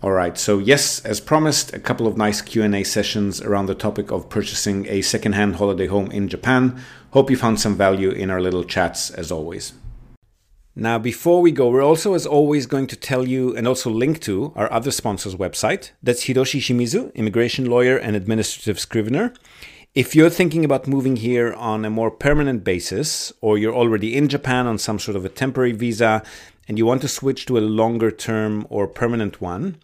All 0.03 0.13
right. 0.13 0.39
So 0.39 0.59
yes, 0.59 1.05
as 1.05 1.21
promised, 1.21 1.75
a 1.75 1.79
couple 1.79 2.07
of 2.07 2.17
nice 2.17 2.41
Q&A 2.41 2.85
sessions 2.85 3.43
around 3.43 3.67
the 3.67 3.75
topic 3.75 4.11
of 4.11 4.31
purchasing 4.31 4.87
a 4.89 5.03
second-hand 5.03 5.57
holiday 5.57 5.89
home 5.89 6.11
in 6.11 6.27
Japan. 6.27 6.81
Hope 7.13 7.29
you 7.29 7.37
found 7.37 7.61
some 7.61 7.77
value 7.77 8.11
in 8.11 8.31
our 8.31 8.41
little 8.41 8.63
chats 8.63 9.11
as 9.11 9.33
always. 9.33 9.73
Now, 10.77 10.97
before 10.97 11.43
we 11.43 11.51
go, 11.51 11.69
we're 11.69 11.83
also, 11.83 12.15
as 12.15 12.25
always, 12.25 12.67
going 12.67 12.87
to 12.87 12.97
tell 12.97 13.27
you 13.27 13.57
and 13.57 13.67
also 13.67 13.91
link 13.91 14.21
to 14.21 14.53
our 14.55 14.73
other 14.73 14.93
sponsor's 14.93 15.35
website. 15.35 15.91
That's 16.01 16.27
Hiroshi 16.27 16.61
Shimizu, 16.61 17.13
immigration 17.15 17.67
lawyer 17.67 17.97
and 17.97 18.15
administrative 18.15 18.79
scrivener. 18.79 19.35
If 19.93 20.15
you're 20.15 20.31
thinking 20.31 20.65
about 20.65 20.87
moving 20.87 21.17
here 21.17 21.53
on 21.55 21.85
a 21.85 21.91
more 21.91 22.13
permanent 22.13 22.63
basis, 22.63 23.33
or 23.41 23.59
you're 23.59 23.75
already 23.75 24.17
in 24.17 24.29
Japan 24.29 24.69
on 24.69 24.79
some 24.79 25.01
sort 25.01 25.17
of 25.17 25.25
a 25.25 25.29
temporary 25.29 25.73
visa 25.73 26.23
and 26.69 26.79
you 26.79 26.87
want 26.87 27.03
to 27.03 27.09
switch 27.09 27.45
to 27.47 27.59
a 27.59 27.71
longer 27.81 28.13
term 28.13 28.65
or 28.71 28.87
permanent 28.87 29.41
one, 29.41 29.79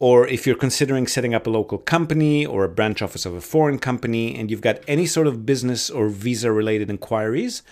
or 0.00 0.26
if 0.26 0.44
you're 0.46 0.56
considering 0.56 1.06
setting 1.06 1.34
up 1.34 1.46
a 1.46 1.50
local 1.50 1.76
company 1.76 2.46
or 2.46 2.64
a 2.64 2.68
branch 2.68 3.02
office 3.02 3.26
of 3.26 3.34
a 3.34 3.40
foreign 3.40 3.78
company 3.78 4.34
and 4.34 4.50
you've 4.50 4.62
got 4.62 4.80
any 4.88 5.04
sort 5.04 5.26
of 5.26 5.44
business 5.44 5.90
or 5.90 6.08
visa 6.08 6.50
related 6.50 6.88
inquiries, 6.88 7.62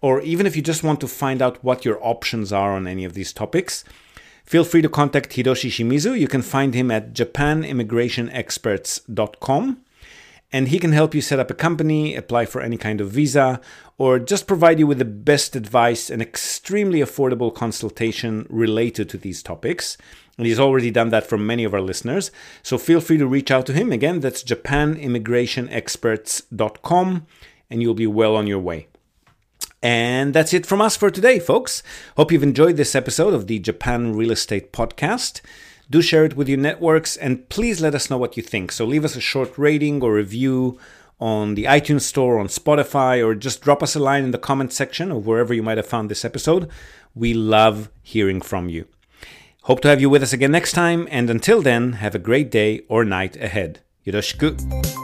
or 0.00 0.22
even 0.22 0.46
if 0.46 0.56
you 0.56 0.62
just 0.62 0.82
want 0.82 0.98
to 1.00 1.06
find 1.06 1.42
out 1.42 1.62
what 1.62 1.84
your 1.84 2.02
options 2.04 2.50
are 2.52 2.72
on 2.72 2.86
any 2.86 3.04
of 3.04 3.12
these 3.12 3.34
topics, 3.34 3.84
feel 4.44 4.64
free 4.64 4.80
to 4.80 4.88
contact 4.88 5.32
Hiroshi 5.32 5.68
Shimizu. 5.70 6.18
You 6.18 6.26
can 6.26 6.40
find 6.40 6.74
him 6.74 6.90
at 6.90 7.12
japanimmigrationexperts.com 7.12 9.80
and 10.52 10.68
he 10.68 10.78
can 10.78 10.92
help 10.92 11.14
you 11.14 11.20
set 11.20 11.40
up 11.40 11.50
a 11.50 11.54
company, 11.54 12.14
apply 12.14 12.46
for 12.46 12.62
any 12.62 12.78
kind 12.78 13.00
of 13.00 13.10
visa, 13.10 13.60
or 13.98 14.18
just 14.18 14.46
provide 14.46 14.78
you 14.78 14.86
with 14.86 14.98
the 14.98 15.04
best 15.04 15.56
advice 15.56 16.08
and 16.08 16.22
extremely 16.22 17.00
affordable 17.00 17.52
consultation 17.52 18.46
related 18.48 19.08
to 19.08 19.18
these 19.18 19.42
topics. 19.42 19.98
And 20.36 20.46
he's 20.46 20.58
already 20.58 20.90
done 20.90 21.10
that 21.10 21.28
for 21.28 21.38
many 21.38 21.62
of 21.64 21.74
our 21.74 21.80
listeners. 21.80 22.30
So 22.62 22.76
feel 22.76 23.00
free 23.00 23.18
to 23.18 23.26
reach 23.26 23.50
out 23.50 23.66
to 23.66 23.72
him. 23.72 23.92
Again, 23.92 24.20
that's 24.20 24.42
japanimmigrationexperts.com, 24.42 27.26
and 27.70 27.82
you'll 27.82 27.94
be 27.94 28.06
well 28.06 28.36
on 28.36 28.46
your 28.46 28.58
way. 28.58 28.88
And 29.82 30.32
that's 30.32 30.54
it 30.54 30.64
from 30.64 30.80
us 30.80 30.96
for 30.96 31.10
today, 31.10 31.38
folks. 31.38 31.82
Hope 32.16 32.32
you've 32.32 32.42
enjoyed 32.42 32.78
this 32.78 32.94
episode 32.94 33.34
of 33.34 33.46
the 33.46 33.58
Japan 33.58 34.16
Real 34.16 34.30
Estate 34.30 34.72
Podcast. 34.72 35.42
Do 35.90 36.00
share 36.00 36.24
it 36.24 36.36
with 36.36 36.48
your 36.48 36.56
networks 36.56 37.18
and 37.18 37.46
please 37.50 37.82
let 37.82 37.94
us 37.94 38.08
know 38.08 38.16
what 38.16 38.38
you 38.38 38.42
think. 38.42 38.72
So 38.72 38.86
leave 38.86 39.04
us 39.04 39.16
a 39.16 39.20
short 39.20 39.58
rating 39.58 40.02
or 40.02 40.14
review 40.14 40.78
on 41.20 41.54
the 41.54 41.64
iTunes 41.64 42.00
Store, 42.00 42.38
on 42.38 42.46
Spotify, 42.46 43.22
or 43.22 43.34
just 43.34 43.60
drop 43.60 43.82
us 43.82 43.94
a 43.94 44.00
line 44.00 44.24
in 44.24 44.30
the 44.30 44.38
comment 44.38 44.72
section 44.72 45.12
or 45.12 45.20
wherever 45.20 45.52
you 45.52 45.62
might 45.62 45.76
have 45.76 45.86
found 45.86 46.10
this 46.10 46.24
episode. 46.24 46.70
We 47.14 47.34
love 47.34 47.90
hearing 48.02 48.40
from 48.40 48.70
you. 48.70 48.86
Hope 49.64 49.80
to 49.80 49.88
have 49.88 49.98
you 49.98 50.10
with 50.10 50.22
us 50.22 50.34
again 50.34 50.52
next 50.52 50.72
time, 50.72 51.08
and 51.10 51.30
until 51.30 51.62
then, 51.62 51.94
have 51.94 52.14
a 52.14 52.18
great 52.18 52.50
day 52.50 52.82
or 52.86 53.02
night 53.02 53.34
ahead. 53.36 53.80
Yoroshiku. 54.06 55.03